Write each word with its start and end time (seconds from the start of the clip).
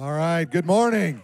All 0.00 0.12
right, 0.12 0.50
good 0.50 0.64
morning. 0.64 1.20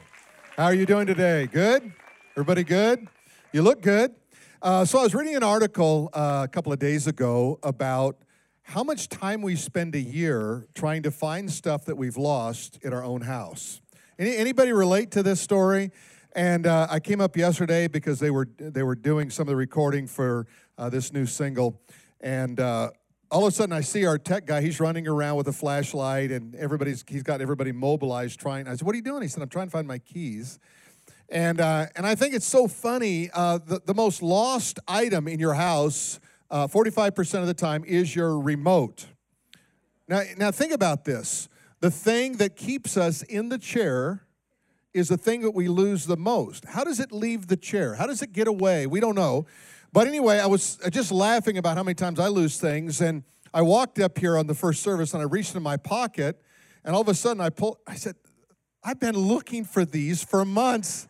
How 0.55 0.65
are 0.65 0.75
you 0.75 0.85
doing 0.85 1.07
today? 1.07 1.47
Good? 1.47 1.95
Everybody 2.33 2.63
good? 2.63 3.09
You 3.51 3.63
look 3.63 3.81
good. 3.81 4.15
Uh, 4.61 4.85
so, 4.85 4.99
I 4.99 5.03
was 5.03 5.15
reading 5.15 5.35
an 5.35 5.43
article 5.43 6.11
uh, 6.13 6.43
a 6.45 6.49
couple 6.49 6.75
of 6.75 6.79
days 6.79 7.07
ago 7.07 7.59
about 7.63 8.19
how 8.61 8.85
much 8.85 9.09
time 9.09 9.41
we 9.41 9.57
spend 9.57 9.95
a 9.95 9.99
year 9.99 10.67
trying 10.75 11.03
to 11.05 11.11
find 11.11 11.51
stuff 11.51 11.87
that 11.87 11.97
we've 11.97 12.19
lost 12.19 12.79
in 12.83 12.93
our 12.93 13.03
own 13.03 13.23
house. 13.23 13.81
Any, 14.19 14.37
anybody 14.37 14.75
relate 14.75 15.11
to 15.13 15.23
this 15.23 15.41
story? 15.41 15.91
And 16.35 16.67
uh, 16.67 16.87
I 16.91 17.01
came 17.01 17.23
up 17.23 17.35
yesterday 17.35 17.89
because 17.89 18.21
they 18.21 18.31
were 18.31 18.47
they 18.59 18.83
were 18.83 18.95
doing 18.95 19.31
some 19.31 19.45
of 19.45 19.49
the 19.49 19.57
recording 19.57 20.07
for 20.07 20.47
uh, 20.77 20.91
this 20.91 21.15
new 21.15 21.25
single, 21.25 21.81
and 22.21 22.61
uh, 22.61 22.91
all 23.31 23.47
of 23.47 23.53
a 23.53 23.57
sudden 23.57 23.73
I 23.73 23.81
see 23.81 24.07
our 24.07 24.19
tech 24.19 24.47
guy. 24.47 24.61
He's 24.61 24.81
running 24.81 25.09
around 25.09 25.37
with 25.37 25.49
a 25.49 25.53
flashlight, 25.53 26.31
and 26.31 26.55
everybody's 26.55 27.05
he's 27.09 27.23
got 27.23 27.41
everybody 27.41 27.73
mobilized. 27.73 28.39
Trying. 28.41 28.69
I 28.69 28.73
said, 28.73 28.83
"What 28.83 28.95
are 28.95 28.97
you 28.97 29.03
doing?" 29.03 29.23
He 29.23 29.29
said, 29.29 29.43
"I'm 29.43 29.49
trying 29.49 29.67
to 29.67 29.71
find 29.71 29.87
my 29.87 29.99
keys." 29.99 30.59
And 31.29 31.61
uh, 31.61 31.87
and 31.97 32.07
I 32.07 32.15
think 32.15 32.35
it's 32.35 32.47
so 32.47 32.69
funny. 32.69 33.31
Uh, 33.33 33.59
the 33.59 33.81
the 33.85 33.95
most 33.95 34.23
lost 34.23 34.79
item 34.87 35.27
in 35.27 35.41
your 35.41 35.55
house, 35.55 36.21
five 36.51 37.15
percent 37.15 37.43
of 37.43 37.49
the 37.49 37.55
time, 37.55 37.85
is 37.85 38.15
your 38.15 38.39
remote. 38.39 39.07
Now 40.09 40.23
now 40.37 40.51
think 40.51 40.73
about 40.73 41.05
this. 41.05 41.49
The 41.81 41.91
thing 41.91 42.39
that 42.39 42.57
keeps 42.57 42.97
us 42.97 43.23
in 43.23 43.49
the 43.49 43.59
chair 43.59 44.23
is 44.95 45.09
the 45.09 45.19
thing 45.19 45.43
that 45.43 45.51
we 45.51 45.69
lose 45.69 46.07
the 46.07 46.17
most. 46.17 46.65
How 46.65 46.83
does 46.85 47.01
it 47.01 47.13
leave 47.13 47.49
the 47.49 47.57
chair? 47.57 47.97
How 47.97 48.07
does 48.07 48.23
it 48.23 48.33
get 48.33 48.49
away? 48.49 48.87
We 48.87 48.99
don't 48.99 49.15
know. 49.15 49.47
But 49.97 50.07
anyway, 50.07 50.41
I 50.41 50.47
was 50.47 50.79
just 50.91 51.11
laughing 51.11 51.57
about 51.57 51.79
how 51.79 51.83
many 51.83 51.95
times 51.95 52.21
I 52.21 52.29
lose 52.29 52.59
things. 52.59 53.01
And 53.01 53.23
I 53.55 53.63
walked 53.63 53.99
up 53.99 54.19
here 54.19 54.37
on 54.37 54.47
the 54.47 54.53
first 54.53 54.83
service 54.83 55.15
and 55.15 55.23
I 55.23 55.25
reached 55.25 55.55
in 55.55 55.63
my 55.63 55.79
pocket, 55.79 56.39
and 56.85 56.95
all 56.95 57.01
of 57.01 57.09
a 57.09 57.15
sudden 57.15 57.41
I 57.41 57.49
pulled, 57.49 57.79
I 57.87 57.95
said, 57.95 58.15
I've 58.85 59.01
been 59.01 59.17
looking 59.17 59.65
for 59.65 59.87
these 59.87 60.23
for 60.23 60.45
months. 60.45 61.09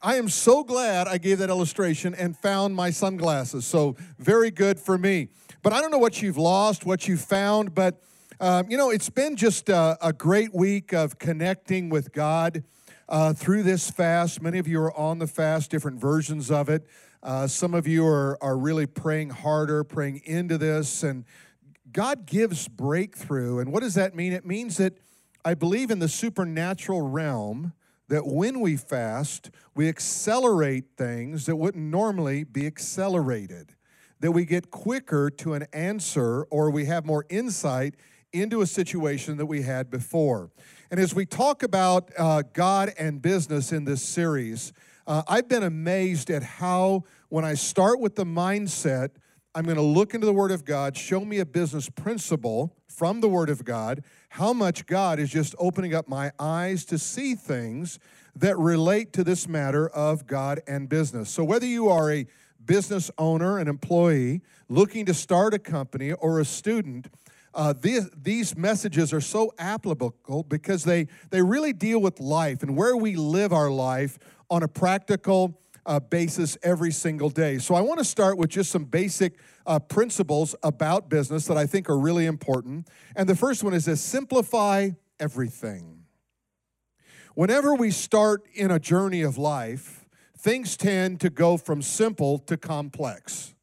I 0.00 0.14
am 0.14 0.30
so 0.30 0.64
glad 0.64 1.08
I 1.08 1.18
gave 1.18 1.40
that 1.40 1.50
illustration 1.50 2.14
and 2.14 2.34
found 2.34 2.74
my 2.74 2.88
sunglasses. 2.88 3.66
So, 3.66 3.96
very 4.18 4.50
good 4.50 4.80
for 4.80 4.96
me. 4.96 5.28
But 5.62 5.74
I 5.74 5.82
don't 5.82 5.90
know 5.90 5.98
what 5.98 6.22
you've 6.22 6.38
lost, 6.38 6.86
what 6.86 7.06
you 7.06 7.18
found, 7.18 7.74
but 7.74 8.00
um, 8.40 8.70
you 8.70 8.78
know, 8.78 8.88
it's 8.88 9.10
been 9.10 9.36
just 9.36 9.68
a, 9.68 9.98
a, 10.00 10.14
great 10.14 10.54
week 10.54 10.94
of 10.94 11.18
connecting 11.18 11.90
with 11.90 12.12
God 12.14 12.64
uh, 13.10 13.34
through 13.34 13.62
this 13.62 13.90
fast. 13.90 14.40
Many 14.40 14.58
of 14.58 14.66
you 14.66 14.80
are 14.80 14.96
on 14.96 15.18
the 15.18 15.26
fast, 15.26 15.70
different 15.70 16.00
versions 16.00 16.50
of 16.50 16.70
it. 16.70 16.86
Uh, 17.26 17.44
some 17.44 17.74
of 17.74 17.88
you 17.88 18.06
are, 18.06 18.38
are 18.40 18.56
really 18.56 18.86
praying 18.86 19.30
harder, 19.30 19.82
praying 19.82 20.22
into 20.26 20.56
this, 20.56 21.02
and 21.02 21.24
God 21.90 22.24
gives 22.24 22.68
breakthrough. 22.68 23.58
And 23.58 23.72
what 23.72 23.82
does 23.82 23.94
that 23.94 24.14
mean? 24.14 24.32
It 24.32 24.46
means 24.46 24.76
that 24.76 24.96
I 25.44 25.54
believe 25.54 25.90
in 25.90 25.98
the 25.98 26.08
supernatural 26.08 27.02
realm 27.02 27.72
that 28.06 28.24
when 28.24 28.60
we 28.60 28.76
fast, 28.76 29.50
we 29.74 29.88
accelerate 29.88 30.84
things 30.96 31.46
that 31.46 31.56
wouldn't 31.56 31.82
normally 31.82 32.44
be 32.44 32.64
accelerated, 32.64 33.74
that 34.20 34.30
we 34.30 34.44
get 34.44 34.70
quicker 34.70 35.28
to 35.28 35.54
an 35.54 35.66
answer 35.72 36.44
or 36.44 36.70
we 36.70 36.84
have 36.84 37.04
more 37.04 37.26
insight 37.28 37.96
into 38.32 38.60
a 38.60 38.66
situation 38.68 39.36
that 39.38 39.46
we 39.46 39.62
had 39.62 39.90
before. 39.90 40.52
And 40.92 41.00
as 41.00 41.12
we 41.12 41.26
talk 41.26 41.64
about 41.64 42.08
uh, 42.16 42.44
God 42.52 42.94
and 42.96 43.20
business 43.20 43.72
in 43.72 43.84
this 43.84 44.00
series, 44.00 44.72
uh, 45.06 45.22
I've 45.28 45.48
been 45.48 45.62
amazed 45.62 46.30
at 46.30 46.42
how, 46.42 47.04
when 47.28 47.44
I 47.44 47.54
start 47.54 48.00
with 48.00 48.16
the 48.16 48.24
mindset, 48.24 49.10
I'm 49.54 49.64
going 49.64 49.76
to 49.76 49.82
look 49.82 50.14
into 50.14 50.26
the 50.26 50.32
Word 50.32 50.50
of 50.50 50.64
God, 50.64 50.96
show 50.96 51.24
me 51.24 51.38
a 51.38 51.46
business 51.46 51.88
principle 51.88 52.76
from 52.88 53.20
the 53.20 53.28
Word 53.28 53.50
of 53.50 53.64
God, 53.64 54.04
how 54.30 54.52
much 54.52 54.86
God 54.86 55.18
is 55.18 55.30
just 55.30 55.54
opening 55.58 55.94
up 55.94 56.08
my 56.08 56.30
eyes 56.38 56.84
to 56.86 56.98
see 56.98 57.34
things 57.34 57.98
that 58.36 58.56
relate 58.58 59.12
to 59.14 59.24
this 59.24 59.48
matter 59.48 59.88
of 59.88 60.26
God 60.26 60.60
and 60.68 60.88
business. 60.88 61.30
So, 61.30 61.42
whether 61.42 61.66
you 61.66 61.88
are 61.88 62.12
a 62.12 62.26
business 62.64 63.10
owner, 63.16 63.58
an 63.58 63.68
employee, 63.68 64.42
looking 64.68 65.06
to 65.06 65.14
start 65.14 65.54
a 65.54 65.58
company, 65.58 66.12
or 66.12 66.38
a 66.38 66.44
student, 66.44 67.08
uh, 67.54 67.72
these, 67.72 68.10
these 68.10 68.56
messages 68.56 69.12
are 69.14 69.20
so 69.20 69.52
applicable 69.58 70.44
because 70.46 70.84
they, 70.84 71.06
they 71.30 71.40
really 71.40 71.72
deal 71.72 72.00
with 72.00 72.20
life 72.20 72.62
and 72.62 72.76
where 72.76 72.96
we 72.96 73.16
live 73.16 73.52
our 73.52 73.70
life 73.70 74.18
on 74.50 74.62
a 74.62 74.68
practical 74.68 75.58
uh, 75.86 76.00
basis 76.00 76.58
every 76.62 76.90
single 76.90 77.30
day. 77.30 77.58
So 77.58 77.74
I 77.74 77.80
want 77.80 77.98
to 77.98 78.04
start 78.04 78.36
with 78.36 78.50
just 78.50 78.70
some 78.70 78.84
basic 78.84 79.38
uh, 79.66 79.78
principles 79.78 80.54
about 80.62 81.08
business 81.08 81.46
that 81.46 81.56
I 81.56 81.66
think 81.66 81.88
are 81.88 81.98
really 81.98 82.26
important. 82.26 82.88
And 83.14 83.28
the 83.28 83.36
first 83.36 83.64
one 83.64 83.72
is 83.72 83.86
to 83.86 83.96
simplify 83.96 84.90
everything. 85.18 86.02
Whenever 87.34 87.74
we 87.74 87.90
start 87.90 88.46
in 88.54 88.70
a 88.70 88.78
journey 88.78 89.22
of 89.22 89.38
life, 89.38 90.06
things 90.36 90.76
tend 90.76 91.20
to 91.20 91.30
go 91.30 91.56
from 91.56 91.82
simple 91.82 92.38
to 92.40 92.56
complex. 92.56 93.54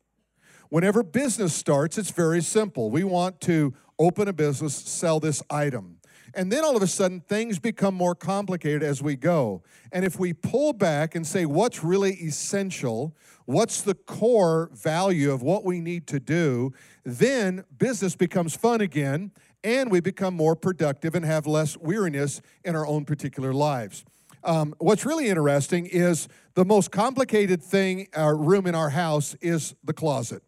Whenever 0.70 1.04
business 1.04 1.54
starts, 1.54 1.98
it's 1.98 2.12
very 2.12 2.42
simple. 2.42 2.90
We 2.90 3.04
want 3.04 3.42
to 3.42 3.74
open 4.00 4.28
a 4.28 4.34
business, 4.34 4.76
sell 4.76 5.20
this 5.20 5.44
item. 5.50 5.98
And 6.36 6.52
then 6.52 6.66
all 6.66 6.76
of 6.76 6.82
a 6.82 6.88
sudden, 6.88 7.22
things 7.22 7.60
become 7.60 7.94
more 7.94 8.16
complicated 8.16 8.82
as 8.82 9.04
we 9.04 9.16
go. 9.16 9.62
And 9.92 10.04
if 10.04 10.20
we 10.20 10.34
pull 10.34 10.74
back 10.74 11.14
and 11.14 11.26
say, 11.28 11.46
what's 11.46 11.84
really 11.84 12.14
essential? 12.14 13.16
What's 13.46 13.82
the 13.82 13.94
core 13.94 14.70
value 14.74 15.32
of 15.32 15.44
what 15.44 15.64
we 15.64 15.80
need 15.80 16.08
to 16.08 16.20
do? 16.20 16.74
Then 17.04 17.66
business 17.78 18.16
becomes 18.16 18.56
fun 18.56 18.82
again, 18.82 19.32
and 19.64 19.92
we 19.92 20.00
become 20.00 20.34
more 20.34 20.56
productive 20.56 21.14
and 21.14 21.24
have 21.24 21.46
less 21.46 21.78
weariness 21.78 22.42
in 22.64 22.76
our 22.76 22.88
own 22.88 23.06
particular 23.06 23.54
lives. 23.54 24.04
Um, 24.44 24.76
what's 24.80 25.06
really 25.06 25.30
interesting 25.30 25.86
is 25.86 26.28
the 26.56 26.66
most 26.66 26.92
complicated 26.92 27.62
thing, 27.62 28.08
uh, 28.18 28.34
room 28.34 28.68
in 28.68 28.76
our 28.76 28.90
house, 28.90 29.36
is 29.40 29.76
the 29.84 29.94
closet. 29.94 30.44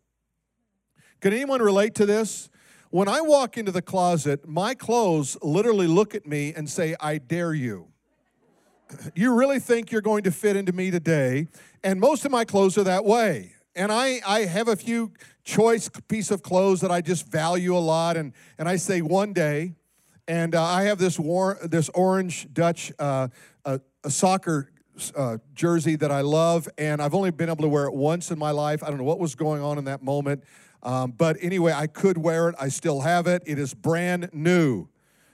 Can 1.22 1.32
anyone 1.32 1.62
relate 1.62 1.96
to 1.96 2.06
this? 2.06 2.50
When 2.90 3.08
I 3.08 3.22
walk 3.22 3.58
into 3.58 3.72
the 3.72 3.82
closet, 3.82 4.48
my 4.48 4.74
clothes 4.74 5.38
literally 5.42 5.88
look 5.88 6.16
at 6.16 6.26
me 6.26 6.54
and 6.54 6.70
say, 6.70 6.96
I 7.00 7.18
dare 7.18 7.54
you. 7.54 7.88
You 9.16 9.34
really 9.34 9.60
think 9.60 9.92
you're 9.92 10.02
going 10.02 10.24
to 10.24 10.32
fit 10.32 10.56
into 10.56 10.72
me 10.72 10.92
today? 10.92 11.48
And 11.84 12.00
most 12.00 12.24
of 12.24 12.32
my 12.32 12.46
clothes 12.46 12.78
are 12.78 12.84
that 12.84 13.04
way. 13.04 13.54
And 13.76 13.92
I, 13.92 14.22
I 14.26 14.42
have 14.42 14.68
a 14.68 14.76
few 14.76 15.12
choice 15.44 15.90
piece 16.08 16.30
of 16.30 16.44
clothes 16.44 16.82
that 16.82 16.92
I 16.92 17.02
just 17.02 17.30
value 17.32 17.76
a 17.76 17.80
lot. 17.80 18.16
And, 18.16 18.32
and 18.60 18.70
I 18.70 18.76
say 18.76 19.02
one 19.02 19.34
day, 19.34 19.74
and 20.28 20.54
uh, 20.54 20.64
I 20.64 20.84
have 20.84 21.00
this, 21.00 21.20
war, 21.20 21.58
this 21.64 21.90
orange 21.90 22.48
Dutch 22.54 22.92
uh, 23.00 23.30
soccer 24.08 24.70
uh, 25.16 25.38
jersey 25.54 25.96
that 25.98 26.12
I 26.12 26.22
love, 26.22 26.70
and 26.78 27.02
I've 27.02 27.14
only 27.14 27.32
been 27.32 27.50
able 27.50 27.64
to 27.64 27.68
wear 27.68 27.86
it 27.86 27.94
once 27.94 28.32
in 28.32 28.40
my 28.40 28.52
life. 28.52 28.84
I 28.84 28.88
don't 28.88 28.98
know 28.98 29.04
what 29.04 29.20
was 29.20 29.36
going 29.36 29.62
on 29.62 29.78
in 29.78 29.86
that 29.86 30.04
moment. 30.04 30.44
Um, 30.86 31.12
but 31.18 31.38
anyway, 31.42 31.74
I 31.74 31.88
could 31.88 32.20
wear 32.20 32.48
it. 32.50 32.56
I 32.60 32.70
still 32.70 33.02
have 33.02 33.26
it. 33.26 33.42
It 33.48 33.58
is 33.58 33.74
brand 33.74 34.30
new, 34.32 34.88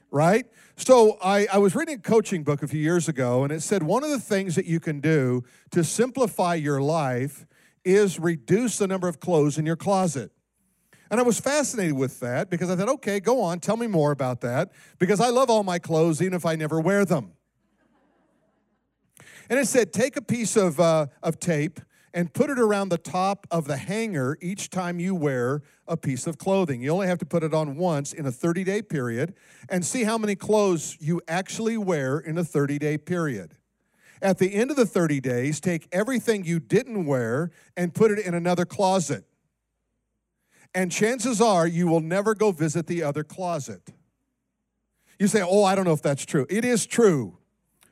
right? 0.10 0.46
So 0.78 1.18
I, 1.22 1.46
I 1.52 1.58
was 1.58 1.76
reading 1.76 1.96
a 1.96 2.02
coaching 2.02 2.44
book 2.44 2.64
a 2.64 2.68
few 2.70 2.80
years 2.80 3.10
ago, 3.10 3.44
and 3.44 3.52
it 3.52 3.62
said 3.62 3.84
one 3.84 4.06
of 4.06 4.12
the 4.12 4.20
things 4.20 4.56
that 4.56 4.66
you 4.66 4.80
can 4.80 5.02
do 5.02 5.44
to 5.72 5.84
simplify 5.84 6.56
your 6.56 6.82
life 6.82 7.46
is 7.84 8.18
reduce 8.18 8.78
the 8.78 8.88
number 8.88 9.10
of 9.10 9.20
clothes 9.20 9.58
in 9.58 9.66
your 9.66 9.76
closet. 9.76 10.32
And 11.10 11.20
I 11.20 11.24
was 11.24 11.42
fascinated 11.42 11.98
with 11.98 12.22
that 12.22 12.50
because 12.50 12.70
I 12.70 12.78
thought, 12.78 12.88
okay, 12.88 13.20
go 13.20 13.42
on, 13.42 13.60
tell 13.60 13.76
me 13.76 13.88
more 13.88 14.12
about 14.12 14.40
that 14.42 14.72
because 15.00 15.20
I 15.20 15.28
love 15.28 15.50
all 15.50 15.64
my 15.64 15.78
clothes 15.78 16.22
even 16.22 16.34
if 16.34 16.46
I 16.46 16.56
never 16.56 16.80
wear 16.80 17.04
them. 17.04 17.34
And 19.50 19.60
it 19.60 19.68
said, 19.68 19.92
take 19.92 20.16
a 20.16 20.22
piece 20.22 20.56
of, 20.56 20.80
uh, 20.80 21.08
of 21.22 21.38
tape 21.38 21.82
and 22.14 22.34
put 22.34 22.50
it 22.50 22.60
around 22.60 22.90
the 22.90 22.98
top 22.98 23.48
of 23.50 23.66
the 23.66 23.78
hanger 23.78 24.38
each 24.42 24.70
time 24.70 25.00
you 25.00 25.16
wear 25.16 25.62
a 25.88 25.96
piece 25.96 26.28
of 26.28 26.38
clothing. 26.38 26.82
You 26.82 26.92
only 26.92 27.08
have 27.08 27.20
to 27.20 27.26
put 27.26 27.44
it 27.44 27.54
on 27.54 27.78
once 27.78 28.14
in 28.14 28.26
a 28.26 28.32
30 28.32 28.64
day 28.64 28.82
period 28.82 29.34
and 29.70 29.86
see 29.86 30.04
how 30.04 30.18
many 30.18 30.36
clothes 30.36 30.98
you 31.00 31.22
actually 31.28 31.78
wear 31.78 32.20
in 32.20 32.38
a 32.38 32.44
30 32.44 32.80
day 32.80 32.98
period. 32.98 33.56
At 34.22 34.38
the 34.38 34.54
end 34.54 34.70
of 34.70 34.78
the 34.78 34.86
30 34.86 35.20
days, 35.20 35.60
take 35.60 35.88
everything 35.92 36.46
you 36.46 36.60
didn't 36.60 37.06
wear 37.06 37.52
and 37.76 37.94
put 37.94 38.12
it 38.12 38.20
in 38.20 38.34
another 38.34 38.66
closet. 38.66 39.24
And 40.76 40.92
chances 40.92 41.42
are 41.42 41.66
you 41.66 41.88
will 41.88 42.02
never 42.02 42.36
go 42.36 42.52
visit 42.52 42.88
the 42.88 43.04
other 43.04 43.24
closet. 43.24 43.82
You 45.20 45.28
say, 45.28 45.44
Oh, 45.44 45.64
I 45.64 45.76
don't 45.76 45.86
know 45.86 45.94
if 45.94 46.02
that's 46.02 46.26
true. 46.26 46.46
It 46.50 46.66
is 46.66 46.86
true. 46.86 47.38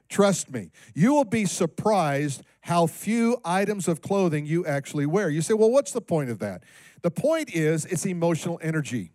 Trust 0.08 0.52
me. 0.52 0.72
You 0.96 1.14
will 1.14 1.26
be 1.26 1.46
surprised 1.46 2.42
how 2.70 2.86
few 2.86 3.42
items 3.44 3.88
of 3.88 4.00
clothing 4.00 4.46
you 4.46 4.64
actually 4.64 5.08
wear. 5.08 5.28
You 5.28 5.42
say, 5.42 5.56
well, 5.56 5.72
what's 5.72 5.92
the 5.92 6.02
point 6.02 6.30
of 6.30 6.38
that? 6.38 6.64
The 7.02 7.10
point 7.10 7.50
is, 7.52 7.84
it's 7.86 8.06
emotional 8.06 8.60
energy. 8.62 9.12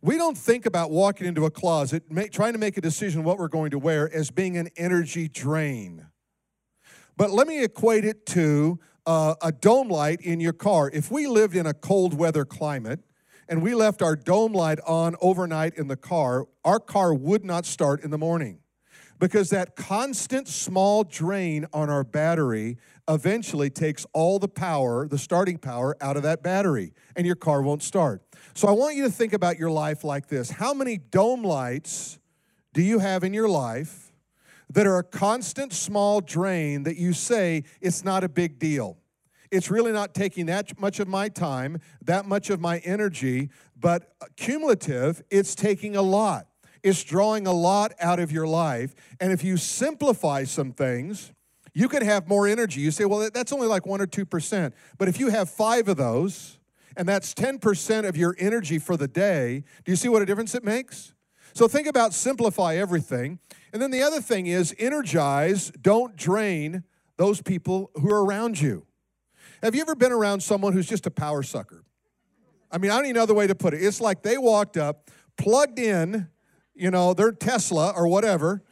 We 0.00 0.16
don't 0.16 0.38
think 0.38 0.66
about 0.66 0.92
walking 0.92 1.26
into 1.26 1.46
a 1.46 1.50
closet, 1.50 2.04
trying 2.30 2.52
to 2.52 2.60
make 2.60 2.76
a 2.76 2.80
decision 2.80 3.24
what 3.24 3.38
we're 3.38 3.48
going 3.48 3.72
to 3.72 3.78
wear 3.80 4.08
as 4.14 4.30
being 4.30 4.56
an 4.56 4.68
energy 4.76 5.26
drain. 5.26 6.06
But 7.16 7.32
let 7.32 7.48
me 7.48 7.64
equate 7.64 8.04
it 8.04 8.24
to 8.26 8.78
uh, 9.04 9.34
a 9.42 9.50
dome 9.50 9.88
light 9.88 10.20
in 10.20 10.38
your 10.38 10.52
car. 10.52 10.88
If 10.92 11.10
we 11.10 11.26
lived 11.26 11.56
in 11.56 11.66
a 11.66 11.74
cold 11.74 12.14
weather 12.14 12.44
climate 12.44 13.00
and 13.48 13.62
we 13.62 13.74
left 13.74 14.00
our 14.00 14.14
dome 14.14 14.52
light 14.52 14.78
on 14.86 15.16
overnight 15.20 15.74
in 15.74 15.88
the 15.88 15.96
car, 15.96 16.46
our 16.64 16.78
car 16.78 17.12
would 17.12 17.44
not 17.44 17.66
start 17.66 18.04
in 18.04 18.12
the 18.12 18.18
morning 18.18 18.60
because 19.18 19.50
that 19.50 19.76
constant 19.76 20.48
small 20.48 21.04
drain 21.04 21.66
on 21.72 21.88
our 21.90 22.04
battery 22.04 22.78
eventually 23.08 23.70
takes 23.70 24.06
all 24.12 24.38
the 24.38 24.48
power, 24.48 25.06
the 25.08 25.18
starting 25.18 25.58
power, 25.58 25.96
out 26.00 26.16
of 26.16 26.22
that 26.24 26.42
battery, 26.42 26.92
and 27.14 27.26
your 27.26 27.36
car 27.36 27.62
won't 27.62 27.82
start. 27.82 28.22
So 28.54 28.68
I 28.68 28.72
want 28.72 28.96
you 28.96 29.04
to 29.04 29.10
think 29.10 29.32
about 29.32 29.58
your 29.58 29.70
life 29.70 30.04
like 30.04 30.28
this 30.28 30.50
How 30.50 30.74
many 30.74 30.98
dome 30.98 31.42
lights 31.42 32.18
do 32.72 32.82
you 32.82 32.98
have 32.98 33.24
in 33.24 33.32
your 33.32 33.48
life 33.48 34.12
that 34.70 34.86
are 34.86 34.98
a 34.98 35.04
constant 35.04 35.72
small 35.72 36.20
drain 36.20 36.82
that 36.82 36.96
you 36.96 37.12
say 37.12 37.64
it's 37.80 38.04
not 38.04 38.24
a 38.24 38.28
big 38.28 38.58
deal? 38.58 38.98
It's 39.50 39.70
really 39.70 39.92
not 39.92 40.12
taking 40.12 40.46
that 40.46 40.78
much 40.78 40.98
of 40.98 41.06
my 41.06 41.28
time, 41.28 41.80
that 42.02 42.26
much 42.26 42.50
of 42.50 42.60
my 42.60 42.78
energy, 42.78 43.50
but 43.78 44.12
cumulative, 44.36 45.22
it's 45.30 45.54
taking 45.54 45.96
a 45.96 46.02
lot. 46.02 46.45
It's 46.86 47.02
drawing 47.02 47.48
a 47.48 47.52
lot 47.52 47.94
out 47.98 48.20
of 48.20 48.30
your 48.30 48.46
life. 48.46 48.94
And 49.18 49.32
if 49.32 49.42
you 49.42 49.56
simplify 49.56 50.44
some 50.44 50.70
things, 50.70 51.32
you 51.74 51.88
can 51.88 52.00
have 52.04 52.28
more 52.28 52.46
energy. 52.46 52.80
You 52.80 52.92
say, 52.92 53.04
well, 53.04 53.28
that's 53.34 53.50
only 53.50 53.66
like 53.66 53.86
1 53.86 54.00
or 54.00 54.06
2%. 54.06 54.72
But 54.96 55.08
if 55.08 55.18
you 55.18 55.30
have 55.30 55.50
five 55.50 55.88
of 55.88 55.96
those, 55.96 56.60
and 56.96 57.08
that's 57.08 57.34
10% 57.34 58.08
of 58.08 58.16
your 58.16 58.36
energy 58.38 58.78
for 58.78 58.96
the 58.96 59.08
day, 59.08 59.64
do 59.84 59.90
you 59.90 59.96
see 59.96 60.08
what 60.08 60.22
a 60.22 60.26
difference 60.26 60.54
it 60.54 60.62
makes? 60.62 61.12
So 61.54 61.66
think 61.66 61.88
about 61.88 62.14
simplify 62.14 62.76
everything. 62.76 63.40
And 63.72 63.82
then 63.82 63.90
the 63.90 64.04
other 64.04 64.20
thing 64.20 64.46
is 64.46 64.72
energize, 64.78 65.72
don't 65.82 66.14
drain 66.14 66.84
those 67.16 67.42
people 67.42 67.90
who 67.96 68.12
are 68.12 68.24
around 68.24 68.60
you. 68.60 68.86
Have 69.60 69.74
you 69.74 69.80
ever 69.80 69.96
been 69.96 70.12
around 70.12 70.40
someone 70.40 70.72
who's 70.72 70.86
just 70.86 71.04
a 71.04 71.10
power 71.10 71.42
sucker? 71.42 71.82
I 72.70 72.78
mean, 72.78 72.92
I 72.92 72.94
don't 72.94 73.06
even 73.06 73.16
know 73.16 73.24
other 73.24 73.34
way 73.34 73.48
to 73.48 73.56
put 73.56 73.74
it. 73.74 73.82
It's 73.82 74.00
like 74.00 74.22
they 74.22 74.38
walked 74.38 74.76
up, 74.76 75.10
plugged 75.36 75.80
in 75.80 76.28
you 76.76 76.90
know, 76.90 77.14
their 77.14 77.32
Tesla 77.32 77.92
or 77.96 78.06
whatever, 78.06 78.62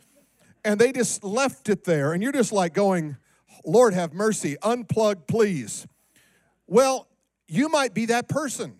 and 0.64 0.78
they 0.78 0.92
just 0.92 1.24
left 1.24 1.68
it 1.68 1.84
there. 1.84 2.12
And 2.12 2.22
you're 2.22 2.32
just 2.32 2.52
like 2.52 2.74
going, 2.74 3.16
Lord 3.64 3.94
have 3.94 4.12
mercy, 4.12 4.56
unplug, 4.62 5.26
please. 5.26 5.86
Well, 6.66 7.08
you 7.48 7.68
might 7.68 7.94
be 7.94 8.06
that 8.06 8.28
person. 8.28 8.76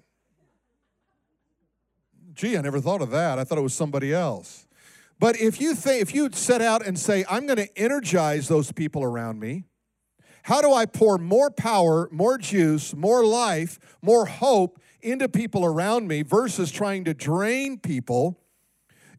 Gee, 2.34 2.56
I 2.56 2.60
never 2.60 2.80
thought 2.80 3.00
of 3.00 3.10
that. 3.10 3.38
I 3.38 3.44
thought 3.44 3.58
it 3.58 3.62
was 3.62 3.74
somebody 3.74 4.12
else. 4.12 4.66
But 5.18 5.40
if 5.40 5.60
you 5.60 5.74
think, 5.74 6.02
if 6.02 6.14
you 6.14 6.28
set 6.32 6.60
out 6.60 6.84
and 6.84 6.98
say, 6.98 7.24
I'm 7.30 7.46
going 7.46 7.58
to 7.58 7.78
energize 7.78 8.48
those 8.48 8.72
people 8.72 9.04
around 9.04 9.38
me, 9.38 9.64
how 10.42 10.60
do 10.60 10.72
I 10.72 10.84
pour 10.84 11.16
more 11.16 11.50
power, 11.50 12.08
more 12.10 12.36
juice, 12.36 12.94
more 12.94 13.24
life, 13.24 13.78
more 14.02 14.26
hope 14.26 14.80
into 15.00 15.28
people 15.28 15.64
around 15.64 16.08
me 16.08 16.22
versus 16.22 16.70
trying 16.70 17.04
to 17.04 17.14
drain 17.14 17.78
people 17.78 18.40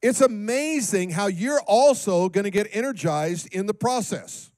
it's 0.01 0.21
amazing 0.21 1.11
how 1.11 1.27
you're 1.27 1.61
also 1.61 2.29
going 2.29 2.43
to 2.43 2.51
get 2.51 2.67
energized 2.71 3.53
in 3.53 3.65
the 3.65 3.73
process. 3.73 4.51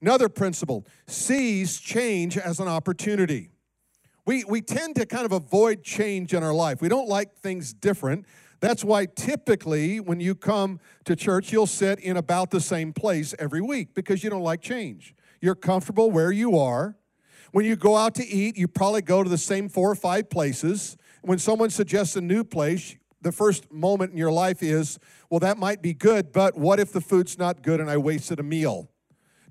Another 0.00 0.28
principle 0.28 0.86
sees 1.06 1.80
change 1.80 2.36
as 2.36 2.60
an 2.60 2.68
opportunity. 2.68 3.50
We, 4.26 4.44
we 4.44 4.60
tend 4.60 4.96
to 4.96 5.06
kind 5.06 5.26
of 5.26 5.32
avoid 5.32 5.82
change 5.82 6.32
in 6.32 6.42
our 6.42 6.54
life. 6.54 6.80
We 6.80 6.88
don't 6.88 7.08
like 7.08 7.36
things 7.36 7.72
different. 7.72 8.24
That's 8.60 8.82
why 8.82 9.06
typically 9.06 10.00
when 10.00 10.20
you 10.20 10.34
come 10.34 10.80
to 11.04 11.14
church, 11.14 11.52
you'll 11.52 11.66
sit 11.66 11.98
in 12.00 12.16
about 12.16 12.50
the 12.50 12.60
same 12.60 12.92
place 12.92 13.34
every 13.38 13.60
week 13.60 13.94
because 13.94 14.24
you 14.24 14.30
don't 14.30 14.42
like 14.42 14.62
change. 14.62 15.14
You're 15.40 15.54
comfortable 15.54 16.10
where 16.10 16.32
you 16.32 16.58
are. 16.58 16.96
When 17.52 17.66
you 17.66 17.76
go 17.76 17.96
out 17.96 18.14
to 18.16 18.26
eat, 18.26 18.56
you 18.56 18.66
probably 18.66 19.02
go 19.02 19.22
to 19.22 19.28
the 19.28 19.38
same 19.38 19.68
four 19.68 19.90
or 19.90 19.94
five 19.94 20.30
places. 20.30 20.96
When 21.22 21.38
someone 21.38 21.70
suggests 21.70 22.16
a 22.16 22.20
new 22.20 22.42
place, 22.42 22.96
the 23.24 23.32
first 23.32 23.72
moment 23.72 24.12
in 24.12 24.16
your 24.16 24.30
life 24.30 24.62
is, 24.62 24.98
well, 25.28 25.40
that 25.40 25.58
might 25.58 25.82
be 25.82 25.92
good, 25.92 26.32
but 26.32 26.56
what 26.56 26.78
if 26.78 26.92
the 26.92 27.00
food's 27.00 27.36
not 27.36 27.62
good 27.62 27.80
and 27.80 27.90
I 27.90 27.96
wasted 27.96 28.38
a 28.38 28.44
meal? 28.44 28.88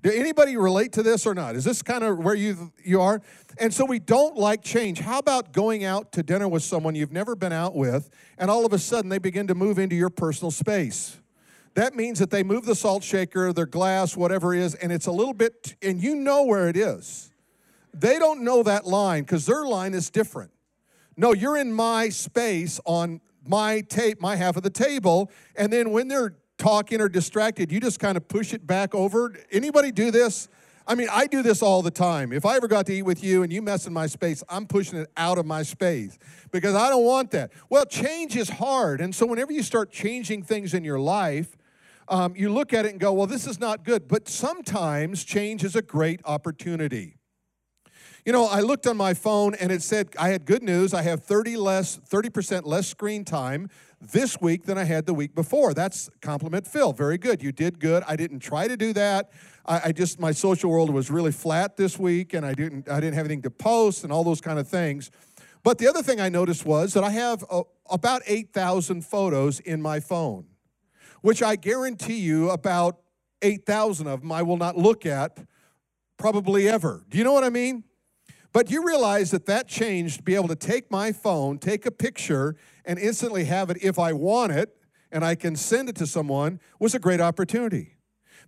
Do 0.02 0.10
anybody 0.10 0.56
relate 0.56 0.92
to 0.92 1.02
this 1.02 1.26
or 1.26 1.34
not? 1.34 1.56
Is 1.56 1.64
this 1.64 1.82
kind 1.82 2.04
of 2.04 2.18
where 2.18 2.34
you 2.34 2.72
you 2.84 3.00
are? 3.00 3.22
And 3.58 3.72
so 3.72 3.86
we 3.86 3.98
don't 3.98 4.36
like 4.36 4.62
change. 4.62 5.00
How 5.00 5.18
about 5.18 5.52
going 5.52 5.84
out 5.84 6.12
to 6.12 6.22
dinner 6.22 6.46
with 6.46 6.62
someone 6.62 6.94
you've 6.94 7.12
never 7.12 7.34
been 7.34 7.52
out 7.52 7.74
with, 7.74 8.10
and 8.36 8.50
all 8.50 8.66
of 8.66 8.74
a 8.74 8.78
sudden 8.78 9.08
they 9.08 9.18
begin 9.18 9.46
to 9.46 9.54
move 9.54 9.78
into 9.78 9.96
your 9.96 10.10
personal 10.10 10.50
space? 10.50 11.18
That 11.72 11.96
means 11.96 12.18
that 12.18 12.30
they 12.30 12.42
move 12.42 12.66
the 12.66 12.74
salt 12.74 13.02
shaker, 13.02 13.52
their 13.52 13.66
glass, 13.66 14.14
whatever 14.14 14.54
it 14.54 14.60
is, 14.60 14.74
and 14.74 14.92
it's 14.92 15.06
a 15.06 15.12
little 15.12 15.34
bit, 15.34 15.74
and 15.82 16.02
you 16.02 16.14
know 16.14 16.44
where 16.44 16.68
it 16.68 16.76
is. 16.76 17.32
They 17.94 18.18
don't 18.18 18.42
know 18.42 18.62
that 18.62 18.86
line 18.86 19.22
because 19.22 19.46
their 19.46 19.64
line 19.64 19.94
is 19.94 20.10
different. 20.10 20.50
No, 21.16 21.32
you're 21.32 21.56
in 21.56 21.72
my 21.72 22.10
space 22.10 22.78
on 22.84 23.20
my 23.46 23.80
tape, 23.82 24.20
my 24.20 24.36
half 24.36 24.56
of 24.56 24.62
the 24.62 24.70
table, 24.70 25.30
and 25.56 25.72
then 25.72 25.90
when 25.90 26.08
they're 26.08 26.36
talking 26.58 27.00
or 27.00 27.08
distracted, 27.08 27.72
you 27.72 27.80
just 27.80 27.98
kind 27.98 28.16
of 28.16 28.26
push 28.28 28.54
it 28.54 28.66
back 28.66 28.94
over. 28.94 29.34
Anybody 29.50 29.92
do 29.92 30.10
this? 30.10 30.48
I 30.86 30.94
mean, 30.94 31.08
I 31.10 31.26
do 31.26 31.42
this 31.42 31.62
all 31.62 31.80
the 31.80 31.90
time. 31.90 32.30
If 32.32 32.44
I 32.44 32.56
ever 32.56 32.68
got 32.68 32.84
to 32.86 32.92
eat 32.92 33.02
with 33.02 33.24
you 33.24 33.42
and 33.42 33.50
you 33.52 33.62
mess 33.62 33.86
in 33.86 33.92
my 33.92 34.06
space, 34.06 34.42
I'm 34.50 34.66
pushing 34.66 34.98
it 34.98 35.10
out 35.16 35.38
of 35.38 35.46
my 35.46 35.62
space 35.62 36.18
because 36.52 36.74
I 36.74 36.90
don't 36.90 37.04
want 37.04 37.30
that. 37.30 37.52
Well, 37.70 37.86
change 37.86 38.36
is 38.36 38.50
hard. 38.50 39.00
And 39.00 39.14
so, 39.14 39.24
whenever 39.24 39.50
you 39.50 39.62
start 39.62 39.90
changing 39.90 40.42
things 40.42 40.74
in 40.74 40.84
your 40.84 41.00
life, 41.00 41.56
um, 42.08 42.34
you 42.36 42.52
look 42.52 42.74
at 42.74 42.84
it 42.84 42.90
and 42.90 43.00
go, 43.00 43.14
well, 43.14 43.26
this 43.26 43.46
is 43.46 43.58
not 43.58 43.82
good. 43.82 44.08
But 44.08 44.28
sometimes 44.28 45.24
change 45.24 45.64
is 45.64 45.74
a 45.74 45.82
great 45.82 46.20
opportunity. 46.26 47.16
You 48.24 48.32
know, 48.32 48.46
I 48.46 48.60
looked 48.60 48.86
on 48.86 48.96
my 48.96 49.12
phone 49.12 49.54
and 49.54 49.70
it 49.70 49.82
said 49.82 50.08
I 50.18 50.30
had 50.30 50.46
good 50.46 50.62
news. 50.62 50.94
I 50.94 51.02
have 51.02 51.22
30 51.24 51.58
less, 51.58 51.98
30% 51.98 52.64
less 52.64 52.88
screen 52.88 53.22
time 53.22 53.68
this 54.00 54.40
week 54.40 54.64
than 54.64 54.78
I 54.78 54.84
had 54.84 55.04
the 55.04 55.12
week 55.12 55.34
before. 55.34 55.74
That's 55.74 56.08
compliment 56.22 56.66
Phil. 56.66 56.94
Very 56.94 57.18
good. 57.18 57.42
You 57.42 57.52
did 57.52 57.78
good. 57.78 58.02
I 58.08 58.16
didn't 58.16 58.40
try 58.40 58.66
to 58.66 58.78
do 58.78 58.94
that. 58.94 59.30
I, 59.66 59.80
I, 59.86 59.92
just 59.92 60.18
my 60.18 60.32
social 60.32 60.70
world 60.70 60.88
was 60.88 61.10
really 61.10 61.32
flat 61.32 61.76
this 61.76 61.98
week, 61.98 62.32
and 62.32 62.46
I 62.46 62.54
didn't 62.54 62.88
I 62.88 62.98
didn't 62.98 63.14
have 63.14 63.26
anything 63.26 63.42
to 63.42 63.50
post 63.50 64.04
and 64.04 64.12
all 64.12 64.24
those 64.24 64.40
kind 64.40 64.58
of 64.58 64.66
things. 64.66 65.10
But 65.62 65.76
the 65.76 65.86
other 65.86 66.02
thing 66.02 66.18
I 66.18 66.30
noticed 66.30 66.64
was 66.64 66.94
that 66.94 67.04
I 67.04 67.10
have 67.10 67.44
a, 67.50 67.62
about 67.90 68.22
8,000 68.26 69.02
photos 69.04 69.60
in 69.60 69.80
my 69.80 70.00
phone, 70.00 70.46
which 71.20 71.42
I 71.42 71.56
guarantee 71.56 72.20
you 72.20 72.50
about 72.50 73.00
8,000 73.42 74.06
of 74.06 74.20
them 74.20 74.32
I 74.32 74.42
will 74.42 74.58
not 74.58 74.78
look 74.78 75.04
at 75.04 75.38
probably 76.18 76.68
ever. 76.68 77.04
Do 77.08 77.18
you 77.18 77.24
know 77.24 77.32
what 77.32 77.44
I 77.44 77.50
mean? 77.50 77.84
But 78.54 78.70
you 78.70 78.86
realize 78.86 79.32
that 79.32 79.46
that 79.46 79.66
changed 79.66 80.18
to 80.18 80.22
be 80.22 80.36
able 80.36 80.46
to 80.46 80.54
take 80.54 80.88
my 80.88 81.10
phone, 81.10 81.58
take 81.58 81.86
a 81.86 81.90
picture, 81.90 82.54
and 82.84 83.00
instantly 83.00 83.46
have 83.46 83.68
it 83.68 83.78
if 83.82 83.98
I 83.98 84.12
want 84.12 84.52
it, 84.52 84.76
and 85.10 85.24
I 85.24 85.34
can 85.34 85.56
send 85.56 85.88
it 85.88 85.96
to 85.96 86.06
someone, 86.06 86.60
was 86.78 86.94
a 86.94 87.00
great 87.00 87.20
opportunity. 87.20 87.96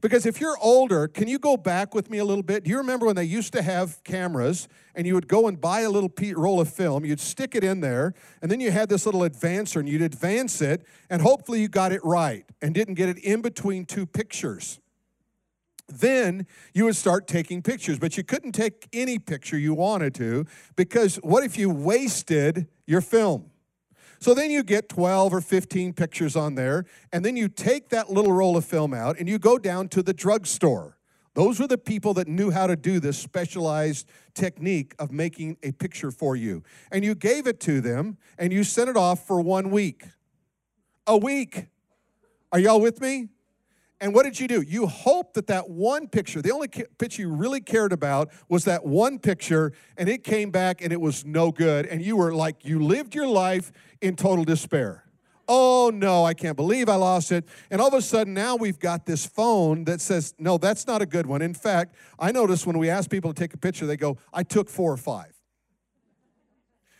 Because 0.01 0.25
if 0.25 0.41
you're 0.41 0.57
older, 0.63 1.09
can 1.09 1.27
you 1.27 1.41
go 1.41 1.57
back 1.57 1.93
with 1.93 2.09
me 2.09 2.19
a 2.19 2.25
little 2.25 2.45
bit? 2.45 2.63
Do 2.63 2.71
you 2.71 2.77
remember 2.77 3.07
when 3.07 3.17
they 3.17 3.25
used 3.25 3.53
to 3.55 3.63
have 3.63 4.05
cameras 4.05 4.69
and 4.95 5.09
you 5.09 5.15
would 5.15 5.27
go 5.27 5.49
and 5.49 5.61
buy 5.61 5.81
a 5.81 5.91
little 5.91 6.13
roll 6.37 6.61
of 6.61 6.73
film, 6.73 7.05
you'd 7.05 7.19
stick 7.19 7.57
it 7.57 7.65
in 7.65 7.81
there, 7.81 8.15
and 8.41 8.49
then 8.49 8.61
you 8.61 8.71
had 8.71 8.89
this 8.89 9.07
little 9.07 9.23
advancer 9.23 9.81
and 9.81 9.89
you'd 9.89 10.03
advance 10.03 10.63
it, 10.63 10.87
and 11.11 11.21
hopefully 11.21 11.61
you 11.61 11.67
got 11.67 11.91
it 11.91 12.05
right 12.05 12.45
and 12.63 12.77
didn't 12.77 12.95
get 12.95 13.09
it 13.09 13.19
in 13.19 13.43
between 13.43 13.85
two 13.85 14.07
pictures 14.07 14.79
then 15.89 16.47
you 16.75 16.85
would 16.85 16.97
start 16.97 17.27
taking 17.27 17.63
pictures. 17.63 17.99
But 17.99 18.17
you 18.17 18.25
couldn't 18.25 18.53
take 18.53 18.89
any 18.93 19.19
picture 19.19 19.59
you 19.59 19.75
wanted 19.75 20.15
to 20.17 20.47
because 20.75 21.17
what 21.17 21.45
if 21.45 21.57
you 21.57 21.71
wasted 21.71 22.69
your 22.87 23.01
film? 23.01 23.51
So 24.19 24.35
then 24.35 24.51
you 24.51 24.63
get 24.63 24.89
12 24.89 25.35
or 25.35 25.41
15 25.41 25.93
pictures 25.93 26.37
on 26.37 26.55
there, 26.55 26.87
and 27.13 27.25
then 27.25 27.37
you 27.37 27.49
take 27.49 27.91
that 27.91 28.11
little 28.11 28.33
roll 28.33 28.57
of 28.57 28.65
film 28.65 28.95
out 28.95 29.19
and 29.19 29.29
you 29.29 29.39
go 29.39 29.59
down 29.59 29.89
to 29.89 30.03
the 30.03 30.15
drugstore. 30.15 30.97
Those 31.35 31.61
were 31.61 31.67
the 31.67 31.77
people 31.77 32.15
that 32.15 32.27
knew 32.27 32.51
how 32.51 32.67
to 32.67 32.77
do 32.77 32.99
this 32.99 33.19
specialized 33.19 34.09
technique 34.33 34.95
of 34.99 35.13
making 35.13 35.59
a 35.63 35.73
picture 35.73 36.11
for 36.11 36.35
you. 36.35 36.63
And 36.91 37.05
you 37.05 37.15
gave 37.15 37.47
it 37.47 37.61
to 37.61 37.83
them 37.83 38.17
and 38.39 38.55
you 38.55 38.65
sent 38.65 38.89
it 38.89 38.97
off 38.97 39.27
for 39.27 39.43
one 39.43 39.71
week. 39.71 40.05
A 41.07 41.17
week. 41.17 41.67
Are 42.53 42.59
y'all 42.59 42.81
with 42.81 43.03
me? 43.03 43.29
And 44.01 44.15
what 44.15 44.25
did 44.25 44.39
you 44.39 44.47
do? 44.47 44.61
You 44.61 44.87
hoped 44.87 45.35
that 45.35 45.47
that 45.47 45.71
one 45.71 46.07
picture, 46.07 46.43
the 46.43 46.53
only 46.53 46.69
picture 46.69 47.23
you 47.23 47.31
really 47.31 47.61
cared 47.63 47.93
about 47.93 48.31
was 48.49 48.65
that 48.65 48.85
one 48.85 49.19
picture, 49.19 49.73
and 49.97 50.09
it 50.09 50.23
came 50.23 50.51
back 50.51 50.83
and 50.83 50.93
it 50.93 51.01
was 51.01 51.25
no 51.25 51.51
good. 51.51 51.87
And 51.87 52.03
you 52.03 52.17
were 52.17 52.35
like, 52.35 52.65
you 52.65 52.79
lived 52.83 53.15
your 53.15 53.27
life 53.27 53.73
in 54.03 54.15
total 54.15 54.45
despair. 54.45 55.05
Oh 55.49 55.91
no, 55.95 56.25
I 56.25 56.35
can't 56.35 56.57
believe 56.57 56.89
I 56.89 56.97
lost 56.97 57.33
it. 57.33 57.47
And 57.71 57.81
all 57.81 57.89
of 57.89 57.95
a 57.95 58.03
sudden, 58.03 58.35
now 58.35 58.57
we've 58.57 58.79
got 58.79 59.07
this 59.07 59.25
phone 59.25 59.85
that 59.85 60.01
says, 60.01 60.35
no, 60.39 60.59
that's 60.59 60.87
not 60.87 61.01
a 61.01 61.07
good 61.07 61.25
one. 61.25 61.41
In 61.41 61.55
fact, 61.55 61.95
I 62.19 62.33
notice 62.33 62.67
when 62.67 62.79
we 62.79 62.91
ask 62.91 63.09
people 63.09 63.33
to 63.33 63.41
take 63.41 63.55
a 63.55 63.59
picture, 63.59 63.87
they 63.87 63.97
go, 63.97 64.19
I 64.33 64.43
took 64.43 64.69
four 64.69 64.93
or 64.93 64.97
five. 64.97 65.33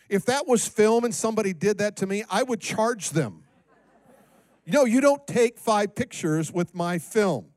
If 0.09 0.25
that 0.25 0.47
was 0.47 0.67
film 0.67 1.03
and 1.03 1.13
somebody 1.13 1.53
did 1.53 1.79
that 1.79 1.97
to 1.97 2.07
me, 2.07 2.23
I 2.29 2.41
would 2.41 2.61
charge 2.61 3.09
them. 3.09 3.43
Know, 4.67 4.85
you 4.85 4.99
don't 4.99 5.25
take 5.25 5.57
five 5.57 5.95
pictures 5.95 6.51
with 6.51 6.75
my 6.75 6.99
film. 6.99 7.47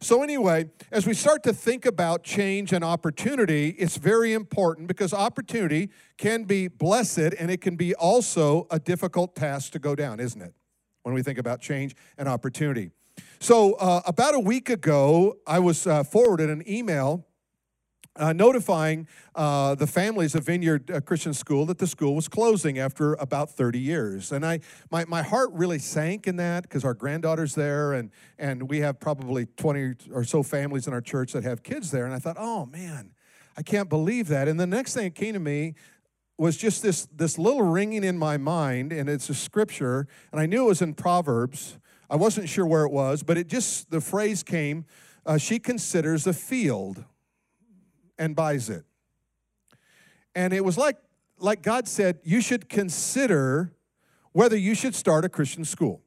So, 0.00 0.22
anyway, 0.22 0.66
as 0.92 1.06
we 1.06 1.14
start 1.14 1.42
to 1.44 1.54
think 1.54 1.86
about 1.86 2.22
change 2.22 2.72
and 2.72 2.84
opportunity, 2.84 3.70
it's 3.70 3.96
very 3.96 4.34
important 4.34 4.88
because 4.88 5.14
opportunity 5.14 5.90
can 6.18 6.44
be 6.44 6.68
blessed 6.68 7.34
and 7.38 7.50
it 7.50 7.62
can 7.62 7.76
be 7.76 7.94
also 7.94 8.66
a 8.70 8.78
difficult 8.78 9.34
task 9.34 9.72
to 9.72 9.78
go 9.78 9.94
down, 9.94 10.20
isn't 10.20 10.40
it? 10.40 10.54
When 11.02 11.14
we 11.14 11.22
think 11.22 11.38
about 11.38 11.60
change 11.60 11.96
and 12.18 12.28
opportunity. 12.28 12.90
So, 13.40 13.74
uh, 13.74 14.02
about 14.04 14.34
a 14.34 14.40
week 14.40 14.68
ago, 14.68 15.38
I 15.46 15.58
was 15.60 15.86
uh, 15.86 16.04
forwarded 16.04 16.50
an 16.50 16.62
email 16.68 17.26
uh, 18.20 18.32
notifying 18.34 19.08
uh, 19.34 19.74
the 19.74 19.86
families 19.86 20.34
of 20.34 20.44
Vineyard 20.44 20.90
uh, 20.90 21.00
Christian 21.00 21.32
School 21.32 21.64
that 21.66 21.78
the 21.78 21.86
school 21.86 22.14
was 22.14 22.28
closing 22.28 22.78
after 22.78 23.14
about 23.14 23.50
30 23.50 23.78
years. 23.78 24.30
And 24.30 24.44
I, 24.44 24.60
my, 24.90 25.06
my 25.06 25.22
heart 25.22 25.50
really 25.52 25.78
sank 25.78 26.26
in 26.26 26.36
that 26.36 26.64
because 26.64 26.84
our 26.84 26.94
granddaughter's 26.94 27.54
there, 27.54 27.94
and, 27.94 28.10
and 28.38 28.68
we 28.68 28.80
have 28.80 29.00
probably 29.00 29.46
20 29.46 29.94
or 30.12 30.22
so 30.22 30.42
families 30.42 30.86
in 30.86 30.92
our 30.92 31.00
church 31.00 31.32
that 31.32 31.44
have 31.44 31.62
kids 31.62 31.90
there. 31.90 32.04
And 32.04 32.14
I 32.14 32.18
thought, 32.18 32.36
oh 32.38 32.66
man, 32.66 33.12
I 33.56 33.62
can't 33.62 33.88
believe 33.88 34.28
that. 34.28 34.48
And 34.48 34.60
the 34.60 34.66
next 34.66 34.94
thing 34.94 35.04
that 35.04 35.14
came 35.14 35.32
to 35.32 35.40
me 35.40 35.74
was 36.36 36.56
just 36.56 36.82
this, 36.82 37.06
this 37.06 37.38
little 37.38 37.62
ringing 37.62 38.04
in 38.04 38.18
my 38.18 38.36
mind, 38.36 38.92
and 38.92 39.08
it's 39.08 39.28
a 39.28 39.34
scripture, 39.34 40.06
and 40.32 40.40
I 40.40 40.46
knew 40.46 40.64
it 40.64 40.68
was 40.68 40.82
in 40.82 40.94
Proverbs. 40.94 41.78
I 42.08 42.16
wasn't 42.16 42.48
sure 42.48 42.66
where 42.66 42.84
it 42.84 42.92
was, 42.92 43.22
but 43.22 43.36
it 43.36 43.46
just, 43.46 43.90
the 43.90 44.00
phrase 44.00 44.42
came, 44.42 44.84
uh, 45.26 45.36
she 45.36 45.58
considers 45.58 46.26
a 46.26 46.32
field 46.32 47.04
and 48.20 48.36
buys 48.36 48.70
it. 48.70 48.84
And 50.36 50.52
it 50.52 50.64
was 50.64 50.78
like, 50.78 50.96
like 51.38 51.62
God 51.62 51.88
said, 51.88 52.20
you 52.22 52.40
should 52.40 52.68
consider 52.68 53.72
whether 54.32 54.56
you 54.56 54.76
should 54.76 54.94
start 54.94 55.24
a 55.24 55.28
Christian 55.28 55.64
school. 55.64 56.02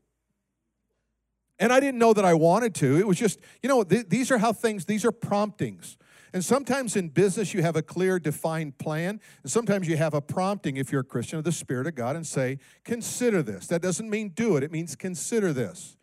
And 1.60 1.74
I 1.74 1.80
didn't 1.80 1.98
know 1.98 2.14
that 2.14 2.24
I 2.24 2.36
wanted 2.36 2.76
to. 2.76 2.98
It 2.98 3.08
was 3.08 3.18
just, 3.18 3.40
you 3.62 3.68
know, 3.68 3.84
th- 3.84 4.08
these 4.08 4.32
are 4.32 4.38
how 4.38 4.54
things, 4.54 4.86
these 4.86 5.04
are 5.04 5.12
promptings. 5.12 5.98
And 6.34 6.44
sometimes 6.44 6.96
in 6.96 7.10
business, 7.10 7.54
you 7.54 7.62
have 7.62 7.76
a 7.76 7.82
clear, 7.82 8.20
defined 8.20 8.78
plan. 8.78 9.20
And 9.44 9.52
sometimes 9.52 9.88
you 9.88 9.98
have 9.98 10.14
a 10.14 10.22
prompting, 10.22 10.78
if 10.78 10.92
you're 10.92 11.02
a 11.02 11.06
Christian, 11.06 11.38
of 11.38 11.46
the 11.46 11.52
Spirit 11.52 11.86
of 11.88 11.96
God 11.96 12.16
and 12.16 12.26
say, 12.26 12.60
consider 12.84 13.44
this. 13.44 13.68
That 13.68 13.82
doesn't 13.82 14.10
mean 14.10 14.30
do 14.30 14.56
it, 14.56 14.64
it 14.64 14.72
means 14.72 14.96
consider 14.96 15.52
this. 15.52 15.98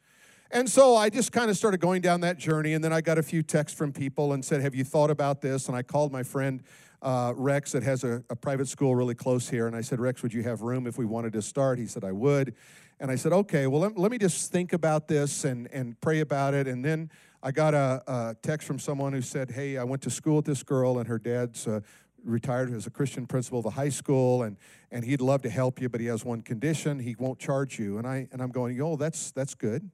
And 0.53 0.69
so 0.69 0.97
I 0.97 1.11
just 1.11 1.31
kind 1.31 1.49
of 1.49 1.57
started 1.57 1.79
going 1.79 2.03
down 2.03 2.23
that 2.23 2.37
journey, 2.37 2.75
and 2.75 2.83
then 2.83 2.93
I 2.93 3.01
got 3.01 3.19
a 3.19 3.23
few 3.23 3.41
texts 3.41 3.79
from 3.79 3.93
people 3.93 4.33
and 4.33 4.45
said, 4.45 4.61
Have 4.63 4.75
you 4.75 4.83
thought 4.83 5.11
about 5.11 5.41
this? 5.41 5.69
And 5.69 5.77
I 5.77 5.83
called 5.83 6.11
my 6.11 6.25
friend 6.25 6.65
uh, 7.03 7.33
Rex 7.37 7.71
that 7.71 7.85
has 7.85 8.03
a, 8.03 8.25
a, 8.29 8.35
private 8.35 8.67
school 8.67 8.97
really 8.97 9.15
close 9.15 9.49
here, 9.49 9.69
and 9.69 9.77
I 9.77 9.81
said, 9.81 10.01
Rex, 10.01 10.23
would 10.25 10.35
you 10.35 10.43
have 10.43 10.61
room 10.63 10.89
if 10.89 10.99
we 10.99 11.05
wanted 11.05 11.33
to 11.35 11.43
start? 11.43 11.79
He 11.79 11.87
said, 11.87 12.03
I 12.03 12.11
would. 12.11 12.57
And 12.99 13.13
I 13.13 13.15
said, 13.15 13.33
Okay, 13.33 13.69
well, 13.69 13.81
let, 13.81 13.97
let 13.97 14.11
me 14.11 14.19
just 14.19 14.51
think 14.51 14.73
about 14.73 15.07
this 15.07 15.45
and, 15.45 15.69
and 15.73 15.99
pray 16.01 16.19
about 16.19 16.53
it. 16.53 16.67
And 16.67 16.85
then 16.85 17.13
I 17.45 17.53
got 17.53 17.73
a, 17.73 18.03
a, 18.09 18.37
text 18.43 18.67
from 18.67 18.81
someone 18.81 19.13
who 19.13 19.23
said, 19.23 19.53
Hey, 19.53 19.79
I 19.79 19.85
went 19.85 20.03
to 20.03 20.11
school 20.11 20.37
with 20.37 20.47
this 20.47 20.65
girl, 20.65 20.99
and 20.99 21.07
her 21.07 21.21
dad's 21.21 21.69
uh, 21.69 21.79
retired 22.25 22.73
as 22.73 22.89
a 22.89 22.91
Christian 22.91 23.25
principal 23.25 23.61
of 23.61 23.65
the 23.65 23.71
high 23.71 23.89
school, 23.89 24.43
and, 24.43 24.57
and 24.91 25.05
he'd 25.05 25.21
love 25.21 25.43
to 25.43 25.49
help 25.49 25.81
you, 25.81 25.89
but 25.89 26.01
he 26.01 26.09
has 26.09 26.25
one 26.25 26.43
condition 26.43 26.99
he 26.99 27.15
won't 27.21 27.39
charge 27.39 27.79
you. 27.79 27.99
And, 27.99 28.07
I, 28.07 28.27
and 28.33 28.43
I'm 28.43 28.51
going, 28.51 28.81
Oh, 28.83 28.97
that's, 28.97 29.31
that's 29.31 29.55
good. 29.55 29.89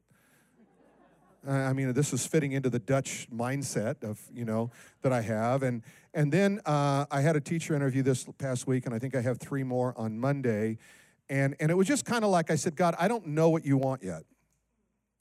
I 1.49 1.73
mean, 1.73 1.93
this 1.93 2.13
is 2.13 2.27
fitting 2.27 2.53
into 2.53 2.71
the 2.71 2.79
Dutch 2.79 3.29
mindset 3.33 4.03
of, 4.03 4.21
you 4.35 4.45
know, 4.45 4.71
that 5.03 5.13
I 5.13 5.21
have. 5.21 5.63
And, 5.63 5.83
and 6.13 6.33
then 6.33 6.61
uh, 6.67 7.07
I 7.11 7.21
had 7.21 7.37
a 7.37 7.41
teacher 7.41 7.77
interview 7.77 8.03
this 8.03 8.27
past 8.39 8.67
week, 8.67 8.87
and 8.87 8.95
I 8.95 8.99
think 8.99 9.15
I 9.15 9.21
have 9.21 9.39
three 9.39 9.63
more 9.63 9.95
on 9.97 10.19
Monday. 10.19 10.79
And, 11.29 11.55
and 11.61 11.71
it 11.71 11.75
was 11.75 11.87
just 11.87 12.05
kind 12.05 12.25
of 12.25 12.31
like 12.31 12.51
I 12.51 12.57
said, 12.57 12.75
God, 12.75 12.97
I 12.99 13.07
don't 13.07 13.29
know 13.29 13.49
what 13.49 13.65
you 13.65 13.77
want 13.77 14.03
yet. 14.03 14.25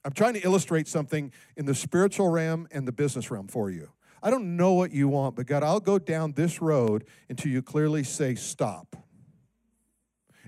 I'm 0.04 0.14
trying 0.14 0.34
to 0.36 0.42
illustrate 0.42 0.88
something 0.88 1.32
in 1.58 1.66
the 1.66 1.76
spiritual 1.76 2.30
realm 2.30 2.68
and 2.72 2.88
the 2.88 2.92
business 2.92 3.30
realm 3.32 3.48
for 3.48 3.70
you. 3.70 3.90
I 4.22 4.32
don't 4.32 4.56
know 4.56 4.74
what 4.74 4.92
you 4.92 5.08
want, 5.08 5.36
but 5.36 5.46
God, 5.46 5.62
I'll 5.62 5.80
go 5.80 6.00
down 6.00 6.34
this 6.34 6.62
road 6.62 7.06
until 7.30 7.52
you 7.52 7.62
clearly 7.62 8.04
say 8.04 8.36
stop. 8.36 8.96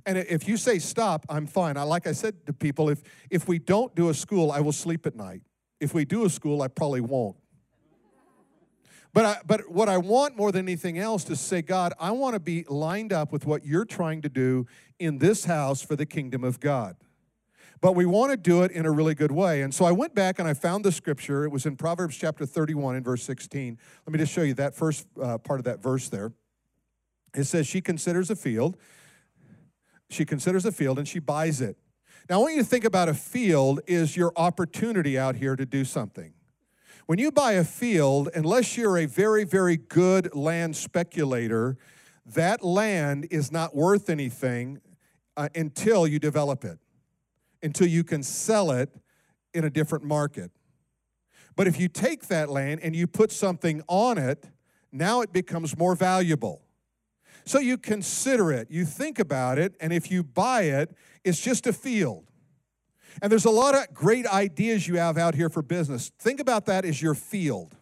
And 0.06 0.18
if 0.18 0.48
you 0.48 0.58
say 0.58 0.80
stop, 0.80 1.26
I'm 1.30 1.46
fine. 1.46 1.76
I, 1.76 1.84
like 1.84 2.08
I 2.08 2.14
said 2.14 2.46
to 2.46 2.54
people, 2.54 2.90
if, 2.90 3.04
if 3.30 3.48
we 3.48 3.60
don't 3.60 3.94
do 3.94 4.10
a 4.10 4.14
school, 4.14 4.52
I 4.52 4.62
will 4.62 4.72
sleep 4.72 5.06
at 5.06 5.16
night. 5.16 5.42
If 5.80 5.94
we 5.94 6.06
do 6.06 6.26
a 6.26 6.30
school, 6.30 6.62
I 6.62 6.68
probably 6.68 7.02
won't. 7.02 7.38
But, 9.14 9.26
I, 9.26 9.38
but 9.46 9.72
what 9.72 9.90
I 9.90 9.98
want 9.98 10.36
more 10.36 10.52
than 10.52 10.66
anything 10.66 11.00
else 11.00 11.24
is 11.24 11.30
to 11.30 11.36
say, 11.36 11.62
God, 11.62 11.94
I 12.00 12.12
want 12.12 12.36
to 12.36 12.40
be 12.40 12.66
lined 12.68 13.12
up 13.12 13.32
with 13.32 13.46
what 13.46 13.66
you're 13.66 13.86
trying 13.86 14.22
to 14.22 14.30
do 14.30 14.68
in 15.00 15.18
this 15.18 15.46
house 15.46 15.82
for 15.82 15.96
the 15.96 16.06
kingdom 16.06 16.44
of 16.44 16.60
God. 16.60 16.96
But 17.80 17.94
we 17.94 18.06
want 18.06 18.32
to 18.32 18.38
do 18.38 18.64
it 18.64 18.72
in 18.72 18.86
a 18.86 18.92
really 18.92 19.16
good 19.16 19.32
way. 19.32 19.62
And 19.62 19.74
so 19.74 19.86
I 19.86 19.92
went 19.92 20.16
back 20.16 20.40
and 20.40 20.48
I 20.48 20.54
found 20.54 20.84
the 20.84 20.92
scripture. 20.92 21.46
It 21.46 21.52
was 21.52 21.66
in 21.66 21.76
Proverbs 21.76 22.18
chapter 22.18 22.46
31 22.46 22.96
and 22.96 23.06
verse 23.06 23.24
16. 23.24 23.78
Let 24.06 24.14
me 24.14 24.20
just 24.20 24.34
show 24.34 24.42
you 24.42 24.56
that 24.56 24.76
first 24.76 25.08
uh, 25.22 25.38
part 25.38 25.60
of 25.60 25.66
that 25.66 25.82
verse 25.82 26.10
there. 26.10 26.32
It 27.36 27.44
says, 27.44 27.68
She 27.68 27.82
considers 27.82 28.30
a 28.32 28.36
field. 28.36 28.78
She 30.10 30.26
considers 30.26 30.66
a 30.66 30.72
field 30.72 30.98
and 30.98 31.08
she 31.08 31.20
buys 31.20 31.62
it. 31.62 31.78
Now, 32.30 32.40
I 32.40 32.42
want 32.42 32.56
you 32.56 32.62
to 32.62 32.68
think 32.68 32.84
about 32.84 33.08
a 33.08 33.14
field 33.14 33.80
is 33.88 34.18
your 34.18 34.34
opportunity 34.36 35.18
out 35.18 35.38
here 35.38 35.56
to 35.56 35.66
do 35.66 35.86
something. 35.86 36.34
When 37.06 37.20
you 37.20 37.32
buy 37.32 37.54
a 37.54 37.64
field, 37.64 38.30
unless 38.36 38.76
you're 38.76 38.98
a 38.98 39.06
very, 39.06 39.46
very 39.46 39.78
good 39.78 40.36
land 40.36 40.76
speculator, 40.76 41.78
that 42.26 42.66
land 42.66 43.28
is 43.32 43.50
not 43.50 43.74
worth 43.74 44.10
anything 44.10 44.82
uh, 45.38 45.48
until 45.56 46.06
you 46.06 46.20
develop 46.20 46.66
it, 46.66 46.80
until 47.64 47.88
you 47.88 48.04
can 48.04 48.24
sell 48.24 48.72
it 48.72 48.94
in 49.54 49.64
a 49.64 49.70
different 49.70 50.04
market. 50.04 50.52
But 51.56 51.68
if 51.68 51.80
you 51.80 51.88
take 51.88 52.28
that 52.28 52.50
land 52.50 52.82
and 52.84 52.94
you 52.94 53.08
put 53.08 53.32
something 53.32 53.82
on 53.88 54.18
it, 54.18 54.50
now 54.92 55.22
it 55.22 55.32
becomes 55.32 55.78
more 55.78 55.96
valuable. 55.96 56.62
So 57.48 57.60
you 57.60 57.78
consider 57.78 58.52
it, 58.52 58.70
you 58.70 58.84
think 58.84 59.20
about 59.20 59.58
it, 59.58 59.74
and 59.80 59.94
if 59.94 60.12
you 60.12 60.22
buy 60.22 60.64
it, 60.64 60.94
it's 61.24 61.40
just 61.40 61.66
a 61.66 61.72
field. 61.72 62.26
And 63.22 63.32
there's 63.32 63.46
a 63.46 63.50
lot 63.50 63.74
of 63.74 63.94
great 63.94 64.28
ideas 64.28 64.86
you 64.86 64.98
have 64.98 65.18
out 65.18 65.34
here 65.34 65.50
for 65.50 65.62
business. 65.62 66.12
Think 66.20 66.42
about 66.42 66.66
that 66.66 66.84
as 66.84 67.02
your 67.02 67.16
field. 67.16 67.78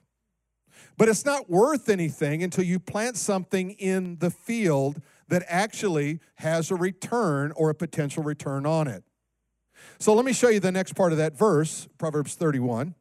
But 0.97 1.09
it's 1.09 1.25
not 1.25 1.49
worth 1.49 1.89
anything 1.89 2.43
until 2.43 2.63
you 2.63 2.77
plant 2.77 3.17
something 3.17 3.71
in 3.71 4.17
the 4.19 4.29
field 4.29 5.01
that 5.29 5.43
actually 5.47 6.19
has 6.35 6.69
a 6.69 6.75
return 6.75 7.51
or 7.55 7.71
a 7.71 7.75
potential 7.75 8.21
return 8.21 8.67
on 8.67 8.87
it. 8.87 9.03
So 9.97 10.13
let 10.13 10.25
me 10.25 10.33
show 10.33 10.49
you 10.49 10.59
the 10.59 10.71
next 10.71 10.93
part 10.93 11.11
of 11.11 11.17
that 11.17 11.35
verse, 11.35 11.87
Proverbs 11.97 12.35
31. 12.35 12.93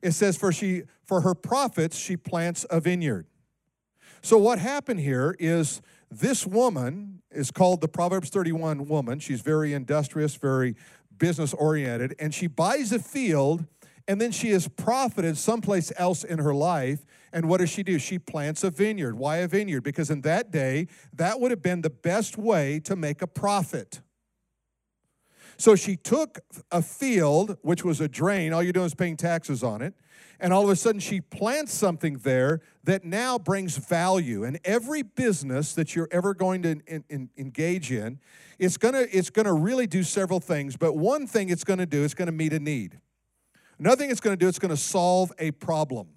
It 0.00 0.12
says, 0.12 0.36
For 0.36 0.52
she 0.52 0.84
for 1.04 1.22
her 1.22 1.34
profits 1.34 1.98
she 1.98 2.16
plants 2.16 2.64
a 2.70 2.78
vineyard. 2.78 3.26
So 4.22 4.38
what 4.38 4.60
happened 4.60 5.00
here 5.00 5.34
is 5.40 5.82
this 6.20 6.46
woman 6.46 7.22
is 7.30 7.50
called 7.50 7.80
the 7.80 7.88
Proverbs 7.88 8.28
31 8.28 8.86
woman. 8.86 9.18
She's 9.18 9.40
very 9.40 9.72
industrious, 9.72 10.34
very 10.34 10.76
business 11.18 11.54
oriented, 11.54 12.14
and 12.18 12.34
she 12.34 12.46
buys 12.46 12.92
a 12.92 12.98
field 12.98 13.64
and 14.08 14.20
then 14.20 14.32
she 14.32 14.50
has 14.50 14.68
profited 14.68 15.38
someplace 15.38 15.92
else 15.96 16.24
in 16.24 16.38
her 16.38 16.54
life. 16.54 17.06
And 17.32 17.48
what 17.48 17.60
does 17.60 17.70
she 17.70 17.82
do? 17.82 17.98
She 17.98 18.18
plants 18.18 18.64
a 18.64 18.70
vineyard. 18.70 19.16
Why 19.16 19.38
a 19.38 19.48
vineyard? 19.48 19.82
Because 19.82 20.10
in 20.10 20.22
that 20.22 20.50
day, 20.50 20.88
that 21.14 21.40
would 21.40 21.50
have 21.50 21.62
been 21.62 21.82
the 21.82 21.90
best 21.90 22.36
way 22.36 22.80
to 22.80 22.96
make 22.96 23.22
a 23.22 23.26
profit. 23.26 24.00
So 25.56 25.76
she 25.76 25.96
took 25.96 26.40
a 26.70 26.82
field, 26.82 27.58
which 27.62 27.84
was 27.84 28.00
a 28.00 28.08
drain, 28.08 28.52
all 28.52 28.62
you're 28.62 28.72
doing 28.72 28.86
is 28.86 28.94
paying 28.94 29.16
taxes 29.16 29.62
on 29.62 29.82
it, 29.82 29.94
and 30.40 30.52
all 30.52 30.64
of 30.64 30.70
a 30.70 30.76
sudden 30.76 31.00
she 31.00 31.20
plants 31.20 31.72
something 31.72 32.18
there 32.18 32.60
that 32.84 33.04
now 33.04 33.38
brings 33.38 33.76
value. 33.76 34.44
And 34.44 34.58
every 34.64 35.02
business 35.02 35.72
that 35.74 35.94
you're 35.94 36.08
ever 36.10 36.34
going 36.34 36.62
to 36.62 36.80
in, 36.86 37.04
in, 37.08 37.30
engage 37.36 37.92
in, 37.92 38.18
it's 38.58 38.76
gonna, 38.76 39.06
it's 39.12 39.30
gonna 39.30 39.52
really 39.52 39.86
do 39.86 40.02
several 40.02 40.40
things, 40.40 40.76
but 40.76 40.96
one 40.96 41.26
thing 41.26 41.48
it's 41.48 41.64
gonna 41.64 41.86
do, 41.86 42.02
it's 42.04 42.14
gonna 42.14 42.32
meet 42.32 42.52
a 42.52 42.58
need. 42.58 42.98
Another 43.78 43.96
thing 43.96 44.10
it's 44.10 44.20
gonna 44.20 44.36
do, 44.36 44.48
it's 44.48 44.58
gonna 44.58 44.76
solve 44.76 45.32
a 45.38 45.52
problem. 45.52 46.08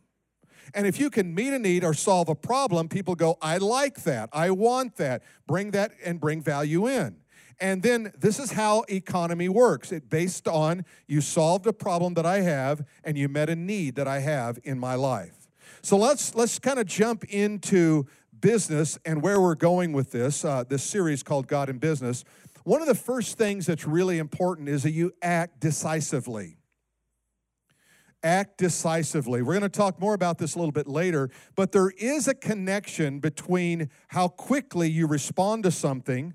And 0.74 0.88
if 0.88 1.00
you 1.00 1.10
can 1.10 1.34
meet 1.34 1.54
a 1.54 1.60
need 1.60 1.84
or 1.84 1.94
solve 1.94 2.28
a 2.30 2.36
problem, 2.36 2.90
people 2.90 3.16
go, 3.16 3.38
I 3.42 3.58
like 3.58 4.04
that, 4.04 4.30
I 4.34 4.52
want 4.52 4.96
that, 4.98 5.24
bring 5.48 5.72
that 5.72 5.92
and 6.04 6.20
bring 6.20 6.42
value 6.42 6.88
in. 6.88 7.18
And 7.60 7.82
then 7.82 8.12
this 8.18 8.40
is 8.40 8.52
how 8.52 8.84
economy 8.90 9.50
works. 9.50 9.92
It 9.92 10.10
based 10.10 10.48
on 10.48 10.86
you 11.08 11.22
solved 11.22 11.66
a 11.68 11.74
problem 11.74 12.14
that 12.16 12.26
I 12.26 12.42
have 12.42 12.86
and 13.04 13.18
you 13.18 13.30
met 13.30 13.50
a 13.50 13.56
need 13.56 13.96
that 13.96 14.08
I 14.08 14.20
have 14.20 14.60
in 14.64 14.78
my 14.80 14.96
life. 14.96 15.48
So 15.82 15.98
let's 15.98 16.36
let's 16.36 16.60
kind 16.60 16.80
of 16.80 16.86
jump 16.86 17.24
into 17.26 18.06
business 18.40 18.98
and 19.06 19.22
where 19.22 19.40
we're 19.40 19.56
going 19.56 19.94
with 19.94 20.12
this 20.12 20.44
uh, 20.44 20.64
this 20.68 20.84
series 20.84 21.24
called 21.24 21.48
God 21.48 21.70
in 21.70 21.78
Business. 21.78 22.24
One 22.64 22.82
of 22.82 22.88
the 22.88 22.96
first 22.96 23.38
things 23.38 23.68
that's 23.68 23.86
really 23.86 24.18
important 24.18 24.70
is 24.70 24.84
that 24.84 24.92
you 24.92 25.14
act 25.22 25.60
decisively. 25.60 26.58
Act 28.24 28.58
decisively. 28.58 29.44
We're 29.44 29.54
going 29.54 29.62
to 29.62 29.70
talk 29.70 30.00
more 30.00 30.16
about 30.16 30.40
this 30.40 30.56
a 30.56 30.58
little 30.58 30.72
bit 30.72 30.88
later, 30.88 31.30
but 31.56 31.72
there 31.72 31.92
is 31.92 32.28
a 32.28 32.34
connection 32.34 33.20
between 33.20 33.92
how 34.08 34.28
quickly 34.28 34.90
you 34.90 35.06
respond 35.06 35.62
to 35.64 35.72
something 35.72 36.34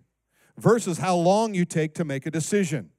versus 0.57 0.99
how 0.99 1.16
long 1.16 1.54
you 1.54 1.64
take 1.64 1.95
to 1.95 2.04
make 2.04 2.26
a 2.26 2.30
decision. 2.30 2.90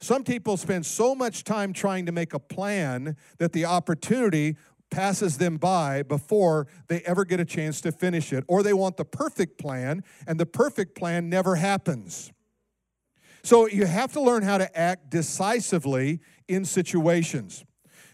Some 0.00 0.24
people 0.24 0.56
spend 0.56 0.86
so 0.86 1.14
much 1.14 1.44
time 1.44 1.72
trying 1.72 2.06
to 2.06 2.12
make 2.12 2.32
a 2.32 2.38
plan 2.38 3.16
that 3.38 3.52
the 3.52 3.66
opportunity 3.66 4.56
passes 4.90 5.38
them 5.38 5.56
by 5.56 6.02
before 6.02 6.66
they 6.88 7.00
ever 7.02 7.24
get 7.24 7.38
a 7.38 7.44
chance 7.44 7.80
to 7.82 7.92
finish 7.92 8.32
it. 8.32 8.44
Or 8.48 8.62
they 8.62 8.72
want 8.72 8.96
the 8.96 9.04
perfect 9.04 9.58
plan, 9.58 10.02
and 10.26 10.40
the 10.40 10.46
perfect 10.46 10.96
plan 10.96 11.28
never 11.28 11.56
happens. 11.56 12.32
So 13.42 13.66
you 13.68 13.86
have 13.86 14.12
to 14.12 14.20
learn 14.20 14.42
how 14.42 14.58
to 14.58 14.78
act 14.78 15.10
decisively 15.10 16.20
in 16.48 16.64
situations. 16.64 17.64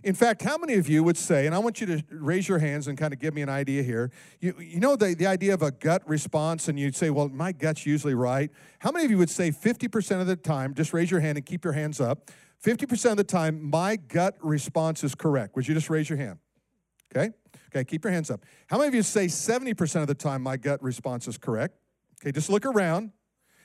In 0.06 0.14
fact, 0.14 0.42
how 0.42 0.56
many 0.56 0.75
of 0.75 0.88
you 0.88 1.02
would 1.02 1.16
say, 1.16 1.46
and 1.46 1.54
I 1.54 1.58
want 1.58 1.80
you 1.80 1.86
to 1.88 2.04
raise 2.12 2.46
your 2.46 2.60
hands 2.60 2.86
and 2.86 2.96
kind 2.96 3.12
of 3.12 3.18
give 3.18 3.34
me 3.34 3.42
an 3.42 3.48
idea 3.48 3.82
here. 3.82 4.12
You, 4.40 4.54
you 4.60 4.78
know 4.78 4.94
the, 4.94 5.16
the 5.16 5.26
idea 5.26 5.52
of 5.52 5.62
a 5.62 5.72
gut 5.72 6.08
response, 6.08 6.68
and 6.68 6.78
you'd 6.78 6.94
say, 6.94 7.10
well, 7.10 7.28
my 7.28 7.50
gut's 7.50 7.84
usually 7.84 8.14
right. 8.14 8.52
How 8.78 8.92
many 8.92 9.04
of 9.04 9.10
you 9.10 9.18
would 9.18 9.30
say 9.30 9.50
50% 9.50 10.20
of 10.20 10.28
the 10.28 10.36
time, 10.36 10.75
just 10.75 10.92
raise 10.92 11.10
your 11.10 11.18
hand 11.18 11.38
and 11.38 11.44
keep 11.44 11.64
your 11.64 11.72
hands 11.72 12.00
up, 12.00 12.30
50% 12.64 13.10
of 13.10 13.16
the 13.16 13.25
time, 13.25 13.60
my 13.68 13.96
gut 13.96 14.36
response 14.42 15.02
is 15.02 15.16
correct? 15.16 15.56
Would 15.56 15.66
you 15.66 15.75
just 15.75 15.90
raise 15.90 16.08
your 16.08 16.18
hand? 16.18 16.38
Okay? 17.12 17.30
Okay, 17.75 17.82
keep 17.82 18.04
your 18.04 18.12
hands 18.12 18.30
up. 18.30 18.44
How 18.68 18.76
many 18.76 18.86
of 18.86 18.94
you 18.94 19.02
say 19.02 19.26
70% 19.26 20.02
of 20.02 20.06
the 20.06 20.14
time 20.14 20.40
my 20.40 20.56
gut 20.56 20.80
response 20.84 21.26
is 21.26 21.36
correct? 21.36 21.75
Okay, 22.22 22.30
just 22.30 22.48
look 22.48 22.64
around. 22.64 23.10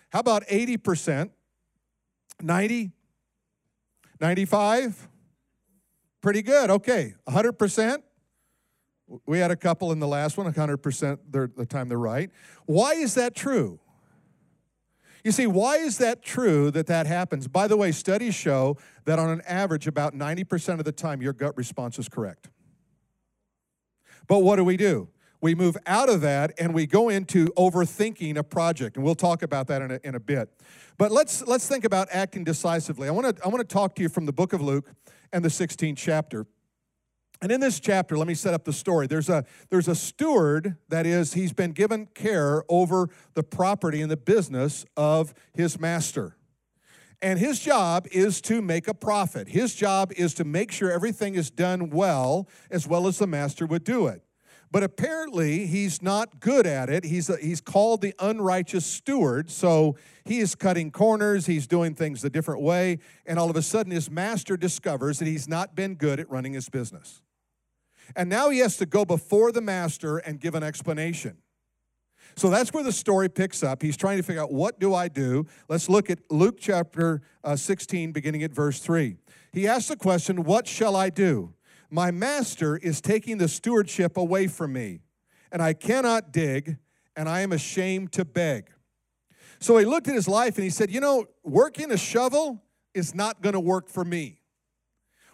How 0.09 0.21
about 0.21 0.47
80%? 0.47 1.29
90? 2.41 2.91
95? 4.19 5.07
Pretty 6.21 6.41
good. 6.41 6.69
Okay, 6.69 7.15
100%. 7.27 8.03
We 9.25 9.39
had 9.39 9.51
a 9.51 9.55
couple 9.55 9.91
in 9.91 9.99
the 9.99 10.07
last 10.07 10.37
one, 10.37 10.51
100% 10.51 11.17
the 11.31 11.65
time 11.65 11.89
they're 11.89 11.97
right. 11.97 12.29
Why 12.65 12.93
is 12.93 13.15
that 13.15 13.35
true? 13.35 13.79
You 15.23 15.31
see, 15.31 15.45
why 15.45 15.77
is 15.77 15.97
that 15.99 16.23
true 16.23 16.71
that 16.71 16.87
that 16.87 17.05
happens? 17.05 17.47
By 17.47 17.67
the 17.67 17.77
way, 17.77 17.91
studies 17.91 18.33
show 18.33 18.77
that 19.05 19.19
on 19.19 19.29
an 19.29 19.41
average, 19.47 19.85
about 19.85 20.15
90% 20.15 20.79
of 20.79 20.85
the 20.85 20.91
time, 20.91 21.21
your 21.21 21.33
gut 21.33 21.55
response 21.57 21.99
is 21.99 22.09
correct. 22.09 22.49
But 24.27 24.39
what 24.39 24.55
do 24.55 24.63
we 24.63 24.77
do? 24.77 25.09
We 25.41 25.55
move 25.55 25.75
out 25.87 26.07
of 26.07 26.21
that 26.21 26.53
and 26.59 26.73
we 26.73 26.85
go 26.85 27.09
into 27.09 27.47
overthinking 27.57 28.37
a 28.37 28.43
project, 28.43 28.95
and 28.95 29.03
we'll 29.03 29.15
talk 29.15 29.41
about 29.41 29.67
that 29.67 29.81
in 29.81 29.91
a, 29.91 29.99
in 30.03 30.15
a 30.15 30.19
bit. 30.19 30.49
But 30.97 31.11
let's, 31.11 31.45
let's 31.47 31.67
think 31.67 31.83
about 31.83 32.07
acting 32.11 32.43
decisively. 32.43 33.07
I 33.07 33.11
want 33.11 33.35
to 33.35 33.43
I 33.43 33.47
wanna 33.47 33.63
talk 33.63 33.95
to 33.95 34.03
you 34.03 34.09
from 34.09 34.27
the 34.27 34.33
book 34.33 34.53
of 34.53 34.61
Luke 34.61 34.91
and 35.33 35.43
the 35.43 35.49
16th 35.49 35.97
chapter. 35.97 36.45
And 37.41 37.51
in 37.51 37.59
this 37.59 37.79
chapter, 37.79 38.17
let 38.19 38.27
me 38.27 38.35
set 38.35 38.53
up 38.53 38.65
the 38.65 38.73
story. 38.73 39.07
There's 39.07 39.27
a, 39.27 39.43
there's 39.71 39.87
a 39.87 39.95
steward, 39.95 40.75
that 40.89 41.07
is, 41.07 41.33
he's 41.33 41.53
been 41.53 41.71
given 41.71 42.05
care 42.13 42.63
over 42.69 43.09
the 43.33 43.41
property 43.41 44.01
and 44.01 44.11
the 44.11 44.17
business 44.17 44.85
of 44.95 45.33
his 45.55 45.79
master. 45.79 46.37
And 47.19 47.39
his 47.39 47.59
job 47.59 48.07
is 48.11 48.41
to 48.41 48.61
make 48.61 48.87
a 48.87 48.93
profit. 48.93 49.47
His 49.47 49.73
job 49.73 50.11
is 50.15 50.35
to 50.35 50.43
make 50.43 50.71
sure 50.71 50.91
everything 50.91 51.33
is 51.33 51.49
done 51.49 51.89
well, 51.89 52.47
as 52.69 52.87
well 52.87 53.07
as 53.07 53.17
the 53.17 53.27
master 53.27 53.65
would 53.65 53.83
do 53.83 54.05
it. 54.05 54.21
But 54.71 54.83
apparently, 54.83 55.65
he's 55.65 56.01
not 56.01 56.39
good 56.39 56.65
at 56.65 56.89
it. 56.89 57.03
He's, 57.03 57.29
a, 57.29 57.35
he's 57.37 57.59
called 57.59 58.01
the 58.01 58.13
unrighteous 58.19 58.85
steward. 58.85 59.51
So 59.51 59.97
he 60.23 60.39
is 60.39 60.55
cutting 60.55 60.91
corners, 60.91 61.45
he's 61.45 61.67
doing 61.67 61.93
things 61.93 62.23
a 62.23 62.29
different 62.29 62.61
way. 62.61 62.99
And 63.25 63.37
all 63.37 63.49
of 63.49 63.57
a 63.57 63.61
sudden, 63.61 63.91
his 63.91 64.09
master 64.09 64.55
discovers 64.55 65.19
that 65.19 65.25
he's 65.25 65.47
not 65.47 65.75
been 65.75 65.95
good 65.95 66.21
at 66.21 66.29
running 66.29 66.53
his 66.53 66.69
business. 66.69 67.21
And 68.15 68.29
now 68.29 68.49
he 68.49 68.59
has 68.59 68.77
to 68.77 68.85
go 68.85 69.03
before 69.03 69.51
the 69.51 69.61
master 69.61 70.17
and 70.17 70.39
give 70.39 70.55
an 70.55 70.63
explanation. 70.63 71.37
So 72.35 72.49
that's 72.49 72.71
where 72.73 72.83
the 72.83 72.93
story 72.93 73.29
picks 73.29 73.63
up. 73.63 73.81
He's 73.81 73.97
trying 73.97 74.17
to 74.17 74.23
figure 74.23 74.41
out 74.41 74.53
what 74.53 74.79
do 74.79 74.93
I 74.93 75.09
do? 75.09 75.45
Let's 75.67 75.89
look 75.89 76.09
at 76.09 76.19
Luke 76.29 76.57
chapter 76.59 77.21
uh, 77.43 77.57
16, 77.57 78.13
beginning 78.13 78.43
at 78.43 78.53
verse 78.53 78.79
3. 78.79 79.17
He 79.51 79.67
asks 79.67 79.89
the 79.89 79.97
question, 79.97 80.43
What 80.43 80.65
shall 80.65 80.95
I 80.95 81.09
do? 81.09 81.53
My 81.93 82.09
master 82.09 82.77
is 82.77 83.01
taking 83.01 83.37
the 83.37 83.49
stewardship 83.49 84.15
away 84.15 84.47
from 84.47 84.71
me, 84.71 85.01
and 85.51 85.61
I 85.61 85.73
cannot 85.73 86.31
dig, 86.31 86.77
and 87.17 87.27
I 87.27 87.41
am 87.41 87.51
ashamed 87.51 88.13
to 88.13 88.23
beg. 88.23 88.71
So 89.59 89.77
he 89.77 89.85
looked 89.85 90.07
at 90.07 90.15
his 90.15 90.27
life 90.27 90.55
and 90.55 90.63
he 90.63 90.69
said, 90.69 90.89
You 90.89 91.01
know, 91.01 91.25
working 91.43 91.91
a 91.91 91.97
shovel 91.97 92.63
is 92.93 93.13
not 93.13 93.41
going 93.41 93.53
to 93.53 93.59
work 93.59 93.89
for 93.89 94.05
me. 94.05 94.39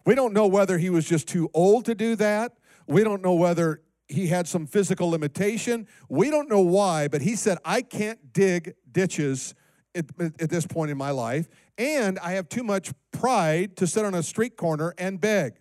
We 0.03 0.15
don't 0.15 0.33
know 0.33 0.47
whether 0.47 0.79
he 0.79 0.89
was 0.89 1.07
just 1.07 1.27
too 1.27 1.49
old 1.53 1.85
to 1.85 1.93
do 1.93 2.15
that. 2.15 2.53
We 2.87 3.03
don't 3.03 3.21
know 3.21 3.35
whether 3.35 3.83
he 4.07 4.27
had 4.27 4.47
some 4.47 4.65
physical 4.65 5.11
limitation. 5.11 5.87
We 6.09 6.31
don't 6.31 6.49
know 6.49 6.61
why, 6.61 7.07
but 7.07 7.21
he 7.21 7.35
said, 7.35 7.59
I 7.63 7.83
can't 7.83 8.33
dig 8.33 8.73
ditches 8.91 9.53
at, 9.93 10.05
at, 10.19 10.49
this 10.49 10.65
point 10.65 10.91
in 10.91 10.97
my 10.97 11.11
life, 11.11 11.49
and 11.77 12.17
I 12.19 12.31
have 12.31 12.49
too 12.49 12.63
much 12.63 12.91
pride 13.11 13.75
to 13.77 13.87
sit 13.87 14.05
on 14.05 14.13
a 14.13 14.23
street 14.23 14.55
corner 14.57 14.93
and 14.97 15.19
beg. 15.19 15.55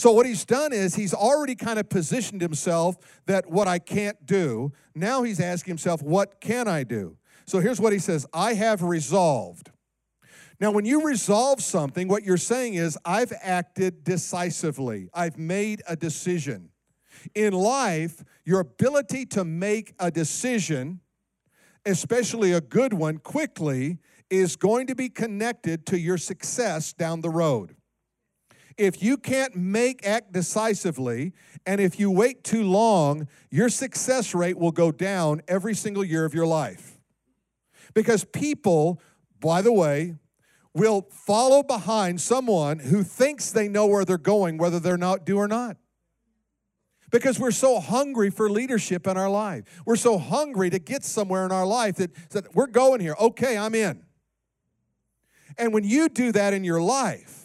So, 0.00 0.12
what 0.12 0.24
he's 0.24 0.46
done 0.46 0.72
is 0.72 0.94
he's 0.94 1.12
already 1.12 1.54
kind 1.54 1.78
of 1.78 1.90
positioned 1.90 2.40
himself 2.40 2.96
that 3.26 3.50
what 3.50 3.68
I 3.68 3.78
can't 3.78 4.24
do, 4.24 4.72
now 4.94 5.24
he's 5.24 5.38
asking 5.38 5.72
himself, 5.72 6.00
what 6.00 6.40
can 6.40 6.66
I 6.68 6.84
do? 6.84 7.18
So, 7.44 7.58
here's 7.60 7.78
what 7.78 7.92
he 7.92 7.98
says 7.98 8.24
I 8.32 8.54
have 8.54 8.82
resolved. 8.82 9.70
Now, 10.58 10.70
when 10.70 10.86
you 10.86 11.02
resolve 11.04 11.60
something, 11.60 12.08
what 12.08 12.22
you're 12.22 12.38
saying 12.38 12.76
is, 12.76 12.96
I've 13.04 13.34
acted 13.42 14.02
decisively, 14.02 15.10
I've 15.12 15.36
made 15.36 15.82
a 15.86 15.96
decision. 15.96 16.70
In 17.34 17.52
life, 17.52 18.24
your 18.46 18.60
ability 18.60 19.26
to 19.26 19.44
make 19.44 19.92
a 19.98 20.10
decision, 20.10 21.00
especially 21.84 22.54
a 22.54 22.62
good 22.62 22.94
one, 22.94 23.18
quickly, 23.18 23.98
is 24.30 24.56
going 24.56 24.86
to 24.86 24.94
be 24.94 25.10
connected 25.10 25.84
to 25.88 25.98
your 25.98 26.16
success 26.16 26.94
down 26.94 27.20
the 27.20 27.28
road. 27.28 27.76
If 28.80 29.02
you 29.02 29.18
can't 29.18 29.54
make 29.54 30.06
act 30.06 30.32
decisively, 30.32 31.34
and 31.66 31.82
if 31.82 32.00
you 32.00 32.10
wait 32.10 32.42
too 32.42 32.64
long, 32.64 33.28
your 33.50 33.68
success 33.68 34.34
rate 34.34 34.56
will 34.56 34.72
go 34.72 34.90
down 34.90 35.42
every 35.46 35.74
single 35.74 36.02
year 36.02 36.24
of 36.24 36.32
your 36.32 36.46
life. 36.46 36.98
Because 37.92 38.24
people, 38.24 38.98
by 39.38 39.60
the 39.60 39.70
way, 39.70 40.16
will 40.72 41.02
follow 41.10 41.62
behind 41.62 42.22
someone 42.22 42.78
who 42.78 43.02
thinks 43.02 43.52
they 43.52 43.68
know 43.68 43.84
where 43.84 44.06
they're 44.06 44.16
going, 44.16 44.56
whether 44.56 44.80
they're 44.80 44.96
not 44.96 45.26
do 45.26 45.36
or 45.36 45.46
not 45.46 45.76
because 47.10 47.38
we're 47.38 47.50
so 47.50 47.80
hungry 47.80 48.30
for 48.30 48.48
leadership 48.48 49.06
in 49.06 49.16
our 49.16 49.28
life. 49.28 49.64
We're 49.84 49.96
so 49.96 50.16
hungry 50.16 50.70
to 50.70 50.78
get 50.78 51.04
somewhere 51.04 51.44
in 51.44 51.50
our 51.50 51.66
life 51.66 51.96
that, 51.96 52.14
that 52.30 52.54
we're 52.54 52.68
going 52.68 53.00
here. 53.00 53.16
Okay, 53.20 53.58
I'm 53.58 53.74
in. 53.74 54.04
And 55.58 55.74
when 55.74 55.82
you 55.82 56.08
do 56.08 56.30
that 56.30 56.54
in 56.54 56.62
your 56.62 56.80
life, 56.80 57.39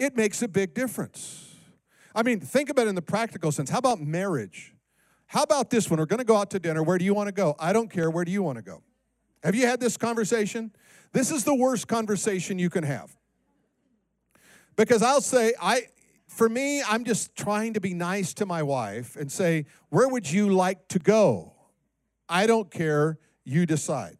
it 0.00 0.16
makes 0.16 0.42
a 0.42 0.48
big 0.48 0.74
difference. 0.74 1.54
I 2.14 2.22
mean, 2.24 2.40
think 2.40 2.70
about 2.70 2.86
it 2.86 2.88
in 2.88 2.94
the 2.96 3.02
practical 3.02 3.52
sense. 3.52 3.70
How 3.70 3.78
about 3.78 4.00
marriage? 4.00 4.74
How 5.26 5.42
about 5.42 5.70
this 5.70 5.88
one? 5.88 6.00
We're 6.00 6.06
going 6.06 6.18
to 6.18 6.24
go 6.24 6.36
out 6.36 6.50
to 6.50 6.58
dinner. 6.58 6.82
Where 6.82 6.98
do 6.98 7.04
you 7.04 7.14
want 7.14 7.28
to 7.28 7.32
go? 7.32 7.54
I 7.58 7.72
don't 7.72 7.88
care. 7.88 8.10
Where 8.10 8.24
do 8.24 8.32
you 8.32 8.42
want 8.42 8.56
to 8.56 8.62
go? 8.62 8.82
Have 9.44 9.54
you 9.54 9.66
had 9.66 9.78
this 9.78 9.96
conversation? 9.96 10.72
This 11.12 11.30
is 11.30 11.44
the 11.44 11.54
worst 11.54 11.86
conversation 11.86 12.58
you 12.58 12.70
can 12.70 12.82
have. 12.82 13.14
Because 14.74 15.02
I'll 15.02 15.20
say, 15.20 15.52
I, 15.60 15.82
for 16.26 16.48
me, 16.48 16.82
I'm 16.82 17.04
just 17.04 17.36
trying 17.36 17.74
to 17.74 17.80
be 17.80 17.92
nice 17.92 18.32
to 18.34 18.46
my 18.46 18.62
wife 18.62 19.16
and 19.16 19.30
say, 19.30 19.66
Where 19.90 20.08
would 20.08 20.30
you 20.30 20.48
like 20.48 20.88
to 20.88 20.98
go? 20.98 21.52
I 22.28 22.46
don't 22.46 22.70
care, 22.70 23.18
you 23.44 23.66
decide. 23.66 24.16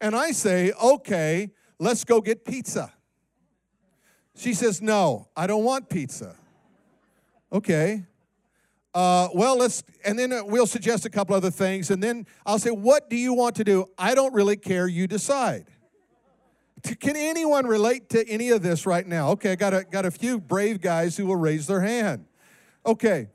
And 0.00 0.16
I 0.16 0.32
say, 0.32 0.72
Okay, 0.82 1.50
let's 1.78 2.04
go 2.04 2.20
get 2.20 2.44
pizza. 2.44 2.92
She 4.36 4.54
says, 4.54 4.80
No, 4.80 5.28
I 5.36 5.46
don't 5.46 5.64
want 5.64 5.88
pizza. 5.88 6.36
Okay. 7.52 8.04
Uh, 8.94 9.28
well, 9.34 9.56
let's, 9.56 9.82
and 10.04 10.18
then 10.18 10.32
we'll 10.46 10.66
suggest 10.66 11.06
a 11.06 11.10
couple 11.10 11.34
other 11.34 11.50
things, 11.50 11.90
and 11.90 12.02
then 12.02 12.26
I'll 12.44 12.58
say, 12.58 12.70
What 12.70 13.08
do 13.08 13.16
you 13.16 13.32
want 13.32 13.56
to 13.56 13.64
do? 13.64 13.86
I 13.96 14.14
don't 14.14 14.34
really 14.34 14.56
care, 14.56 14.86
you 14.86 15.06
decide. 15.06 15.66
Can 16.98 17.14
anyone 17.14 17.66
relate 17.66 18.08
to 18.10 18.28
any 18.28 18.50
of 18.50 18.62
this 18.62 18.86
right 18.86 19.06
now? 19.06 19.30
Okay, 19.30 19.52
I 19.52 19.54
got 19.54 19.72
a, 19.72 19.84
got 19.84 20.04
a 20.04 20.10
few 20.10 20.40
brave 20.40 20.80
guys 20.80 21.16
who 21.16 21.26
will 21.26 21.36
raise 21.36 21.66
their 21.68 21.80
hand. 21.80 22.26
Okay, 22.84 23.28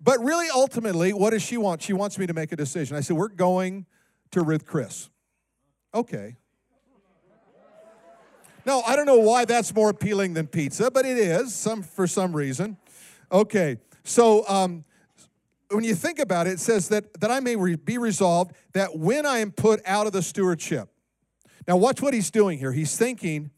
but 0.00 0.20
really, 0.20 0.46
ultimately, 0.54 1.12
what 1.12 1.30
does 1.30 1.42
she 1.42 1.56
want? 1.56 1.82
She 1.82 1.92
wants 1.92 2.18
me 2.18 2.26
to 2.26 2.34
make 2.34 2.52
a 2.52 2.56
decision. 2.56 2.96
I 2.96 3.00
said, 3.00 3.16
We're 3.16 3.28
going 3.28 3.86
to 4.30 4.42
Ruth 4.42 4.64
Chris. 4.64 5.10
Okay. 5.94 6.36
No, 8.68 8.82
I 8.82 8.96
don't 8.96 9.06
know 9.06 9.18
why 9.18 9.46
that's 9.46 9.74
more 9.74 9.88
appealing 9.88 10.34
than 10.34 10.46
pizza, 10.46 10.90
but 10.90 11.06
it 11.06 11.16
is 11.16 11.54
some 11.54 11.82
for 11.82 12.06
some 12.06 12.36
reason. 12.36 12.76
Okay, 13.32 13.78
so 14.04 14.46
um, 14.46 14.84
when 15.70 15.84
you 15.84 15.94
think 15.94 16.18
about 16.18 16.46
it, 16.46 16.50
it 16.50 16.60
says 16.60 16.90
that 16.90 17.18
that 17.20 17.30
I 17.30 17.40
may 17.40 17.56
re- 17.56 17.76
be 17.76 17.96
resolved 17.96 18.52
that 18.74 18.98
when 18.98 19.24
I 19.24 19.38
am 19.38 19.52
put 19.52 19.80
out 19.86 20.06
of 20.06 20.12
the 20.12 20.20
stewardship, 20.20 20.90
now, 21.66 21.78
watch 21.78 22.02
what 22.02 22.12
he's 22.12 22.30
doing 22.30 22.58
here. 22.58 22.72
He's 22.72 22.94
thinking, 22.94 23.50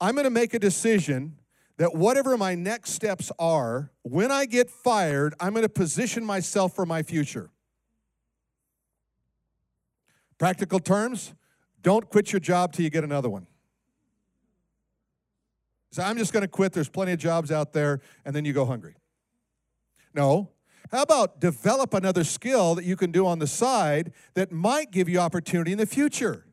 I'm 0.00 0.14
going 0.14 0.24
to 0.24 0.30
make 0.30 0.54
a 0.54 0.60
decision 0.60 1.38
that 1.78 1.94
whatever 1.94 2.36
my 2.36 2.54
next 2.54 2.90
steps 2.90 3.32
are, 3.40 3.90
when 4.02 4.30
I 4.30 4.46
get 4.46 4.70
fired, 4.70 5.34
I'm 5.40 5.54
going 5.54 5.62
to 5.62 5.68
position 5.68 6.24
myself 6.24 6.72
for 6.74 6.86
my 6.86 7.02
future. 7.02 7.50
Practical 10.38 10.78
terms, 10.78 11.34
don't 11.82 12.08
quit 12.08 12.32
your 12.32 12.40
job 12.40 12.72
till 12.72 12.84
you 12.84 12.90
get 12.90 13.02
another 13.04 13.28
one. 13.28 13.46
So 15.92 16.02
I'm 16.02 16.16
just 16.16 16.32
going 16.32 16.40
to 16.40 16.48
quit. 16.48 16.72
There's 16.72 16.88
plenty 16.88 17.12
of 17.12 17.18
jobs 17.18 17.52
out 17.52 17.74
there, 17.74 18.00
and 18.24 18.34
then 18.34 18.44
you 18.44 18.54
go 18.54 18.64
hungry. 18.64 18.96
No. 20.14 20.50
How 20.90 21.02
about 21.02 21.40
develop 21.40 21.94
another 21.94 22.24
skill 22.24 22.74
that 22.74 22.84
you 22.84 22.96
can 22.96 23.12
do 23.12 23.26
on 23.26 23.38
the 23.38 23.46
side 23.46 24.12
that 24.34 24.50
might 24.50 24.90
give 24.90 25.08
you 25.08 25.18
opportunity 25.18 25.70
in 25.72 25.78
the 25.78 25.86
future? 25.86 26.46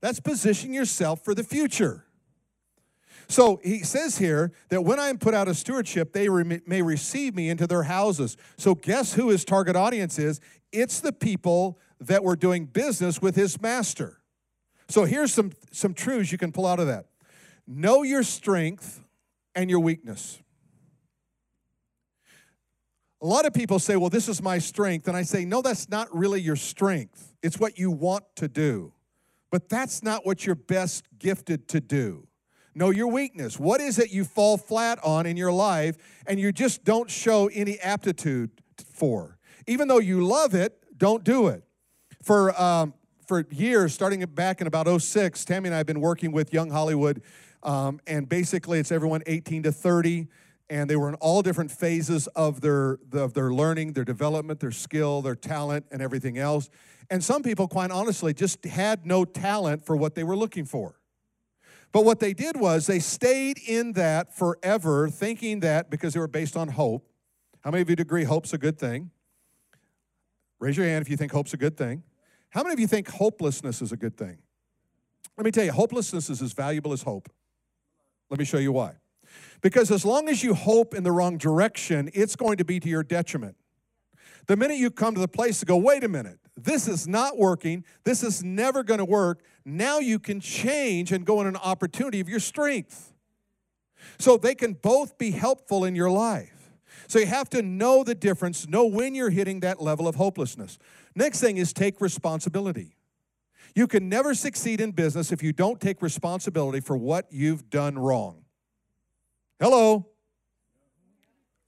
That's 0.00 0.20
positioning 0.20 0.74
yourself 0.74 1.24
for 1.24 1.34
the 1.34 1.42
future. 1.42 2.04
So 3.28 3.60
he 3.62 3.82
says 3.82 4.18
here 4.18 4.52
that 4.68 4.82
when 4.82 5.00
I 5.00 5.08
am 5.08 5.18
put 5.18 5.32
out 5.32 5.48
of 5.48 5.56
stewardship, 5.56 6.12
they 6.12 6.28
re- 6.28 6.60
may 6.66 6.82
receive 6.82 7.34
me 7.34 7.48
into 7.48 7.66
their 7.66 7.84
houses. 7.84 8.36
So 8.58 8.74
guess 8.74 9.14
who 9.14 9.30
his 9.30 9.44
target 9.44 9.74
audience 9.74 10.18
is? 10.18 10.40
It's 10.70 11.00
the 11.00 11.12
people 11.12 11.78
that 12.00 12.24
were 12.24 12.36
doing 12.36 12.66
business 12.66 13.22
with 13.22 13.36
his 13.36 13.60
master. 13.60 14.18
So 14.88 15.04
here's 15.04 15.32
some, 15.32 15.52
some 15.70 15.94
truths 15.94 16.32
you 16.32 16.38
can 16.38 16.52
pull 16.52 16.66
out 16.66 16.78
of 16.78 16.86
that 16.88 17.06
know 17.66 18.02
your 18.02 18.22
strength 18.22 19.02
and 19.54 19.70
your 19.70 19.80
weakness. 19.80 20.40
A 23.20 23.26
lot 23.26 23.46
of 23.46 23.52
people 23.52 23.78
say, 23.78 23.96
Well, 23.96 24.10
this 24.10 24.28
is 24.28 24.42
my 24.42 24.58
strength. 24.58 25.06
And 25.06 25.16
I 25.16 25.22
say, 25.22 25.44
No, 25.44 25.62
that's 25.62 25.88
not 25.88 26.14
really 26.14 26.40
your 26.40 26.56
strength. 26.56 27.34
It's 27.42 27.58
what 27.58 27.78
you 27.78 27.90
want 27.90 28.24
to 28.36 28.48
do. 28.48 28.92
But 29.50 29.68
that's 29.68 30.02
not 30.02 30.26
what 30.26 30.46
you're 30.46 30.54
best 30.54 31.04
gifted 31.18 31.68
to 31.68 31.80
do. 31.80 32.26
Know 32.74 32.90
your 32.90 33.08
weakness. 33.08 33.58
What 33.58 33.80
is 33.80 33.98
it 33.98 34.10
you 34.10 34.24
fall 34.24 34.56
flat 34.56 34.98
on 35.04 35.26
in 35.26 35.36
your 35.36 35.52
life 35.52 35.96
and 36.26 36.40
you 36.40 36.52
just 36.52 36.84
don't 36.84 37.10
show 37.10 37.50
any 37.52 37.78
aptitude 37.80 38.50
for? 38.94 39.38
Even 39.66 39.88
though 39.88 39.98
you 39.98 40.26
love 40.26 40.54
it, 40.54 40.78
don't 40.96 41.22
do 41.22 41.48
it. 41.48 41.64
For, 42.22 42.58
um, 42.60 42.94
for 43.26 43.44
years, 43.50 43.92
starting 43.92 44.24
back 44.24 44.60
in 44.60 44.66
about 44.66 45.02
06, 45.02 45.44
Tammy 45.44 45.68
and 45.68 45.74
I 45.74 45.78
have 45.78 45.86
been 45.86 46.00
working 46.00 46.32
with 46.32 46.52
Young 46.52 46.70
Hollywood, 46.70 47.22
um, 47.62 48.00
and 48.06 48.28
basically 48.28 48.78
it's 48.78 48.92
everyone 48.92 49.22
18 49.26 49.64
to 49.64 49.72
30, 49.72 50.28
and 50.70 50.88
they 50.88 50.96
were 50.96 51.08
in 51.08 51.14
all 51.16 51.42
different 51.42 51.70
phases 51.70 52.26
of 52.28 52.60
their, 52.60 52.98
of 53.12 53.34
their 53.34 53.52
learning, 53.52 53.92
their 53.92 54.04
development, 54.04 54.60
their 54.60 54.70
skill, 54.70 55.22
their 55.22 55.34
talent, 55.34 55.86
and 55.90 56.00
everything 56.00 56.38
else. 56.38 56.70
And 57.10 57.22
some 57.22 57.42
people, 57.42 57.68
quite 57.68 57.90
honestly, 57.90 58.32
just 58.32 58.64
had 58.64 59.04
no 59.04 59.24
talent 59.24 59.84
for 59.84 59.96
what 59.96 60.14
they 60.14 60.24
were 60.24 60.36
looking 60.36 60.64
for. 60.64 60.98
But 61.92 62.06
what 62.06 62.20
they 62.20 62.32
did 62.32 62.56
was 62.56 62.86
they 62.86 63.00
stayed 63.00 63.58
in 63.58 63.92
that 63.92 64.34
forever, 64.34 65.10
thinking 65.10 65.60
that 65.60 65.90
because 65.90 66.14
they 66.14 66.20
were 66.20 66.26
based 66.26 66.56
on 66.56 66.68
hope. 66.68 67.06
How 67.60 67.70
many 67.70 67.82
of 67.82 67.90
you 67.90 67.96
agree 67.98 68.24
hope's 68.24 68.54
a 68.54 68.58
good 68.58 68.78
thing? 68.78 69.10
Raise 70.58 70.76
your 70.76 70.86
hand 70.86 71.02
if 71.02 71.10
you 71.10 71.16
think 71.16 71.32
hope's 71.32 71.52
a 71.52 71.58
good 71.58 71.76
thing. 71.76 72.02
How 72.50 72.62
many 72.62 72.72
of 72.72 72.80
you 72.80 72.86
think 72.86 73.08
hopelessness 73.08 73.82
is 73.82 73.92
a 73.92 73.96
good 73.96 74.16
thing? 74.16 74.38
Let 75.36 75.44
me 75.44 75.50
tell 75.50 75.64
you, 75.64 75.72
hopelessness 75.72 76.30
is 76.30 76.40
as 76.40 76.52
valuable 76.52 76.92
as 76.92 77.02
hope. 77.02 77.28
Let 78.32 78.38
me 78.38 78.46
show 78.46 78.56
you 78.56 78.72
why. 78.72 78.94
Because 79.60 79.90
as 79.90 80.06
long 80.06 80.30
as 80.30 80.42
you 80.42 80.54
hope 80.54 80.94
in 80.94 81.04
the 81.04 81.12
wrong 81.12 81.36
direction, 81.36 82.08
it's 82.14 82.34
going 82.34 82.56
to 82.56 82.64
be 82.64 82.80
to 82.80 82.88
your 82.88 83.02
detriment. 83.02 83.56
The 84.46 84.56
minute 84.56 84.78
you 84.78 84.90
come 84.90 85.12
to 85.12 85.20
the 85.20 85.28
place 85.28 85.60
to 85.60 85.66
go, 85.66 85.76
wait 85.76 86.02
a 86.02 86.08
minute, 86.08 86.38
this 86.56 86.88
is 86.88 87.06
not 87.06 87.36
working, 87.36 87.84
this 88.04 88.22
is 88.22 88.42
never 88.42 88.82
going 88.82 88.98
to 88.98 89.04
work, 89.04 89.42
now 89.66 89.98
you 89.98 90.18
can 90.18 90.40
change 90.40 91.12
and 91.12 91.26
go 91.26 91.42
in 91.42 91.46
an 91.46 91.56
opportunity 91.56 92.20
of 92.20 92.28
your 92.28 92.40
strength. 92.40 93.12
So 94.18 94.38
they 94.38 94.54
can 94.54 94.72
both 94.72 95.18
be 95.18 95.32
helpful 95.32 95.84
in 95.84 95.94
your 95.94 96.10
life. 96.10 96.72
So 97.08 97.18
you 97.18 97.26
have 97.26 97.50
to 97.50 97.60
know 97.60 98.02
the 98.02 98.14
difference, 98.14 98.66
know 98.66 98.86
when 98.86 99.14
you're 99.14 99.28
hitting 99.28 99.60
that 99.60 99.82
level 99.82 100.08
of 100.08 100.14
hopelessness. 100.14 100.78
Next 101.14 101.38
thing 101.38 101.58
is 101.58 101.74
take 101.74 102.00
responsibility. 102.00 102.96
You 103.74 103.86
can 103.86 104.08
never 104.08 104.34
succeed 104.34 104.80
in 104.80 104.92
business 104.92 105.32
if 105.32 105.42
you 105.42 105.52
don't 105.52 105.80
take 105.80 106.02
responsibility 106.02 106.80
for 106.80 106.96
what 106.96 107.26
you've 107.30 107.70
done 107.70 107.98
wrong. 107.98 108.44
Hello? 109.60 110.06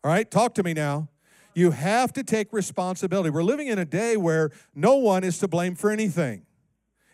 All 0.03 0.11
right, 0.11 0.31
talk 0.31 0.55
to 0.55 0.63
me 0.63 0.75
now. 0.75 1.09
You 1.55 1.71
have 1.71 2.13
to 2.15 2.25
take 2.25 2.53
responsibility. 2.53 3.31
We're 3.31 3.45
living 3.45 3.69
in 3.69 3.79
a 3.79 3.85
day 3.85 4.17
where 4.17 4.51
no 4.75 4.97
one 4.97 5.25
is 5.25 5.39
to 5.39 5.49
blame 5.49 5.75
for 5.77 5.91
anything, 5.91 6.45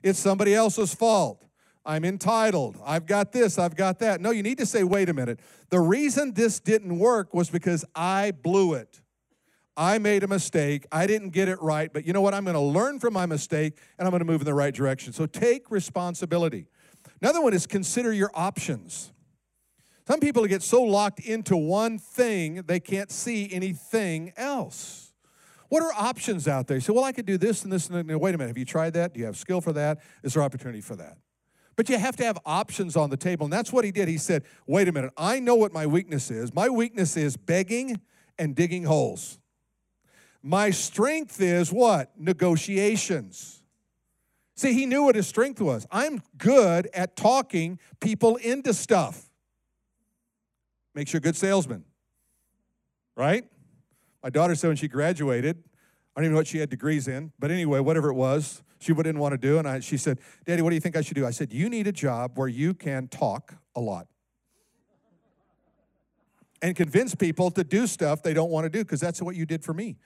it's 0.03 0.19
somebody 0.19 0.55
else's 0.55 0.95
fault. 0.95 1.45
I'm 1.85 2.05
entitled. 2.05 2.77
I've 2.85 3.07
got 3.07 3.33
this, 3.33 3.59
I've 3.59 3.75
got 3.75 4.01
that. 4.01 4.21
No, 4.21 4.31
you 4.31 4.43
need 4.43 4.59
to 4.59 4.67
say, 4.67 4.85
wait 4.85 5.09
a 5.09 5.15
minute. 5.15 5.41
The 5.71 5.81
reason 5.81 6.35
this 6.35 6.61
didn't 6.61 6.99
work 6.99 7.33
was 7.33 7.49
because 7.49 7.87
I 7.95 8.33
blew 8.33 8.75
it. 8.75 9.01
I 9.81 9.97
made 9.97 10.23
a 10.23 10.29
mistake. 10.29 10.87
I 10.93 11.07
didn't 11.07 11.31
get 11.31 11.49
it 11.49 11.61
right. 11.63 11.91
But 11.91 12.07
you 12.07 12.13
know 12.13 12.21
what? 12.21 12.35
I'm 12.35 12.45
going 12.45 12.55
to 12.55 12.61
learn 12.61 13.01
from 13.01 13.15
my 13.15 13.25
mistake 13.25 13.79
and 13.99 14.07
I'm 14.07 14.11
going 14.11 14.21
to 14.21 14.27
move 14.27 14.43
in 14.43 14.45
the 14.45 14.53
right 14.53 14.75
direction. 14.75 15.15
So 15.15 15.25
take 15.25 15.71
responsibility. 15.71 16.67
Another 17.23 17.41
one 17.41 17.55
is 17.55 17.67
consider 17.67 18.13
your 18.13 18.31
options. 18.35 19.11
Some 20.07 20.21
people 20.21 20.47
get 20.47 20.63
so 20.63 20.83
locked 20.83 21.21
into 21.21 21.57
one 21.57 21.99
thing, 21.99 22.63
they 22.67 22.79
can't 22.79 23.11
see 23.11 23.51
anything 23.51 24.35
else. 24.37 25.15
What 25.71 25.83
are 25.83 25.93
options 25.95 26.47
out 26.47 26.67
there? 26.67 26.77
You 26.77 26.83
say, 26.83 26.93
well, 26.93 27.05
I 27.05 27.13
could 27.13 27.25
do 27.27 27.39
this 27.39 27.63
and 27.63 27.73
this 27.73 27.89
and. 27.89 28.21
Wait 28.21 28.35
a 28.35 28.39
minute, 28.39 28.49
have 28.49 28.59
you 28.59 28.67
tried 28.67 28.93
that? 28.95 29.15
Do 29.15 29.21
you 29.21 29.27
have 29.27 29.37
skill 29.39 29.63
for 29.63 29.73
that? 29.73 30.01
Is 30.23 30.35
there 30.35 30.43
opportunity 30.43 30.83
for 30.83 30.97
that? 30.97 31.17
But 31.77 31.89
you 31.89 31.97
have 31.97 32.17
to 32.17 32.25
have 32.25 32.39
options 32.45 32.97
on 32.97 33.09
the 33.09 33.17
table. 33.17 33.47
And 33.47 33.53
that's 33.53 33.73
what 33.73 33.87
he 33.87 33.93
did. 33.93 34.09
He 34.09 34.19
said, 34.19 34.43
wait 34.67 34.89
a 34.89 34.93
minute, 34.93 35.13
I 35.17 35.41
know 35.41 35.55
what 35.55 35.73
my 35.73 35.87
weakness 35.87 36.31
is. 36.31 36.53
My 36.53 36.69
weakness 36.69 37.17
is 37.17 37.39
begging 37.39 37.99
and 38.39 38.55
digging 38.55 38.85
holes. 38.85 39.39
My 40.43 40.71
strength 40.71 41.41
is 41.41 41.73
what? 41.73 42.13
Negotiations. 42.19 43.63
See, 44.57 44.73
he 44.75 44.87
knew 44.87 45.05
what 45.05 45.15
his 45.15 45.27
strength 45.27 45.61
was. 45.61 45.87
I'm 45.91 46.23
good 46.37 46.89
at 46.93 47.17
talking 47.17 47.79
people 48.01 48.37
into 48.37 48.75
stuff 48.75 49.31
makes 50.95 51.13
you 51.13 51.19
a 51.19 51.21
good 51.21 51.37
salesman, 51.37 51.85
right? 53.17 53.45
My 54.23 54.31
daughter 54.31 54.55
said 54.55 54.69
when 54.69 54.77
she 54.77 54.89
graduated, 54.89 55.57
I 56.15 56.21
don't 56.21 56.25
even 56.25 56.33
know 56.33 56.39
what 56.39 56.47
she 56.47 56.59
had 56.59 56.69
degrees 56.69 57.09
in, 57.09 57.33
but 57.39 57.51
anyway, 57.51 57.81
whatever 57.81 58.11
it 58.11 58.15
was, 58.15 58.63
she 58.81 58.93
didn't 58.93 59.19
want 59.19 59.33
to 59.33 59.39
do. 59.39 59.59
And 59.59 59.69
I, 59.69 59.81
she 59.81 59.97
said, 59.97 60.19
Daddy, 60.45 60.63
what 60.63 60.71
do 60.71 60.75
you 60.75 60.81
think 60.81 60.97
I 60.97 61.03
should 61.03 61.15
do? 61.15 61.27
I 61.27 61.31
said, 61.31 61.53
You 61.53 61.69
need 61.69 61.87
a 61.87 61.93
job 61.93 62.37
where 62.37 62.49
you 62.49 62.75
can 62.75 63.09
talk 63.09 63.55
a 63.77 63.81
lot 63.81 64.09
and 66.63 66.75
convince 66.75 67.15
people 67.15 67.51
to 67.53 67.65
do 67.65 67.87
stuff 67.87 68.23
they 68.23 68.35
don't 68.35 68.51
want 68.51 68.65
to 68.65 68.71
do 68.71 68.81
because 68.81 69.01
that's 69.01 69.23
what 69.23 69.37
you 69.37 69.47
did 69.47 69.65
for 69.65 69.73
me. 69.73 69.97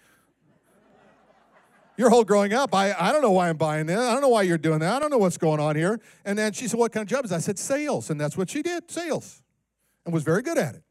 Your 1.97 2.11
whole 2.11 2.25
growing 2.25 2.53
up, 2.53 2.75
I, 2.75 2.93
I 2.93 3.13
don't 3.13 3.23
know 3.23 3.31
why 3.31 3.49
I'm 3.49 3.57
buying 3.57 3.87
that. 3.87 3.99
I 3.99 4.13
don't 4.13 4.21
know 4.21 4.29
why 4.29 4.43
you're 4.43 4.59
doing 4.59 4.81
that. 4.81 4.97
I 4.97 4.99
don't 4.99 5.11
know 5.11 5.19
what's 5.19 5.39
going 5.39 5.61
on 5.61 5.77
here. 5.77 6.01
And 6.25 6.37
then 6.37 6.53
she 6.53 6.67
said, 6.67 6.79
What 6.79 6.93
kind 6.93 7.03
of 7.03 7.09
job 7.09 7.25
is 7.25 7.31
that? 7.31 7.37
I 7.37 7.41
said, 7.41 7.59
Sales. 7.59 8.11
And 8.11 8.21
that's 8.21 8.37
what 8.37 8.51
she 8.51 8.63
did, 8.63 8.91
sales 8.91 9.43
and 10.05 10.13
was 10.13 10.23
very 10.23 10.43
good 10.43 10.59
at 10.59 10.75
it. 10.75 10.83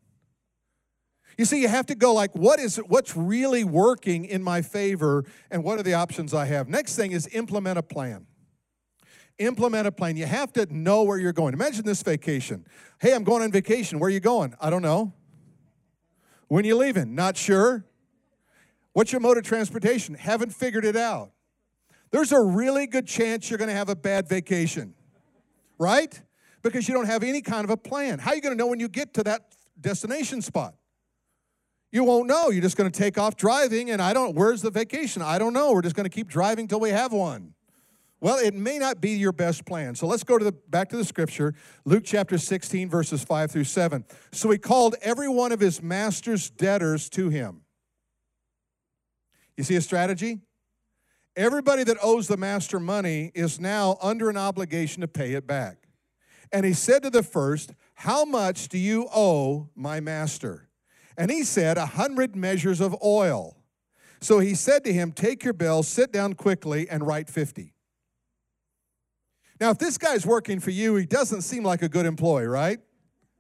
You 1.38 1.46
see, 1.46 1.62
you 1.62 1.68
have 1.68 1.88
to 1.88 1.96
go 1.96 2.14
like, 2.14 2.36
what 2.36 2.60
is 2.60 2.78
what's 2.78 3.18
really 3.18 3.64
working 3.64 4.26
in 4.26 4.44
my 4.44 4.62
favor, 4.62 5.26
and 5.50 5.64
what 5.64 5.80
are 5.80 5.84
the 5.84 5.96
options 5.96 6.34
I 6.34 6.46
have? 6.46 6.68
Next 6.68 6.96
thing 6.96 7.12
is 7.12 7.28
implement 7.32 7.80
a 7.80 7.84
plan. 7.84 8.28
Implement 9.40 9.88
a 9.88 9.92
plan. 9.92 10.16
You 10.16 10.28
have 10.28 10.54
to 10.54 10.72
know 10.72 11.02
where 11.04 11.18
you're 11.18 11.34
going. 11.34 11.54
Imagine 11.54 11.86
this 11.86 12.04
vacation. 12.04 12.66
Hey, 13.00 13.16
I'm 13.16 13.24
going 13.24 13.42
on 13.42 13.52
vacation. 13.52 13.98
Where 13.98 14.10
are 14.10 14.12
you 14.12 14.20
going? 14.20 14.54
I 14.62 14.70
don't 14.70 14.84
know. 14.84 15.12
When 16.50 16.66
you 16.66 16.78
leaving? 16.78 17.16
Not 17.16 17.36
sure. 17.36 17.84
What's 18.94 19.12
your 19.12 19.22
mode 19.22 19.38
of 19.38 19.44
transportation? 19.44 20.16
Haven't 20.16 20.52
figured 20.52 20.86
it 20.86 20.96
out. 20.96 21.32
There's 22.12 22.32
a 22.32 22.40
really 22.40 22.88
good 22.88 23.08
chance 23.08 23.50
you're 23.50 23.58
going 23.58 23.70
to 23.70 23.76
have 23.76 23.90
a 23.90 23.96
bad 23.96 24.30
vacation, 24.30 24.94
right? 25.78 26.22
because 26.64 26.88
you 26.88 26.96
don't 26.96 27.06
have 27.06 27.22
any 27.22 27.42
kind 27.42 27.66
of 27.66 27.70
a 27.70 27.78
plan. 27.78 28.18
How 28.18 28.32
are 28.32 28.36
you 28.36 28.42
going 28.42 28.56
to 28.56 28.58
know 28.58 28.68
when 28.68 28.80
you 28.80 28.88
get 28.88 29.14
to 29.16 29.24
that 29.24 29.54
destination 29.80 30.42
spot? 30.42 30.74
You 31.92 32.04
won't 32.06 32.28
know. 32.28 32.50
You're 32.50 32.64
just 32.64 32.78
going 32.78 32.92
to 32.92 32.98
take 32.98 33.20
off 33.20 33.36
driving, 33.36 33.92
and 33.92 34.02
I 34.02 34.14
don't, 34.14 34.34
where's 34.34 34.64
the 34.64 34.72
vacation? 34.72 35.22
I 35.22 35.38
don't 35.38 35.54
know. 35.54 35.74
We're 35.74 35.84
just 35.84 35.96
going 35.96 36.06
to 36.06 36.10
keep 36.10 36.28
driving 36.28 36.68
till 36.68 36.80
we 36.80 36.90
have 36.90 37.12
one. 37.12 37.54
Well, 38.20 38.38
it 38.38 38.54
may 38.54 38.80
not 38.80 39.02
be 39.02 39.12
your 39.12 39.34
best 39.34 39.66
plan. 39.66 39.94
So 39.96 40.08
let's 40.08 40.24
go 40.24 40.38
to 40.38 40.46
the 40.46 40.54
back 40.54 40.90
to 40.90 40.98
the 40.98 41.04
scripture, 41.04 41.54
Luke 41.84 42.04
chapter 42.06 42.38
16, 42.38 42.90
verses 42.90 43.22
5 43.24 43.52
through 43.52 43.66
7. 43.66 44.06
So 44.32 44.50
he 44.50 44.58
called 44.58 44.96
every 45.02 45.28
one 45.28 45.52
of 45.52 45.60
his 45.60 45.84
master's 45.84 46.50
debtors 46.50 47.10
to 47.10 47.30
him. 47.30 47.63
You 49.58 49.64
see 49.64 49.76
a 49.76 49.82
strategy? 49.82 50.40
Everybody 51.36 51.84
that 51.86 51.98
owes 52.02 52.28
the 52.28 52.38
master 52.38 52.80
money 52.80 53.32
is 53.34 53.60
now 53.60 53.98
under 54.02 54.30
an 54.30 54.38
obligation 54.38 55.02
to 55.02 55.08
pay 55.08 55.34
it 55.34 55.48
back. 55.48 55.88
And 56.52 56.66
he 56.66 56.74
said 56.74 57.02
to 57.04 57.10
the 57.10 57.24
first, 57.24 57.74
How 57.96 58.26
much 58.26 58.68
do 58.68 58.78
you 58.78 59.08
owe 59.14 59.70
my 59.76 60.00
master? 60.00 60.70
And 61.18 61.32
he 61.32 61.44
said, 61.44 61.78
A 61.78 61.88
hundred 61.88 62.36
measures 62.36 62.80
of 62.80 62.96
oil. 63.04 63.58
So 64.22 64.40
he 64.40 64.54
said 64.54 64.84
to 64.86 64.94
him, 64.94 65.12
Take 65.12 65.44
your 65.44 65.54
bill, 65.54 65.82
sit 65.82 66.12
down 66.12 66.34
quickly, 66.34 66.88
and 66.90 67.06
write 67.06 67.30
50. 67.30 67.74
Now, 69.60 69.72
if 69.72 69.80
this 69.80 69.98
guy's 69.98 70.26
working 70.26 70.60
for 70.60 70.72
you, 70.72 70.96
he 70.96 71.06
doesn't 71.06 71.42
seem 71.42 71.64
like 71.64 71.82
a 71.82 71.90
good 71.90 72.06
employee, 72.06 72.48
right? 72.48 72.80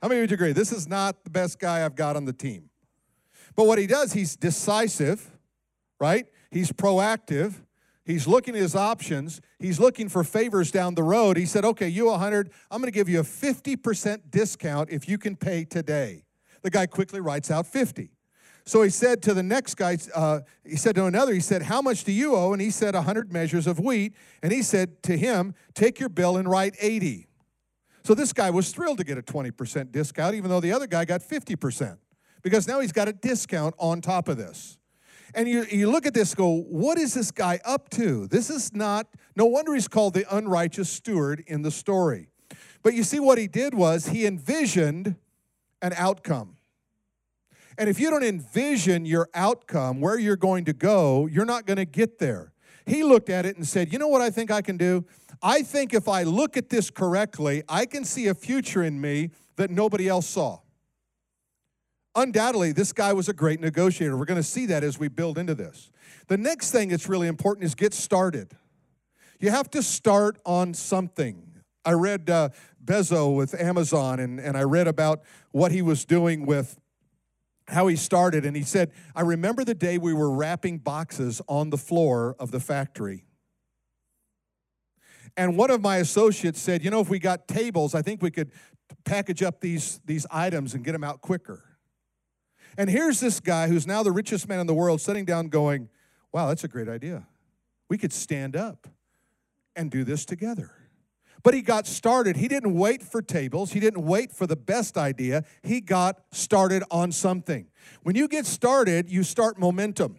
How 0.01 0.07
many 0.07 0.21
would 0.21 0.31
you 0.31 0.35
agree? 0.35 0.51
This 0.51 0.71
is 0.71 0.87
not 0.87 1.23
the 1.23 1.29
best 1.29 1.59
guy 1.59 1.85
I've 1.85 1.95
got 1.95 2.15
on 2.15 2.25
the 2.25 2.33
team. 2.33 2.69
But 3.55 3.67
what 3.67 3.77
he 3.77 3.87
does, 3.87 4.13
he's 4.13 4.35
decisive, 4.35 5.32
right? 5.99 6.25
He's 6.51 6.71
proactive. 6.71 7.61
He's 8.05 8.27
looking 8.27 8.55
at 8.55 8.61
his 8.61 8.75
options. 8.75 9.39
He's 9.59 9.79
looking 9.79 10.09
for 10.09 10.23
favors 10.23 10.71
down 10.71 10.95
the 10.95 11.03
road. 11.03 11.37
He 11.37 11.45
said, 11.45 11.63
okay, 11.63 11.87
you 11.87 12.07
100, 12.07 12.51
I'm 12.69 12.81
going 12.81 12.91
to 12.91 12.95
give 12.95 13.07
you 13.07 13.21
a 13.21 13.23
50% 13.23 14.21
discount 14.29 14.89
if 14.89 15.07
you 15.07 15.17
can 15.17 15.35
pay 15.35 15.63
today. 15.63 16.25
The 16.61 16.69
guy 16.69 16.85
quickly 16.85 17.21
writes 17.21 17.49
out 17.49 17.65
50. 17.65 18.11
So 18.65 18.81
he 18.81 18.89
said 18.89 19.21
to 19.23 19.33
the 19.33 19.43
next 19.43 19.75
guy, 19.75 19.97
uh, 20.15 20.41
he 20.65 20.77
said 20.77 20.95
to 20.95 21.05
another, 21.05 21.33
he 21.33 21.41
said, 21.41 21.63
How 21.63 21.81
much 21.81 22.05
do 22.05 22.13
you 22.13 22.35
owe? 22.35 22.53
And 22.53 22.61
he 22.61 22.71
said, 22.71 22.93
100 22.93 23.31
measures 23.31 23.67
of 23.67 23.79
wheat. 23.79 24.13
And 24.41 24.53
he 24.53 24.61
said 24.61 25.03
to 25.03 25.17
him, 25.17 25.53
Take 25.73 25.99
your 25.99 26.09
bill 26.09 26.37
and 26.37 26.49
write 26.49 26.75
80. 26.79 27.27
So 28.03 28.13
this 28.13 28.33
guy 28.33 28.49
was 28.49 28.71
thrilled 28.71 28.97
to 28.99 29.03
get 29.03 29.17
a 29.17 29.21
20% 29.21 29.91
discount, 29.91 30.35
even 30.35 30.49
though 30.49 30.59
the 30.59 30.71
other 30.71 30.87
guy 30.87 31.05
got 31.05 31.21
50%, 31.21 31.97
because 32.41 32.67
now 32.67 32.81
he's 32.81 32.91
got 32.91 33.07
a 33.07 33.13
discount 33.13 33.75
on 33.77 34.01
top 34.01 34.27
of 34.27 34.37
this. 34.37 34.77
And 35.33 35.47
you, 35.47 35.65
you 35.71 35.89
look 35.89 36.05
at 36.05 36.13
this, 36.13 36.35
go, 36.35 36.61
what 36.61 36.97
is 36.97 37.13
this 37.13 37.31
guy 37.31 37.59
up 37.65 37.89
to? 37.91 38.27
This 38.27 38.49
is 38.49 38.73
not, 38.73 39.07
no 39.35 39.45
wonder 39.45 39.73
he's 39.73 39.87
called 39.87 40.13
the 40.13 40.25
unrighteous 40.35 40.89
steward 40.89 41.43
in 41.47 41.63
the 41.63 41.71
story. 41.71 42.29
But 42.83 42.93
you 42.93 43.03
see, 43.03 43.19
what 43.19 43.37
he 43.37 43.47
did 43.47 43.73
was 43.73 44.07
he 44.07 44.25
envisioned 44.25 45.15
an 45.81 45.93
outcome. 45.95 46.57
And 47.77 47.89
if 47.89 47.99
you 47.99 48.09
don't 48.11 48.23
envision 48.23 49.05
your 49.05 49.29
outcome, 49.33 49.99
where 50.01 50.19
you're 50.19 50.35
going 50.35 50.65
to 50.65 50.73
go, 50.73 51.25
you're 51.25 51.45
not 51.45 51.65
going 51.65 51.77
to 51.77 51.85
get 51.85 52.19
there. 52.19 52.53
He 52.85 53.03
looked 53.03 53.29
at 53.29 53.45
it 53.45 53.55
and 53.55 53.67
said, 53.67 53.91
You 53.91 53.97
know 53.97 54.09
what 54.09 54.21
I 54.21 54.29
think 54.29 54.51
I 54.51 54.61
can 54.61 54.77
do? 54.77 55.05
I 55.41 55.63
think 55.63 55.93
if 55.93 56.07
I 56.07 56.23
look 56.23 56.57
at 56.57 56.69
this 56.69 56.89
correctly, 56.89 57.63
I 57.67 57.85
can 57.85 58.03
see 58.03 58.27
a 58.27 58.33
future 58.33 58.83
in 58.83 58.99
me 59.01 59.31
that 59.55 59.71
nobody 59.71 60.07
else 60.07 60.27
saw. 60.27 60.59
Undoubtedly, 62.15 62.71
this 62.71 62.93
guy 62.93 63.11
was 63.13 63.27
a 63.27 63.33
great 63.33 63.59
negotiator. 63.59 64.15
We're 64.15 64.25
going 64.25 64.39
to 64.39 64.43
see 64.43 64.67
that 64.67 64.83
as 64.83 64.99
we 64.99 65.07
build 65.07 65.37
into 65.37 65.55
this. 65.55 65.89
The 66.27 66.37
next 66.37 66.71
thing 66.71 66.89
that's 66.89 67.09
really 67.09 67.27
important 67.27 67.65
is 67.65 67.73
get 67.73 67.93
started. 67.93 68.55
You 69.39 69.49
have 69.49 69.69
to 69.71 69.81
start 69.81 70.37
on 70.45 70.73
something. 70.73 71.51
I 71.83 71.93
read 71.93 72.29
uh, 72.29 72.49
Bezos 72.83 73.35
with 73.35 73.59
Amazon, 73.59 74.19
and, 74.19 74.39
and 74.39 74.55
I 74.55 74.63
read 74.63 74.87
about 74.87 75.23
what 75.51 75.71
he 75.71 75.81
was 75.81 76.05
doing 76.05 76.45
with 76.45 76.79
how 77.67 77.87
he 77.87 77.95
started. 77.95 78.45
And 78.45 78.55
he 78.55 78.63
said, 78.63 78.91
I 79.15 79.21
remember 79.21 79.63
the 79.63 79.73
day 79.73 79.97
we 79.97 80.13
were 80.13 80.31
wrapping 80.31 80.77
boxes 80.77 81.41
on 81.47 81.71
the 81.71 81.77
floor 81.77 82.35
of 82.39 82.51
the 82.51 82.59
factory. 82.59 83.25
And 85.35 85.57
one 85.57 85.71
of 85.71 85.81
my 85.81 85.97
associates 85.97 86.61
said, 86.61 86.83
You 86.83 86.91
know, 86.91 86.99
if 86.99 87.09
we 87.09 87.19
got 87.19 87.47
tables, 87.47 87.95
I 87.95 88.01
think 88.01 88.21
we 88.21 88.29
could 88.31 88.51
package 89.03 89.41
up 89.41 89.61
these, 89.61 89.99
these 90.05 90.27
items 90.29 90.73
and 90.73 90.83
get 90.83 90.91
them 90.91 91.03
out 91.03 91.21
quicker. 91.21 91.63
And 92.77 92.89
here's 92.89 93.19
this 93.19 93.39
guy 93.39 93.67
who's 93.67 93.85
now 93.85 94.03
the 94.03 94.11
richest 94.11 94.47
man 94.47 94.59
in 94.59 94.67
the 94.67 94.73
world 94.73 95.01
sitting 95.01 95.25
down 95.25 95.47
going, 95.47 95.89
Wow, 96.31 96.47
that's 96.47 96.63
a 96.63 96.67
great 96.67 96.89
idea. 96.89 97.27
We 97.89 97.97
could 97.97 98.11
stand 98.11 98.55
up 98.55 98.87
and 99.75 99.91
do 99.91 100.03
this 100.03 100.25
together. 100.25 100.71
But 101.43 101.53
he 101.53 101.61
got 101.61 101.85
started. 101.85 102.37
He 102.37 102.47
didn't 102.47 102.73
wait 102.73 103.03
for 103.03 103.21
tables, 103.21 103.73
he 103.73 103.79
didn't 103.79 104.03
wait 104.03 104.31
for 104.31 104.47
the 104.47 104.55
best 104.55 104.97
idea. 104.97 105.43
He 105.61 105.81
got 105.81 106.21
started 106.31 106.83
on 106.89 107.11
something. 107.11 107.67
When 108.01 108.15
you 108.15 108.27
get 108.27 108.45
started, 108.45 109.11
you 109.11 109.23
start 109.23 109.59
momentum. 109.59 110.17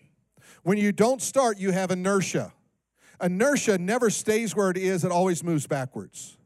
When 0.62 0.78
you 0.78 0.92
don't 0.92 1.20
start, 1.20 1.58
you 1.58 1.72
have 1.72 1.90
inertia. 1.90 2.52
Inertia 3.22 3.78
never 3.78 4.10
stays 4.10 4.54
where 4.54 4.70
it 4.70 4.76
is, 4.76 5.04
it 5.04 5.10
always 5.10 5.42
moves 5.42 5.66
backwards. 5.66 6.36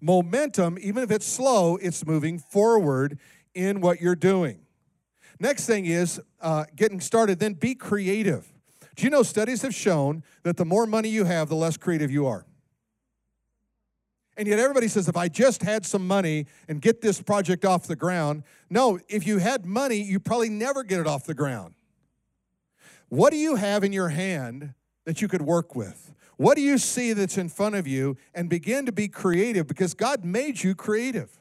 Momentum, 0.00 0.78
even 0.80 1.02
if 1.02 1.10
it's 1.10 1.26
slow, 1.26 1.76
it's 1.76 2.04
moving 2.04 2.38
forward 2.38 3.18
in 3.54 3.80
what 3.80 4.00
you're 4.00 4.14
doing. 4.14 4.65
Next 5.38 5.66
thing 5.66 5.86
is 5.86 6.20
uh, 6.40 6.64
getting 6.74 7.00
started, 7.00 7.38
then 7.38 7.54
be 7.54 7.74
creative. 7.74 8.52
Do 8.94 9.04
you 9.04 9.10
know 9.10 9.22
studies 9.22 9.62
have 9.62 9.74
shown 9.74 10.22
that 10.42 10.56
the 10.56 10.64
more 10.64 10.86
money 10.86 11.10
you 11.10 11.24
have, 11.24 11.48
the 11.48 11.56
less 11.56 11.76
creative 11.76 12.10
you 12.10 12.26
are? 12.26 12.46
And 14.38 14.46
yet 14.46 14.58
everybody 14.58 14.88
says, 14.88 15.08
if 15.08 15.16
I 15.16 15.28
just 15.28 15.62
had 15.62 15.86
some 15.86 16.06
money 16.06 16.46
and 16.68 16.80
get 16.80 17.00
this 17.00 17.20
project 17.22 17.64
off 17.64 17.86
the 17.86 17.96
ground. 17.96 18.42
No, 18.68 18.98
if 19.08 19.26
you 19.26 19.38
had 19.38 19.64
money, 19.64 19.96
you 19.96 20.20
probably 20.20 20.50
never 20.50 20.82
get 20.82 21.00
it 21.00 21.06
off 21.06 21.24
the 21.24 21.34
ground. 21.34 21.74
What 23.08 23.30
do 23.30 23.38
you 23.38 23.56
have 23.56 23.82
in 23.82 23.92
your 23.92 24.10
hand 24.10 24.74
that 25.04 25.22
you 25.22 25.28
could 25.28 25.42
work 25.42 25.74
with? 25.74 26.12
What 26.36 26.56
do 26.56 26.62
you 26.62 26.76
see 26.76 27.14
that's 27.14 27.38
in 27.38 27.48
front 27.48 27.76
of 27.76 27.86
you? 27.86 28.18
And 28.34 28.50
begin 28.50 28.84
to 28.86 28.92
be 28.92 29.08
creative 29.08 29.66
because 29.66 29.94
God 29.94 30.24
made 30.24 30.62
you 30.62 30.74
creative. 30.74 31.40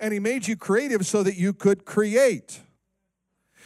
And 0.00 0.12
He 0.12 0.18
made 0.18 0.48
you 0.48 0.56
creative 0.56 1.06
so 1.06 1.22
that 1.22 1.36
you 1.36 1.52
could 1.52 1.84
create. 1.84 2.60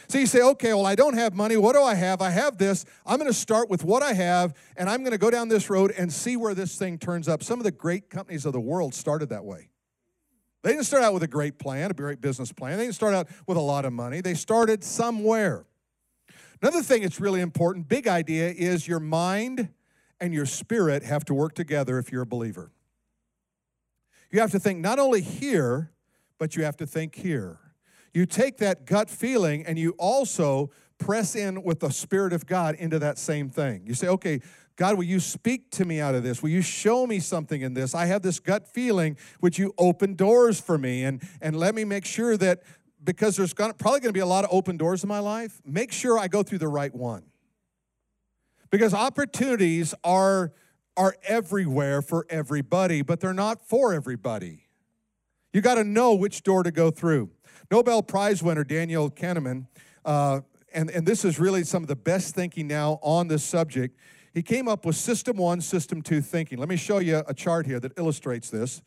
So 0.07 0.17
you 0.17 0.25
say, 0.25 0.41
okay, 0.41 0.73
well, 0.73 0.85
I 0.85 0.95
don't 0.95 1.15
have 1.15 1.33
money. 1.33 1.57
What 1.57 1.73
do 1.73 1.81
I 1.81 1.95
have? 1.95 2.21
I 2.21 2.29
have 2.29 2.57
this. 2.57 2.85
I'm 3.05 3.17
going 3.17 3.29
to 3.29 3.37
start 3.37 3.69
with 3.69 3.83
what 3.83 4.03
I 4.03 4.13
have, 4.13 4.53
and 4.77 4.89
I'm 4.89 4.99
going 4.99 5.11
to 5.11 5.17
go 5.17 5.31
down 5.31 5.47
this 5.47 5.69
road 5.69 5.93
and 5.97 6.11
see 6.11 6.37
where 6.37 6.53
this 6.53 6.77
thing 6.77 6.97
turns 6.97 7.27
up. 7.27 7.43
Some 7.43 7.59
of 7.59 7.63
the 7.63 7.71
great 7.71 8.09
companies 8.09 8.45
of 8.45 8.53
the 8.53 8.59
world 8.59 8.93
started 8.93 9.29
that 9.29 9.45
way. 9.45 9.69
They 10.63 10.71
didn't 10.71 10.85
start 10.85 11.03
out 11.03 11.13
with 11.13 11.23
a 11.23 11.27
great 11.27 11.59
plan, 11.59 11.91
a 11.91 11.93
great 11.93 12.21
business 12.21 12.51
plan. 12.51 12.77
They 12.77 12.85
didn't 12.85 12.95
start 12.95 13.13
out 13.13 13.27
with 13.47 13.57
a 13.57 13.61
lot 13.61 13.85
of 13.85 13.93
money. 13.93 14.21
They 14.21 14.33
started 14.33 14.83
somewhere. 14.83 15.65
Another 16.61 16.81
thing 16.81 17.03
that's 17.03 17.19
really 17.19 17.41
important, 17.41 17.87
big 17.87 18.07
idea, 18.07 18.49
is 18.49 18.87
your 18.87 18.99
mind 18.99 19.69
and 20.19 20.33
your 20.33 20.45
spirit 20.45 21.03
have 21.03 21.25
to 21.25 21.33
work 21.33 21.53
together 21.53 21.99
if 21.99 22.11
you're 22.11 22.23
a 22.23 22.27
believer. 22.27 22.71
You 24.31 24.39
have 24.39 24.51
to 24.51 24.59
think 24.59 24.79
not 24.79 24.97
only 24.97 25.21
here, 25.21 25.91
but 26.37 26.55
you 26.55 26.63
have 26.63 26.77
to 26.77 26.87
think 26.87 27.15
here 27.15 27.59
you 28.15 28.25
take 28.25 28.57
that 28.57 28.85
gut 28.85 29.09
feeling 29.09 29.65
and 29.65 29.77
you 29.77 29.91
also 29.99 30.71
press 30.97 31.35
in 31.35 31.63
with 31.63 31.81
the 31.81 31.89
Spirit 31.89 32.31
of 32.31 32.45
God 32.45 32.75
into 32.75 32.97
that 32.99 33.17
same 33.17 33.49
thing. 33.49 33.83
You 33.85 33.93
say, 33.93 34.07
okay, 34.07 34.39
God, 34.77 34.95
will 34.95 35.03
you 35.03 35.19
speak 35.19 35.69
to 35.71 35.85
me 35.85 35.99
out 35.99 36.15
of 36.15 36.23
this? 36.23 36.41
Will 36.41 36.49
you 36.49 36.61
show 36.61 37.05
me 37.05 37.19
something 37.19 37.61
in 37.61 37.73
this? 37.73 37.93
I 37.93 38.05
have 38.05 38.21
this 38.21 38.39
gut 38.39 38.67
feeling. 38.67 39.17
Would 39.41 39.57
you 39.57 39.73
open 39.77 40.15
doors 40.15 40.61
for 40.61 40.77
me 40.77 41.03
and, 41.03 41.21
and 41.41 41.57
let 41.57 41.75
me 41.75 41.83
make 41.83 42.05
sure 42.05 42.37
that 42.37 42.63
because 43.03 43.35
there's 43.35 43.53
gonna, 43.53 43.73
probably 43.73 43.99
going 43.99 44.09
to 44.09 44.17
be 44.17 44.21
a 44.21 44.25
lot 44.25 44.45
of 44.45 44.49
open 44.51 44.77
doors 44.77 45.03
in 45.03 45.09
my 45.09 45.19
life, 45.19 45.61
make 45.65 45.91
sure 45.91 46.17
I 46.17 46.27
go 46.27 46.41
through 46.41 46.59
the 46.59 46.67
right 46.69 46.95
one. 46.95 47.23
Because 48.71 48.93
opportunities 48.93 49.93
are, 50.03 50.53
are 50.97 51.15
everywhere 51.27 52.01
for 52.01 52.25
everybody, 52.29 53.01
but 53.01 53.19
they're 53.19 53.33
not 53.33 53.61
for 53.61 53.93
everybody. 53.93 54.67
You 55.53 55.61
got 55.61 55.75
to 55.75 55.83
know 55.83 56.15
which 56.15 56.43
door 56.43 56.63
to 56.63 56.71
go 56.71 56.91
through. 56.91 57.29
Nobel 57.71 58.03
Prize 58.03 58.43
winner 58.43 58.63
Daniel 58.63 59.09
Kahneman, 59.09 59.67
uh, 60.03 60.41
and, 60.73 60.89
and 60.91 61.07
this 61.07 61.25
is 61.25 61.39
really 61.39 61.63
some 61.63 61.83
of 61.83 61.87
the 61.87 61.95
best 61.95 62.35
thinking 62.35 62.67
now 62.67 62.99
on 63.01 63.27
this 63.27 63.43
subject. 63.43 63.97
He 64.33 64.43
came 64.43 64.67
up 64.67 64.85
with 64.85 64.95
system 64.95 65.37
one, 65.37 65.61
system 65.61 66.01
two 66.01 66.21
thinking. 66.21 66.59
Let 66.59 66.67
me 66.67 66.75
show 66.75 66.99
you 66.99 67.23
a 67.27 67.33
chart 67.33 67.65
here 67.65 67.79
that 67.79 67.97
illustrates 67.97 68.49
this. 68.49 68.81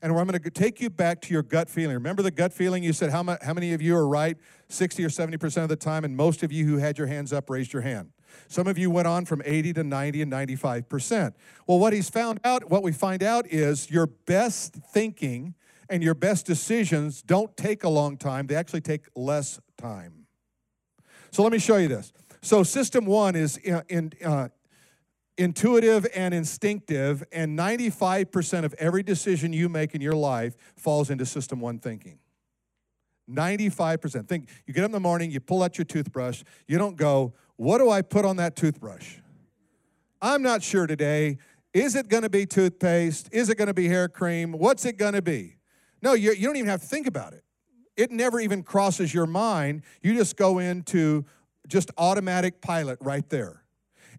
And 0.00 0.12
where 0.12 0.20
I'm 0.20 0.28
going 0.28 0.40
to 0.40 0.50
take 0.50 0.80
you 0.80 0.90
back 0.90 1.20
to 1.22 1.32
your 1.32 1.42
gut 1.42 1.68
feeling. 1.70 1.94
Remember 1.94 2.22
the 2.22 2.30
gut 2.30 2.52
feeling? 2.52 2.82
You 2.82 2.92
said 2.92 3.10
how, 3.10 3.22
ma- 3.22 3.36
how 3.40 3.54
many 3.54 3.72
of 3.72 3.80
you 3.80 3.96
are 3.96 4.06
right 4.06 4.36
60 4.68 5.04
or 5.04 5.08
70% 5.08 5.62
of 5.62 5.68
the 5.68 5.76
time, 5.76 6.04
and 6.04 6.16
most 6.16 6.42
of 6.42 6.50
you 6.50 6.64
who 6.66 6.78
had 6.78 6.98
your 6.98 7.06
hands 7.06 7.32
up 7.32 7.50
raised 7.50 7.72
your 7.72 7.82
hand. 7.82 8.10
Some 8.48 8.66
of 8.66 8.78
you 8.78 8.90
went 8.90 9.06
on 9.06 9.26
from 9.26 9.42
80 9.44 9.74
to 9.74 9.84
90 9.84 10.22
and 10.22 10.32
95%. 10.32 11.34
Well, 11.66 11.78
what 11.78 11.92
he's 11.92 12.08
found 12.08 12.40
out, 12.44 12.70
what 12.70 12.82
we 12.82 12.92
find 12.92 13.22
out 13.22 13.46
is 13.48 13.90
your 13.90 14.06
best 14.06 14.74
thinking 14.74 15.54
and 15.92 16.02
your 16.02 16.14
best 16.14 16.46
decisions 16.46 17.20
don't 17.20 17.54
take 17.54 17.84
a 17.84 17.88
long 17.88 18.16
time, 18.16 18.46
they 18.46 18.54
actually 18.54 18.80
take 18.80 19.04
less 19.14 19.60
time. 19.76 20.26
So 21.30 21.42
let 21.42 21.52
me 21.52 21.58
show 21.58 21.76
you 21.76 21.86
this. 21.86 22.14
So, 22.40 22.62
system 22.62 23.04
one 23.04 23.36
is 23.36 23.58
in, 23.58 23.82
in 23.90 24.12
uh, 24.24 24.48
intuitive 25.36 26.06
and 26.14 26.32
instinctive, 26.32 27.22
and 27.30 27.58
95% 27.58 28.64
of 28.64 28.74
every 28.78 29.02
decision 29.02 29.52
you 29.52 29.68
make 29.68 29.94
in 29.94 30.00
your 30.00 30.14
life 30.14 30.56
falls 30.76 31.10
into 31.10 31.26
system 31.26 31.60
one 31.60 31.78
thinking. 31.78 32.18
95%. 33.30 34.26
Think 34.26 34.48
you 34.66 34.72
get 34.72 34.84
up 34.84 34.88
in 34.88 34.92
the 34.92 35.00
morning, 35.00 35.30
you 35.30 35.40
pull 35.40 35.62
out 35.62 35.76
your 35.76 35.84
toothbrush, 35.84 36.42
you 36.66 36.78
don't 36.78 36.96
go, 36.96 37.34
What 37.56 37.78
do 37.78 37.90
I 37.90 38.00
put 38.00 38.24
on 38.24 38.36
that 38.36 38.56
toothbrush? 38.56 39.18
I'm 40.22 40.42
not 40.42 40.62
sure 40.62 40.86
today. 40.86 41.36
Is 41.74 41.96
it 41.96 42.08
going 42.08 42.22
to 42.22 42.30
be 42.30 42.46
toothpaste? 42.46 43.28
Is 43.30 43.50
it 43.50 43.58
going 43.58 43.68
to 43.68 43.74
be 43.74 43.88
hair 43.88 44.08
cream? 44.08 44.52
What's 44.52 44.86
it 44.86 44.96
going 44.96 45.14
to 45.14 45.22
be? 45.22 45.56
No, 46.02 46.14
you, 46.14 46.32
you 46.32 46.46
don't 46.46 46.56
even 46.56 46.68
have 46.68 46.80
to 46.80 46.86
think 46.86 47.06
about 47.06 47.32
it. 47.32 47.44
It 47.96 48.10
never 48.10 48.40
even 48.40 48.62
crosses 48.62 49.14
your 49.14 49.26
mind. 49.26 49.82
You 50.02 50.14
just 50.14 50.36
go 50.36 50.58
into 50.58 51.24
just 51.68 51.90
automatic 51.96 52.60
pilot 52.60 52.98
right 53.00 53.28
there. 53.28 53.62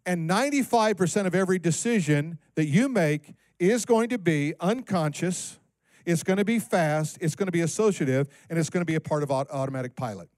And 0.06 0.30
95% 0.30 1.26
of 1.26 1.36
every 1.36 1.60
decision 1.60 2.40
that 2.56 2.66
you 2.66 2.90
make 2.90 3.36
is 3.60 3.86
going 3.86 4.10
to 4.10 4.18
be 4.18 4.54
unconscious, 4.60 5.60
it's 6.06 6.24
going 6.24 6.38
to 6.38 6.46
be 6.46 6.60
fast, 6.60 7.18
it's 7.22 7.36
going 7.36 7.48
to 7.48 7.52
be 7.52 7.62
associative, 7.62 8.28
and 8.50 8.60
it's 8.60 8.70
going 8.70 8.82
to 8.82 8.86
be 8.86 8.96
a 8.96 9.02
part 9.02 9.24
of 9.24 9.32
automatic 9.32 9.96
pilot. 9.96 10.30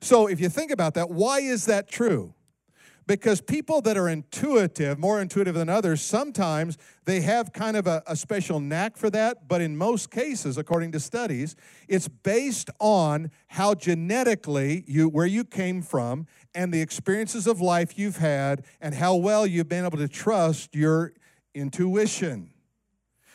So 0.00 0.26
if 0.26 0.40
you 0.40 0.48
think 0.48 0.70
about 0.70 0.94
that, 0.94 1.10
why 1.10 1.40
is 1.40 1.66
that 1.66 1.88
true? 1.88 2.34
Because 3.10 3.40
people 3.40 3.80
that 3.80 3.96
are 3.96 4.08
intuitive, 4.08 4.96
more 4.96 5.20
intuitive 5.20 5.56
than 5.56 5.68
others, 5.68 6.00
sometimes 6.00 6.78
they 7.06 7.20
have 7.22 7.52
kind 7.52 7.76
of 7.76 7.88
a, 7.88 8.04
a, 8.06 8.14
special 8.14 8.60
knack 8.60 8.96
for 8.96 9.10
that. 9.10 9.48
But 9.48 9.60
in 9.60 9.76
most 9.76 10.12
cases, 10.12 10.56
according 10.56 10.92
to 10.92 11.00
studies, 11.00 11.56
it's 11.88 12.06
based 12.06 12.70
on 12.78 13.32
how 13.48 13.74
genetically 13.74 14.84
you, 14.86 15.08
where 15.08 15.26
you 15.26 15.42
came 15.42 15.82
from, 15.82 16.28
and 16.54 16.72
the 16.72 16.80
experiences 16.80 17.48
of 17.48 17.60
life 17.60 17.98
you've 17.98 18.18
had, 18.18 18.64
and 18.80 18.94
how 18.94 19.16
well 19.16 19.44
you've 19.44 19.68
been 19.68 19.84
able 19.84 19.98
to 19.98 20.06
trust 20.06 20.76
your 20.76 21.12
intuition 21.52 22.52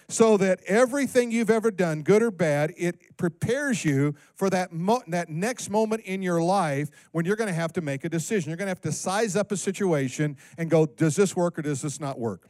so 0.07 0.37
that 0.37 0.61
everything 0.67 1.31
you've 1.31 1.49
ever 1.49 1.71
done, 1.71 2.03
good 2.03 2.21
or 2.21 2.31
bad, 2.31 2.73
it 2.77 3.17
prepares 3.17 3.83
you 3.83 4.15
for 4.35 4.49
that, 4.49 4.71
mo- 4.71 5.01
that 5.07 5.29
next 5.29 5.69
moment 5.69 6.03
in 6.03 6.21
your 6.21 6.41
life 6.41 6.89
when 7.11 7.25
you're 7.25 7.35
going 7.35 7.47
to 7.47 7.53
have 7.53 7.73
to 7.73 7.81
make 7.81 8.03
a 8.03 8.09
decision. 8.09 8.49
You're 8.49 8.57
going 8.57 8.67
to 8.67 8.71
have 8.71 8.81
to 8.81 8.91
size 8.91 9.35
up 9.35 9.51
a 9.51 9.57
situation 9.57 10.37
and 10.57 10.69
go, 10.69 10.85
does 10.85 11.15
this 11.15 11.35
work 11.35 11.57
or 11.57 11.63
does 11.63 11.81
this 11.81 11.99
not 11.99 12.19
work? 12.19 12.49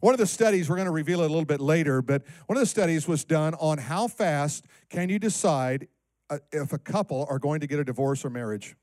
One 0.00 0.14
of 0.14 0.18
the 0.18 0.26
studies, 0.26 0.68
we're 0.68 0.76
going 0.76 0.86
to 0.86 0.92
reveal 0.92 1.20
it 1.20 1.26
a 1.26 1.28
little 1.28 1.44
bit 1.44 1.60
later, 1.60 2.02
but 2.02 2.22
one 2.46 2.56
of 2.56 2.60
the 2.60 2.66
studies 2.66 3.06
was 3.06 3.24
done 3.24 3.54
on 3.54 3.78
how 3.78 4.08
fast 4.08 4.66
can 4.90 5.08
you 5.08 5.18
decide 5.18 5.88
uh, 6.30 6.38
if 6.52 6.72
a 6.72 6.78
couple 6.78 7.26
are 7.28 7.38
going 7.38 7.60
to 7.60 7.66
get 7.66 7.78
a 7.78 7.84
divorce 7.84 8.24
or 8.24 8.30
marriage. 8.30 8.76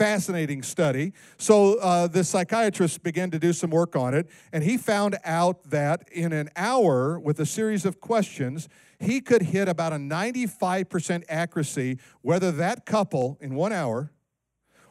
Fascinating 0.00 0.62
study. 0.62 1.12
So 1.36 1.74
uh, 1.74 2.06
the 2.06 2.24
psychiatrist 2.24 3.02
began 3.02 3.30
to 3.32 3.38
do 3.38 3.52
some 3.52 3.68
work 3.68 3.94
on 3.94 4.14
it, 4.14 4.30
and 4.50 4.64
he 4.64 4.78
found 4.78 5.18
out 5.26 5.62
that 5.64 6.08
in 6.10 6.32
an 6.32 6.48
hour 6.56 7.20
with 7.20 7.38
a 7.38 7.44
series 7.44 7.84
of 7.84 8.00
questions, 8.00 8.66
he 8.98 9.20
could 9.20 9.42
hit 9.42 9.68
about 9.68 9.92
a 9.92 9.96
95% 9.96 11.24
accuracy 11.28 11.98
whether 12.22 12.50
that 12.50 12.86
couple 12.86 13.36
in 13.42 13.54
one 13.54 13.74
hour 13.74 14.10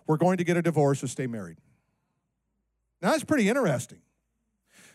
were 0.06 0.16
going 0.16 0.38
to 0.38 0.44
get 0.44 0.58
a 0.58 0.62
divorce 0.62 1.04
or 1.04 1.08
stay 1.08 1.26
married. 1.26 1.58
Now 3.02 3.10
that's 3.10 3.24
pretty 3.24 3.50
interesting. 3.50 4.02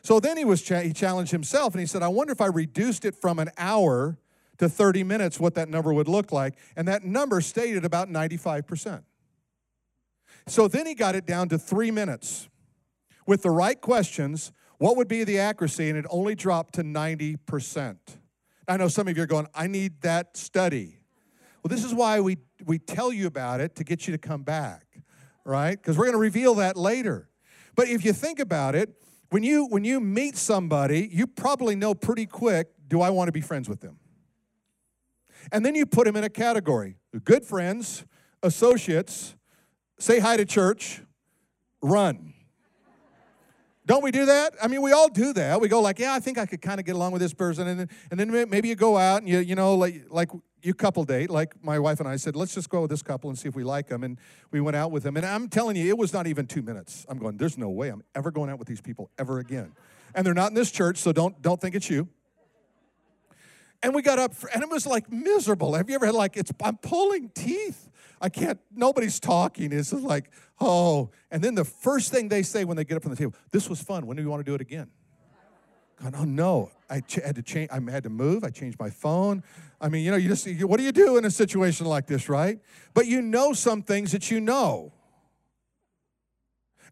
So 0.04 0.20
then 0.20 0.36
he 0.36 0.44
was 0.44 0.62
cha- 0.62 0.82
he 0.82 0.92
challenged 0.92 1.32
himself 1.32 1.74
and 1.74 1.80
he 1.80 1.88
said, 1.88 2.04
"I 2.04 2.08
wonder 2.08 2.32
if 2.32 2.40
I 2.40 2.46
reduced 2.46 3.04
it 3.04 3.16
from 3.16 3.40
an 3.40 3.50
hour 3.58 4.16
to 4.58 4.68
30 4.68 5.02
minutes 5.02 5.40
what 5.40 5.56
that 5.56 5.68
number 5.68 5.92
would 5.92 6.06
look 6.06 6.30
like." 6.30 6.54
And 6.76 6.86
that 6.86 7.02
number 7.02 7.40
stayed 7.40 7.76
at 7.76 7.84
about 7.84 8.08
95%. 8.08 9.02
So 10.46 10.68
then 10.68 10.86
he 10.86 10.94
got 10.94 11.14
it 11.14 11.26
down 11.26 11.48
to 11.48 11.58
3 11.58 11.90
minutes. 11.90 12.48
With 13.26 13.42
the 13.42 13.50
right 13.50 13.80
questions, 13.80 14.52
what 14.78 14.96
would 14.96 15.08
be 15.08 15.24
the 15.24 15.38
accuracy 15.38 15.88
and 15.88 15.98
it 15.98 16.04
only 16.10 16.34
dropped 16.34 16.74
to 16.74 16.82
90%. 16.82 17.96
I 18.68 18.76
know 18.76 18.88
some 18.88 19.08
of 19.08 19.16
you 19.16 19.22
are 19.22 19.26
going, 19.26 19.46
"I 19.54 19.66
need 19.66 20.00
that 20.02 20.36
study." 20.36 20.98
Well, 21.62 21.68
this 21.68 21.84
is 21.84 21.94
why 21.94 22.20
we 22.20 22.38
we 22.64 22.78
tell 22.78 23.12
you 23.12 23.26
about 23.26 23.60
it 23.60 23.74
to 23.76 23.84
get 23.84 24.06
you 24.06 24.12
to 24.12 24.18
come 24.18 24.42
back, 24.42 25.00
right? 25.44 25.76
Because 25.76 25.98
we're 25.98 26.04
going 26.04 26.14
to 26.14 26.18
reveal 26.18 26.54
that 26.56 26.76
later. 26.76 27.28
But 27.74 27.88
if 27.88 28.04
you 28.04 28.12
think 28.12 28.38
about 28.38 28.74
it, 28.74 29.02
when 29.30 29.42
you 29.42 29.66
when 29.66 29.84
you 29.84 30.00
meet 30.00 30.36
somebody, 30.36 31.08
you 31.12 31.26
probably 31.26 31.76
know 31.76 31.94
pretty 31.94 32.26
quick, 32.26 32.68
do 32.88 33.00
I 33.00 33.10
want 33.10 33.28
to 33.28 33.32
be 33.32 33.40
friends 33.40 33.68
with 33.68 33.80
them? 33.80 33.98
And 35.52 35.64
then 35.64 35.74
you 35.74 35.84
put 35.84 36.06
them 36.06 36.16
in 36.16 36.24
a 36.24 36.30
category. 36.30 36.96
Good 37.24 37.44
friends, 37.44 38.04
associates, 38.42 39.36
say 39.98 40.18
hi 40.18 40.36
to 40.36 40.44
church, 40.44 41.02
run. 41.82 42.34
Don't 43.86 44.02
we 44.02 44.10
do 44.10 44.26
that? 44.26 44.54
I 44.62 44.68
mean, 44.68 44.80
we 44.80 44.92
all 44.92 45.08
do 45.08 45.34
that. 45.34 45.60
We 45.60 45.68
go 45.68 45.80
like, 45.80 45.98
yeah, 45.98 46.14
I 46.14 46.20
think 46.20 46.38
I 46.38 46.46
could 46.46 46.62
kind 46.62 46.80
of 46.80 46.86
get 46.86 46.94
along 46.94 47.12
with 47.12 47.20
this 47.20 47.34
person, 47.34 47.68
and 47.68 47.80
then, 47.80 47.88
and 48.10 48.18
then 48.18 48.48
maybe 48.48 48.68
you 48.68 48.76
go 48.76 48.96
out 48.96 49.18
and 49.18 49.28
you 49.28 49.38
you 49.40 49.54
know 49.54 49.74
like 49.74 50.06
like 50.08 50.30
you 50.62 50.72
couple 50.72 51.04
date, 51.04 51.28
like 51.28 51.62
my 51.62 51.78
wife 51.78 52.00
and 52.00 52.08
I 52.08 52.16
said, 52.16 52.34
let's 52.34 52.54
just 52.54 52.70
go 52.70 52.80
with 52.80 52.90
this 52.90 53.02
couple 53.02 53.28
and 53.28 53.38
see 53.38 53.48
if 53.48 53.54
we 53.54 53.64
like 53.64 53.88
them. 53.88 54.02
And 54.02 54.18
we 54.50 54.62
went 54.62 54.76
out 54.76 54.90
with 54.90 55.02
them. 55.02 55.18
And 55.18 55.26
I'm 55.26 55.48
telling 55.48 55.76
you, 55.76 55.86
it 55.88 55.98
was 55.98 56.14
not 56.14 56.26
even 56.26 56.46
two 56.46 56.62
minutes. 56.62 57.04
I'm 57.08 57.18
going, 57.18 57.36
there's 57.36 57.58
no 57.58 57.68
way 57.68 57.90
I'm 57.90 58.02
ever 58.14 58.30
going 58.30 58.48
out 58.48 58.58
with 58.58 58.66
these 58.66 58.80
people 58.80 59.10
ever 59.18 59.38
again. 59.38 59.72
And 60.14 60.24
they're 60.24 60.32
not 60.32 60.48
in 60.48 60.54
this 60.54 60.70
church, 60.70 60.96
so 60.96 61.12
don't 61.12 61.40
don't 61.42 61.60
think 61.60 61.74
it's 61.74 61.90
you. 61.90 62.08
And 63.84 63.94
we 63.94 64.00
got 64.00 64.18
up, 64.18 64.34
for, 64.34 64.48
and 64.48 64.62
it 64.62 64.70
was 64.70 64.86
like 64.86 65.12
miserable. 65.12 65.74
Have 65.74 65.90
you 65.90 65.96
ever 65.96 66.06
had 66.06 66.14
like 66.14 66.38
it's? 66.38 66.50
I'm 66.62 66.78
pulling 66.78 67.28
teeth. 67.28 67.90
I 68.18 68.30
can't. 68.30 68.58
Nobody's 68.74 69.20
talking. 69.20 69.72
It's 69.72 69.90
just 69.90 70.02
like 70.02 70.30
oh. 70.58 71.10
And 71.30 71.44
then 71.44 71.54
the 71.54 71.66
first 71.66 72.10
thing 72.10 72.30
they 72.30 72.42
say 72.42 72.64
when 72.64 72.78
they 72.78 72.84
get 72.84 72.96
up 72.96 73.02
from 73.02 73.10
the 73.10 73.16
table, 73.16 73.34
"This 73.50 73.68
was 73.68 73.82
fun. 73.82 74.06
When 74.06 74.16
do 74.16 74.22
you 74.22 74.30
want 74.30 74.40
to 74.40 74.50
do 74.50 74.54
it 74.54 74.62
again?" 74.62 74.88
God, 76.02 76.14
oh 76.16 76.24
no, 76.24 76.70
I 76.88 77.00
ch- 77.00 77.16
had 77.16 77.36
to 77.36 77.42
change. 77.42 77.68
I 77.70 77.78
had 77.90 78.04
to 78.04 78.08
move. 78.08 78.42
I 78.42 78.48
changed 78.48 78.78
my 78.80 78.88
phone. 78.88 79.42
I 79.82 79.90
mean, 79.90 80.02
you 80.02 80.10
know, 80.10 80.16
you 80.16 80.30
just 80.30 80.48
what 80.62 80.78
do 80.78 80.82
you 80.82 80.92
do 80.92 81.18
in 81.18 81.26
a 81.26 81.30
situation 81.30 81.84
like 81.84 82.06
this, 82.06 82.30
right? 82.30 82.60
But 82.94 83.06
you 83.06 83.20
know 83.20 83.52
some 83.52 83.82
things 83.82 84.12
that 84.12 84.30
you 84.30 84.40
know. 84.40 84.94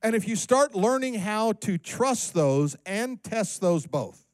And 0.02 0.14
if 0.14 0.28
you 0.28 0.36
start 0.36 0.74
learning 0.74 1.14
how 1.14 1.52
to 1.52 1.78
trust 1.78 2.34
those 2.34 2.76
and 2.84 3.22
test 3.22 3.62
those 3.62 3.86
both, 3.86 4.26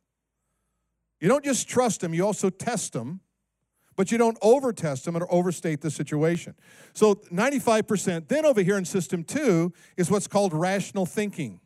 you 1.21 1.29
don't 1.29 1.45
just 1.45 1.69
trust 1.69 2.01
them, 2.01 2.15
you 2.15 2.25
also 2.25 2.51
test 2.51 2.93
them, 2.93 3.21
but 3.97 4.13
you 4.13 4.19
don't 4.19 4.39
overtest 4.41 5.05
them 5.05 5.17
or 5.17 5.27
overstate 5.33 5.81
the 5.81 5.91
situation. 5.91 6.55
So 6.93 7.17
95%. 7.17 8.29
Then 8.29 8.47
over 8.47 8.63
here 8.63 8.77
in 8.77 8.85
system 8.85 9.25
two 9.25 9.73
is 9.97 10.11
what's 10.11 10.29
called 10.29 10.53
rational 10.53 11.07
thinking. 11.07 11.61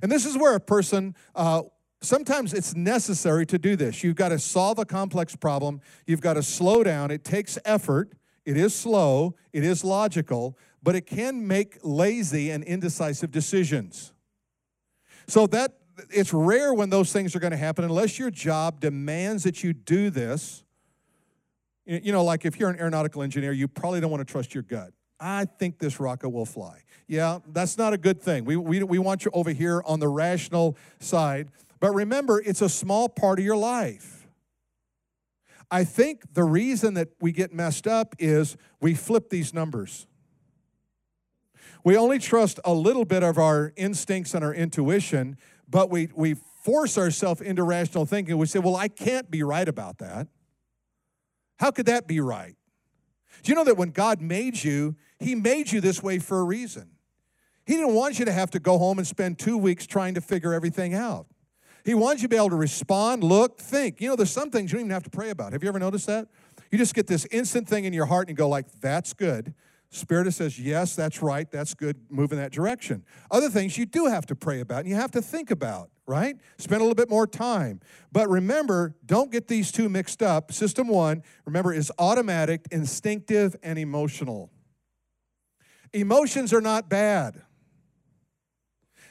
And 0.00 0.10
this 0.10 0.24
is 0.24 0.36
where 0.36 0.54
a 0.54 0.60
person 0.60 1.16
uh, 1.34 1.62
sometimes 2.02 2.52
it's 2.52 2.74
necessary 2.74 3.46
to 3.46 3.58
do 3.58 3.76
this. 3.76 4.04
You've 4.04 4.16
got 4.16 4.28
to 4.28 4.38
solve 4.38 4.78
a 4.78 4.84
complex 4.84 5.34
problem, 5.34 5.80
you've 6.06 6.20
got 6.20 6.34
to 6.34 6.42
slow 6.42 6.82
down. 6.82 7.10
It 7.10 7.24
takes 7.24 7.58
effort, 7.64 8.12
it 8.44 8.56
is 8.56 8.74
slow, 8.74 9.34
it 9.52 9.64
is 9.64 9.84
logical, 9.84 10.58
but 10.82 10.94
it 10.94 11.06
can 11.06 11.46
make 11.46 11.78
lazy 11.82 12.50
and 12.50 12.64
indecisive 12.64 13.30
decisions. 13.30 14.12
So 15.28 15.46
that 15.48 15.76
it's 16.10 16.32
rare 16.32 16.74
when 16.74 16.90
those 16.90 17.12
things 17.12 17.34
are 17.36 17.40
going 17.40 17.50
to 17.50 17.56
happen 17.56 17.84
unless 17.84 18.18
your 18.18 18.30
job 18.30 18.80
demands 18.80 19.44
that 19.44 19.62
you 19.62 19.72
do 19.72 20.10
this. 20.10 20.64
You 21.84 22.12
know, 22.12 22.24
like 22.24 22.44
if 22.44 22.58
you're 22.58 22.70
an 22.70 22.78
aeronautical 22.78 23.22
engineer, 23.22 23.52
you 23.52 23.68
probably 23.68 24.00
don't 24.00 24.10
want 24.10 24.26
to 24.26 24.30
trust 24.30 24.54
your 24.54 24.62
gut. 24.62 24.92
I 25.18 25.44
think 25.44 25.78
this 25.78 26.00
rocket 26.00 26.30
will 26.30 26.46
fly. 26.46 26.82
Yeah, 27.06 27.38
that's 27.52 27.76
not 27.76 27.92
a 27.92 27.98
good 27.98 28.20
thing. 28.20 28.44
We, 28.44 28.56
we, 28.56 28.82
we 28.82 28.98
want 28.98 29.24
you 29.24 29.30
over 29.34 29.50
here 29.50 29.82
on 29.84 30.00
the 30.00 30.08
rational 30.08 30.76
side. 31.00 31.48
But 31.80 31.92
remember, 31.92 32.40
it's 32.40 32.62
a 32.62 32.68
small 32.68 33.08
part 33.08 33.38
of 33.38 33.44
your 33.44 33.56
life. 33.56 34.28
I 35.70 35.84
think 35.84 36.34
the 36.34 36.44
reason 36.44 36.94
that 36.94 37.08
we 37.20 37.32
get 37.32 37.52
messed 37.52 37.86
up 37.86 38.14
is 38.18 38.56
we 38.80 38.94
flip 38.94 39.30
these 39.30 39.54
numbers. 39.54 40.06
We 41.84 41.96
only 41.96 42.18
trust 42.18 42.60
a 42.64 42.72
little 42.72 43.04
bit 43.04 43.22
of 43.22 43.38
our 43.38 43.72
instincts 43.76 44.34
and 44.34 44.44
our 44.44 44.54
intuition, 44.54 45.36
but 45.72 45.90
we, 45.90 46.10
we 46.14 46.34
force 46.34 46.98
ourselves 46.98 47.40
into 47.40 47.64
rational 47.64 48.04
thinking. 48.04 48.36
We 48.36 48.46
say, 48.46 48.58
well, 48.58 48.76
I 48.76 48.88
can't 48.88 49.28
be 49.30 49.42
right 49.42 49.66
about 49.66 49.98
that. 49.98 50.28
How 51.58 51.70
could 51.70 51.86
that 51.86 52.06
be 52.06 52.20
right? 52.20 52.54
Do 53.42 53.50
you 53.50 53.56
know 53.56 53.64
that 53.64 53.78
when 53.78 53.90
God 53.90 54.20
made 54.20 54.62
you, 54.62 54.94
He 55.18 55.34
made 55.34 55.72
you 55.72 55.80
this 55.80 56.02
way 56.02 56.18
for 56.18 56.40
a 56.40 56.44
reason? 56.44 56.90
He 57.64 57.74
didn't 57.74 57.94
want 57.94 58.18
you 58.18 58.26
to 58.26 58.32
have 58.32 58.50
to 58.50 58.60
go 58.60 58.76
home 58.76 58.98
and 58.98 59.06
spend 59.06 59.38
two 59.38 59.56
weeks 59.56 59.86
trying 59.86 60.14
to 60.14 60.20
figure 60.20 60.52
everything 60.52 60.94
out. 60.94 61.26
He 61.84 61.94
wants 61.94 62.20
you 62.22 62.28
to 62.28 62.30
be 62.30 62.36
able 62.36 62.50
to 62.50 62.56
respond, 62.56 63.24
look, 63.24 63.58
think. 63.58 64.00
You 64.00 64.10
know, 64.10 64.16
there's 64.16 64.30
some 64.30 64.50
things 64.50 64.72
you 64.72 64.78
don't 64.78 64.86
even 64.86 64.92
have 64.92 65.04
to 65.04 65.10
pray 65.10 65.30
about. 65.30 65.52
Have 65.52 65.62
you 65.62 65.68
ever 65.68 65.78
noticed 65.78 66.06
that? 66.06 66.28
You 66.70 66.76
just 66.76 66.94
get 66.94 67.06
this 67.06 67.26
instant 67.30 67.66
thing 67.66 67.86
in 67.86 67.92
your 67.92 68.06
heart 68.06 68.28
and 68.28 68.36
go 68.36 68.48
like, 68.48 68.66
that's 68.80 69.14
good. 69.14 69.54
Spirit 69.94 70.32
says, 70.32 70.58
yes, 70.58 70.96
that's 70.96 71.22
right, 71.22 71.48
that's 71.50 71.74
good, 71.74 71.96
move 72.10 72.32
in 72.32 72.38
that 72.38 72.50
direction. 72.50 73.04
Other 73.30 73.48
things 73.48 73.78
you 73.78 73.86
do 73.86 74.06
have 74.06 74.26
to 74.26 74.34
pray 74.34 74.60
about 74.60 74.80
and 74.80 74.88
you 74.88 74.96
have 74.96 75.12
to 75.12 75.22
think 75.22 75.50
about, 75.50 75.90
right? 76.06 76.36
Spend 76.58 76.80
a 76.80 76.84
little 76.84 76.96
bit 76.96 77.08
more 77.08 77.26
time. 77.26 77.80
But 78.10 78.28
remember, 78.28 78.96
don't 79.06 79.30
get 79.30 79.48
these 79.48 79.70
two 79.70 79.88
mixed 79.88 80.22
up. 80.22 80.50
System 80.50 80.88
one, 80.88 81.22
remember, 81.44 81.72
is 81.72 81.92
automatic, 81.98 82.66
instinctive, 82.70 83.54
and 83.62 83.78
emotional. 83.78 84.50
Emotions 85.92 86.52
are 86.52 86.60
not 86.60 86.88
bad. 86.88 87.42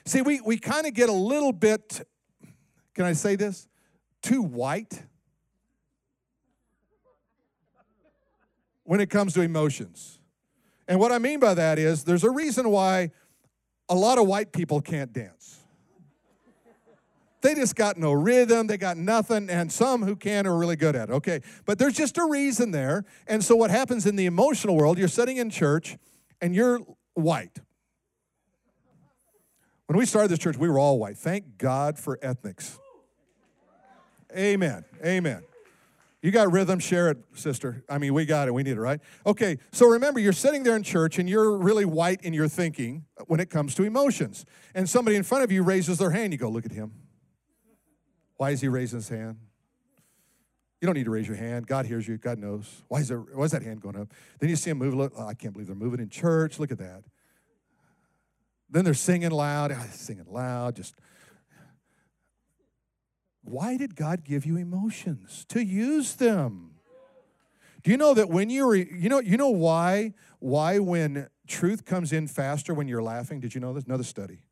See, 0.05 0.21
we, 0.21 0.41
we 0.41 0.57
kind 0.57 0.85
of 0.85 0.93
get 0.93 1.07
a 1.07 1.13
little 1.13 1.53
bit 1.53 2.01
can 2.93 3.05
I 3.05 3.13
say 3.13 3.35
this? 3.35 3.67
Too 4.21 4.41
white 4.41 5.03
when 8.83 8.99
it 8.99 9.09
comes 9.09 9.33
to 9.33 9.41
emotions. 9.41 10.19
And 10.91 10.99
what 10.99 11.13
I 11.13 11.19
mean 11.19 11.39
by 11.39 11.53
that 11.53 11.79
is 11.79 12.03
there's 12.03 12.25
a 12.25 12.29
reason 12.29 12.67
why 12.67 13.11
a 13.87 13.95
lot 13.95 14.17
of 14.17 14.27
white 14.27 14.51
people 14.51 14.81
can't 14.81 15.13
dance. 15.13 15.61
They 17.39 17.55
just 17.55 17.77
got 17.77 17.95
no 17.95 18.11
rhythm, 18.11 18.67
they 18.67 18.75
got 18.75 18.97
nothing, 18.97 19.49
and 19.49 19.71
some 19.71 20.03
who 20.03 20.17
can 20.17 20.45
are 20.45 20.57
really 20.57 20.75
good 20.75 20.97
at 20.97 21.09
it, 21.09 21.13
okay? 21.13 21.39
But 21.63 21.79
there's 21.79 21.93
just 21.93 22.17
a 22.17 22.25
reason 22.25 22.71
there. 22.71 23.05
And 23.25 23.41
so, 23.41 23.55
what 23.55 23.71
happens 23.71 24.05
in 24.05 24.17
the 24.17 24.25
emotional 24.25 24.75
world, 24.75 24.97
you're 24.97 25.07
sitting 25.07 25.37
in 25.37 25.49
church 25.49 25.97
and 26.41 26.53
you're 26.53 26.81
white. 27.13 27.57
When 29.85 29.97
we 29.97 30.05
started 30.05 30.29
this 30.29 30.39
church, 30.39 30.57
we 30.57 30.67
were 30.67 30.77
all 30.77 30.99
white. 30.99 31.17
Thank 31.17 31.57
God 31.57 31.97
for 31.97 32.19
ethnics. 32.21 32.77
Amen. 34.35 34.83
Amen. 35.05 35.43
You 36.21 36.29
got 36.29 36.51
rhythm, 36.51 36.77
share 36.77 37.09
it, 37.09 37.17
sister. 37.33 37.83
I 37.89 37.97
mean, 37.97 38.13
we 38.13 38.25
got 38.25 38.47
it. 38.47 38.53
We 38.53 38.61
need 38.61 38.77
it, 38.77 38.79
right? 38.79 38.99
Okay, 39.25 39.57
so 39.71 39.87
remember, 39.87 40.19
you're 40.19 40.33
sitting 40.33 40.61
there 40.61 40.75
in 40.75 40.83
church 40.83 41.17
and 41.17 41.27
you're 41.27 41.57
really 41.57 41.85
white 41.85 42.21
in 42.21 42.33
your 42.33 42.47
thinking 42.47 43.05
when 43.25 43.39
it 43.39 43.49
comes 43.49 43.73
to 43.75 43.83
emotions. 43.83 44.45
And 44.75 44.87
somebody 44.87 45.15
in 45.15 45.23
front 45.23 45.43
of 45.43 45.51
you 45.51 45.63
raises 45.63 45.97
their 45.97 46.11
hand. 46.11 46.31
You 46.31 46.37
go, 46.37 46.49
look 46.49 46.65
at 46.65 46.71
him. 46.71 46.93
Why 48.37 48.51
is 48.51 48.61
he 48.61 48.67
raising 48.67 48.99
his 48.99 49.09
hand? 49.09 49.37
You 50.79 50.87
don't 50.87 50.95
need 50.95 51.05
to 51.05 51.11
raise 51.11 51.27
your 51.27 51.37
hand. 51.37 51.65
God 51.67 51.85
hears 51.85 52.07
you. 52.07 52.17
God 52.17 52.37
knows. 52.37 52.83
Why 52.87 52.99
is, 52.99 53.07
there, 53.07 53.19
why 53.19 53.45
is 53.45 53.51
that 53.51 53.63
hand 53.63 53.81
going 53.81 53.95
up? 53.95 54.13
Then 54.39 54.49
you 54.49 54.55
see 54.55 54.71
him 54.71 54.77
move. 54.77 54.93
Look, 54.93 55.13
oh, 55.15 55.27
I 55.27 55.33
can't 55.33 55.53
believe 55.53 55.67
they're 55.67 55.75
moving 55.75 55.99
in 55.99 56.09
church. 56.09 56.59
Look 56.59 56.71
at 56.71 56.79
that. 56.79 57.03
Then 58.69 58.85
they're 58.85 58.93
singing 58.93 59.31
loud. 59.31 59.71
Ah, 59.71 59.85
singing 59.91 60.25
loud. 60.27 60.75
Just 60.75 60.95
why 63.43 63.77
did 63.77 63.95
God 63.95 64.23
give 64.23 64.45
you 64.45 64.57
emotions? 64.57 65.45
To 65.49 65.63
use 65.63 66.15
them. 66.15 66.71
Do 67.83 67.91
you 67.91 67.97
know 67.97 68.13
that 68.13 68.29
when 68.29 68.49
you're, 68.49 68.75
you 68.75 69.09
know, 69.09 69.19
you 69.19 69.37
know 69.37 69.49
why, 69.49 70.13
why 70.39 70.77
when 70.77 71.27
truth 71.47 71.83
comes 71.83 72.13
in 72.13 72.27
faster 72.27 72.73
when 72.73 72.87
you're 72.87 73.01
laughing? 73.01 73.39
Did 73.39 73.55
you 73.55 73.61
know 73.61 73.73
this? 73.73 73.85
Another 73.85 74.03
study. 74.03 74.43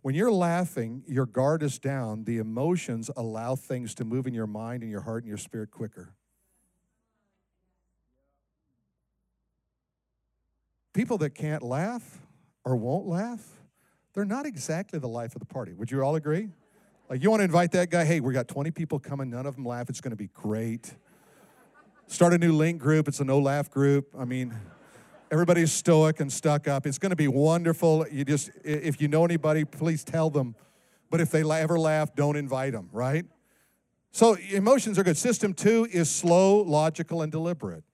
When 0.00 0.14
you're 0.14 0.32
laughing, 0.32 1.02
your 1.06 1.26
guard 1.26 1.62
is 1.62 1.78
down. 1.78 2.24
The 2.24 2.38
emotions 2.38 3.10
allow 3.16 3.56
things 3.56 3.94
to 3.96 4.04
move 4.04 4.26
in 4.26 4.32
your 4.32 4.46
mind 4.46 4.82
and 4.82 4.90
your 4.90 5.02
heart 5.02 5.24
and 5.24 5.28
your 5.28 5.38
spirit 5.38 5.70
quicker. 5.70 6.14
People 10.94 11.18
that 11.18 11.34
can't 11.34 11.62
laugh 11.62 12.22
or 12.64 12.74
won't 12.76 13.06
laugh, 13.06 13.46
they're 14.14 14.24
not 14.24 14.46
exactly 14.46 14.98
the 14.98 15.08
life 15.08 15.34
of 15.34 15.40
the 15.40 15.46
party. 15.46 15.74
Would 15.74 15.90
you 15.90 16.02
all 16.02 16.16
agree? 16.16 16.48
Like, 17.08 17.22
you 17.22 17.30
want 17.30 17.40
to 17.40 17.44
invite 17.44 17.72
that 17.72 17.88
guy? 17.88 18.04
Hey, 18.04 18.20
we 18.20 18.34
got 18.34 18.48
20 18.48 18.70
people 18.70 18.98
coming, 18.98 19.30
none 19.30 19.46
of 19.46 19.54
them 19.54 19.64
laugh. 19.64 19.88
It's 19.88 20.02
going 20.02 20.10
to 20.10 20.16
be 20.16 20.28
great. 20.34 20.94
Start 22.06 22.34
a 22.34 22.38
new 22.38 22.52
link 22.52 22.82
group. 22.82 23.08
It's 23.08 23.20
a 23.20 23.24
no 23.24 23.38
laugh 23.38 23.70
group. 23.70 24.14
I 24.18 24.26
mean, 24.26 24.54
everybody's 25.30 25.72
stoic 25.72 26.20
and 26.20 26.30
stuck 26.30 26.68
up. 26.68 26.86
It's 26.86 26.98
going 26.98 27.10
to 27.10 27.16
be 27.16 27.26
wonderful. 27.26 28.06
You 28.12 28.26
just, 28.26 28.50
if 28.62 29.00
you 29.00 29.08
know 29.08 29.24
anybody, 29.24 29.64
please 29.64 30.04
tell 30.04 30.28
them. 30.28 30.54
But 31.08 31.22
if 31.22 31.30
they 31.30 31.42
ever 31.42 31.78
laugh, 31.78 32.14
don't 32.14 32.36
invite 32.36 32.74
them, 32.74 32.90
right? 32.92 33.24
So 34.10 34.36
emotions 34.50 34.98
are 34.98 35.02
good. 35.02 35.16
System 35.16 35.54
two 35.54 35.88
is 35.90 36.10
slow, 36.10 36.60
logical, 36.60 37.22
and 37.22 37.32
deliberate. 37.32 37.84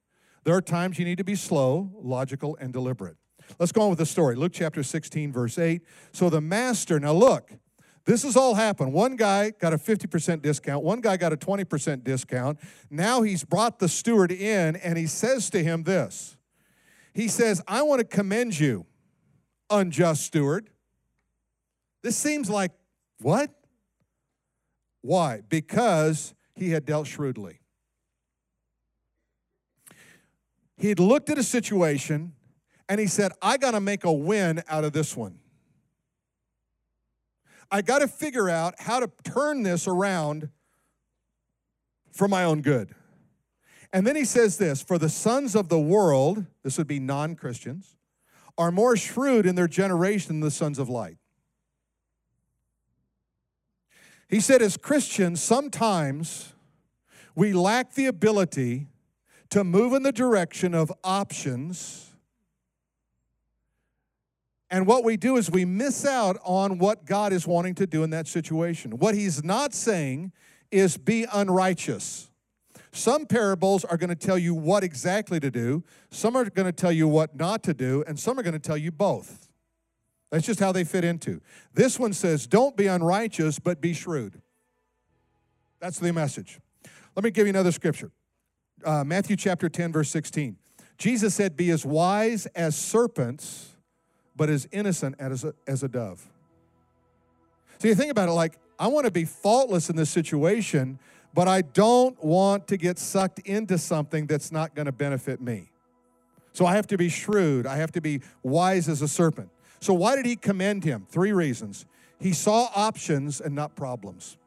There 0.43 0.57
are 0.57 0.63
times 0.63 0.99
you 0.99 1.05
need 1.05 1.19
to 1.19 1.25
be 1.25 1.37
slow, 1.37 1.93
logical, 2.03 2.57
and 2.61 2.73
deliberate. 2.73 3.17
Let's 3.61 3.71
go 3.71 3.83
on 3.83 3.91
with 3.91 3.99
the 3.99 4.07
story. 4.07 4.35
Luke 4.35 4.53
chapter 4.53 4.83
16, 4.83 5.33
verse 5.33 5.57
8. 5.57 5.83
So 6.11 6.31
the 6.31 6.41
master, 6.41 6.99
now 6.99 7.13
look, 7.13 7.53
this 8.07 8.23
has 8.23 8.37
all 8.37 8.55
happened. 8.55 8.93
One 8.93 9.17
guy 9.17 9.51
got 9.51 9.73
a 9.73 9.79
50% 9.79 10.43
discount, 10.43 10.85
one 10.85 11.01
guy 11.01 11.17
got 11.17 11.33
a 11.33 11.37
20% 11.37 12.05
discount. 12.05 12.59
Now 12.91 13.23
he's 13.23 13.45
brought 13.45 13.79
the 13.79 13.89
steward 13.89 14.31
in 14.31 14.77
and 14.77 14.99
he 14.99 15.07
says 15.07 15.51
to 15.51 15.63
him 15.63 15.85
this 15.85 16.37
He 17.13 17.29
says, 17.29 17.63
I 17.67 17.83
want 17.83 18.01
to 18.01 18.07
commend 18.07 18.59
you, 18.59 18.87
unjust 19.71 20.25
steward. 20.25 20.69
This 22.03 22.17
seems 22.17 22.51
like 22.51 22.73
what? 23.21 23.51
Why? 25.01 25.41
Because 25.49 26.35
he 26.55 26.71
had 26.71 26.85
dealt 26.85 27.07
shrewdly. 27.07 27.61
He 30.77 30.89
had 30.89 31.01
looked 31.01 31.31
at 31.31 31.39
a 31.39 31.43
situation 31.43 32.35
and 32.89 33.01
he 33.01 33.07
said, 33.07 33.33
I 33.41 33.57
got 33.57 33.71
to 33.71 33.81
make 33.81 34.05
a 34.05 34.13
win 34.13 34.63
out 34.69 34.85
of 34.85 34.93
this 34.93 35.17
one. 35.17 35.39
I 37.75 37.83
got 37.83 38.03
to 38.03 38.07
figure 38.07 38.49
out 38.49 38.77
how 38.79 39.01
to 39.01 39.11
turn 39.25 39.65
this 39.65 39.89
around 39.89 40.49
for 42.13 42.29
my 42.29 42.45
own 42.45 42.63
good. 42.63 42.95
And 43.93 44.07
then 44.07 44.15
he 44.15 44.25
says 44.25 44.59
this 44.59 44.81
For 44.81 44.97
the 44.97 45.09
sons 45.09 45.57
of 45.57 45.69
the 45.69 45.81
world, 45.81 46.47
this 46.63 46.79
would 46.79 46.87
be 46.87 47.01
non 47.01 47.35
Christians, 47.35 47.97
are 48.57 48.71
more 48.71 48.97
shrewd 48.97 49.45
in 49.45 49.57
their 49.57 49.67
generation 49.67 50.37
than 50.37 50.41
the 50.41 50.53
sons 50.53 50.79
of 50.79 50.89
light. 50.89 51.19
He 54.29 54.39
said, 54.39 54.63
as 54.63 54.77
Christians, 54.77 55.43
sometimes 55.43 56.53
we 57.35 57.53
lack 57.53 57.95
the 57.95 58.07
ability 58.07 58.87
to 59.51 59.65
move 59.65 59.95
in 59.95 60.05
the 60.05 60.13
direction 60.13 60.75
of 60.75 60.93
options 61.03 62.14
and 64.75 64.89
what 64.89 65.05
we 65.05 65.17
do 65.17 65.37
is 65.37 65.53
we 65.53 65.65
miss 65.65 66.05
out 66.05 66.37
on 66.43 66.79
what 66.79 67.05
God 67.05 67.33
is 67.33 67.47
wanting 67.47 67.77
to 67.77 67.87
do 67.87 68.03
in 68.03 68.11
that 68.11 68.27
situation. 68.27 68.99
What 68.99 69.15
he's 69.15 69.45
not 69.45 69.73
saying 69.73 70.33
is 70.73 70.97
be 70.97 71.27
unrighteous. 71.33 72.29
Some 72.91 73.25
parables 73.25 73.85
are 73.85 73.97
going 73.97 74.11
to 74.11 74.17
tell 74.17 74.37
you 74.37 74.53
what 74.53 74.83
exactly 74.83 75.39
to 75.39 75.49
do, 75.49 75.85
some 76.11 76.35
are 76.35 76.51
going 76.51 76.67
to 76.67 76.73
tell 76.73 76.91
you 76.91 77.07
what 77.07 77.37
not 77.37 77.63
to 77.63 77.73
do, 77.73 78.03
and 78.09 78.19
some 78.19 78.37
are 78.37 78.43
going 78.43 78.55
to 78.55 78.59
tell 78.59 78.77
you 78.77 78.91
both. 78.91 79.49
That's 80.33 80.45
just 80.45 80.59
how 80.59 80.73
they 80.73 80.83
fit 80.83 81.05
into. 81.05 81.41
This 81.73 81.97
one 81.97 82.13
says, 82.13 82.49
Don't 82.49 82.77
be 82.77 82.89
unrighteous, 82.89 83.61
but 83.61 83.81
be 83.81 83.95
shrewd. 83.95 84.43
That's 85.79 86.01
the 86.01 86.13
message. 86.13 86.59
Let 87.15 87.23
me 87.23 87.31
give 87.31 87.47
you 87.47 87.51
another 87.51 87.71
scripture 87.71 88.11
uh, 88.85 89.05
Matthew 89.05 89.37
chapter 89.37 89.69
10, 89.69 89.93
verse 89.93 90.11
16. 90.11 90.57
Jesus 90.99 91.33
said, 91.33 91.57
Be 91.57 91.71
as 91.71 91.87
wise 91.87 92.47
as 92.57 92.75
serpents 92.75 93.74
but 94.37 94.49
as 94.51 94.69
innocent 94.73 95.17
as 95.19 95.45
a, 95.45 95.55
as 95.67 95.83
a 95.83 95.89
dove. 95.89 96.27
So 97.79 97.89
you 97.89 97.95
think 97.95 98.11
about 98.11 98.29
it 98.29 98.33
like, 98.33 98.59
I 98.79 98.89
want 98.89 99.07
to 99.07 99.13
be 99.13 99.25
faultless 99.25 99.91
in 99.91 99.97
this 99.97 100.11
situation, 100.11 100.99
but 101.33 101.49
I 101.49 101.63
don't 101.63 102.23
want 102.23 102.69
to 102.69 102.77
get 102.77 102.99
sucked 102.99 103.41
into 103.41 103.79
something 103.79 104.27
that's 104.27 104.51
not 104.51 104.75
going 104.75 104.87
to 104.87 104.93
benefit 104.93 105.41
me. 105.41 105.71
So 106.53 106.67
I 106.67 106.77
have 106.77 106.87
to 106.89 106.97
be 106.97 107.09
shrewd. 107.09 107.67
I 107.67 107.77
have 107.77 107.93
to 107.93 108.01
be 108.01 108.21
wise 108.43 108.89
as 108.89 109.03
a 109.03 109.09
serpent. 109.09 109.51
So, 109.81 109.93
why 109.93 110.17
did 110.17 110.25
he 110.25 110.37
commend 110.37 110.85
him? 110.85 111.07
Three 111.11 111.33
reasons. 111.33 111.85
He 112.19 112.33
saw 112.33 112.71
options 112.75 113.41
and 113.41 113.55
not 113.55 113.77
problems. 113.77 114.39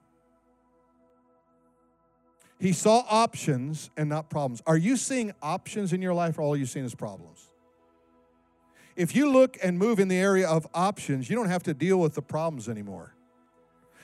He 2.60 2.72
saw 2.74 3.04
options 3.08 3.92
and 3.98 4.10
not 4.10 4.30
problems. 4.30 4.64
Are 4.66 4.78
you 4.78 4.98
seeing 4.98 5.32
options 5.44 5.94
in 5.94 6.02
your 6.02 6.14
life 6.14 6.40
or 6.40 6.42
all 6.42 6.58
you 6.58 6.66
seeing 6.66 6.86
is 6.86 6.96
problems? 6.96 7.47
If 8.98 9.16
you 9.16 9.32
look 9.32 9.58
and 9.64 9.78
move 9.78 10.00
in 10.00 10.08
the 10.08 10.18
area 10.18 10.50
of 10.50 10.68
options, 10.74 11.30
you 11.30 11.36
don't 11.36 11.50
have 11.50 11.62
to 11.64 11.74
deal 11.74 12.00
with 12.00 12.16
the 12.16 12.22
problems 12.22 12.68
anymore. 12.68 13.14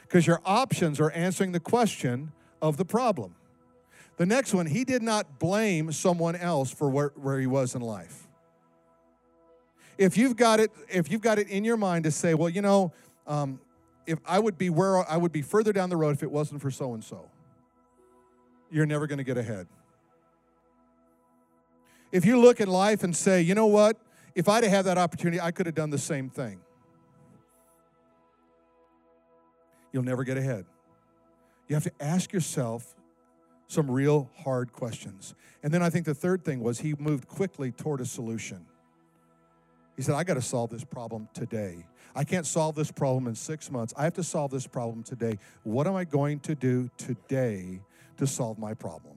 Because 0.03 0.27
your 0.27 0.39
options 0.45 0.99
are 0.99 1.09
answering 1.11 1.51
the 1.51 1.59
question 1.59 2.31
of 2.61 2.77
the 2.77 2.85
problem. 2.85 3.33
The 4.17 4.27
next 4.27 4.53
one, 4.53 4.67
he 4.67 4.83
did 4.83 5.01
not 5.01 5.39
blame 5.39 5.91
someone 5.91 6.35
else 6.35 6.69
for 6.69 6.91
where, 6.91 7.11
where 7.15 7.39
he 7.39 7.47
was 7.47 7.73
in 7.73 7.81
life. 7.81 8.27
If 9.97 10.15
you've 10.15 10.35
got 10.35 10.59
it, 10.59 10.71
if 10.89 11.11
you've 11.11 11.21
got 11.21 11.39
it 11.39 11.47
in 11.49 11.65
your 11.65 11.77
mind 11.77 12.03
to 12.03 12.11
say, 12.11 12.35
well, 12.35 12.49
you 12.49 12.61
know, 12.61 12.93
um, 13.25 13.59
if 14.05 14.19
I 14.27 14.37
would 14.37 14.59
be 14.59 14.69
where 14.69 15.09
I 15.09 15.17
would 15.17 15.31
be 15.31 15.41
further 15.41 15.73
down 15.73 15.89
the 15.89 15.97
road 15.97 16.15
if 16.15 16.21
it 16.21 16.29
wasn't 16.29 16.61
for 16.61 16.69
so 16.69 16.93
and 16.93 17.03
so, 17.03 17.27
you're 18.69 18.85
never 18.85 19.07
going 19.07 19.17
to 19.17 19.23
get 19.23 19.37
ahead. 19.37 19.65
If 22.11 22.25
you 22.25 22.39
look 22.39 22.61
at 22.61 22.67
life 22.67 23.03
and 23.03 23.15
say, 23.15 23.41
you 23.41 23.55
know 23.55 23.65
what, 23.65 23.97
if 24.35 24.49
I'd 24.49 24.63
have 24.63 24.71
had 24.71 24.85
that 24.85 24.97
opportunity, 24.97 25.39
I 25.39 25.51
could 25.51 25.65
have 25.65 25.75
done 25.75 25.89
the 25.89 25.97
same 25.97 26.29
thing. 26.29 26.59
You'll 29.91 30.03
never 30.03 30.23
get 30.23 30.37
ahead. 30.37 30.65
You 31.67 31.75
have 31.75 31.83
to 31.83 31.91
ask 31.99 32.33
yourself 32.33 32.95
some 33.67 33.89
real 33.89 34.29
hard 34.43 34.73
questions. 34.73 35.35
And 35.61 35.73
then 35.73 35.81
I 35.81 35.89
think 35.89 36.05
the 36.05 36.13
third 36.13 36.43
thing 36.43 36.61
was 36.61 36.79
he 36.79 36.95
moved 36.97 37.27
quickly 37.27 37.71
toward 37.71 38.01
a 38.01 38.05
solution. 38.05 38.65
He 39.95 40.01
said, 40.01 40.15
I 40.15 40.23
got 40.23 40.35
to 40.35 40.41
solve 40.41 40.71
this 40.71 40.83
problem 40.83 41.29
today. 41.33 41.85
I 42.15 42.23
can't 42.23 42.45
solve 42.45 42.75
this 42.75 42.91
problem 42.91 43.27
in 43.27 43.35
six 43.35 43.71
months. 43.71 43.93
I 43.95 44.03
have 44.03 44.13
to 44.15 44.23
solve 44.23 44.51
this 44.51 44.67
problem 44.67 45.03
today. 45.03 45.37
What 45.63 45.87
am 45.87 45.95
I 45.95 46.03
going 46.03 46.39
to 46.41 46.55
do 46.55 46.89
today 46.97 47.81
to 48.17 48.27
solve 48.27 48.57
my 48.57 48.73
problem? 48.73 49.12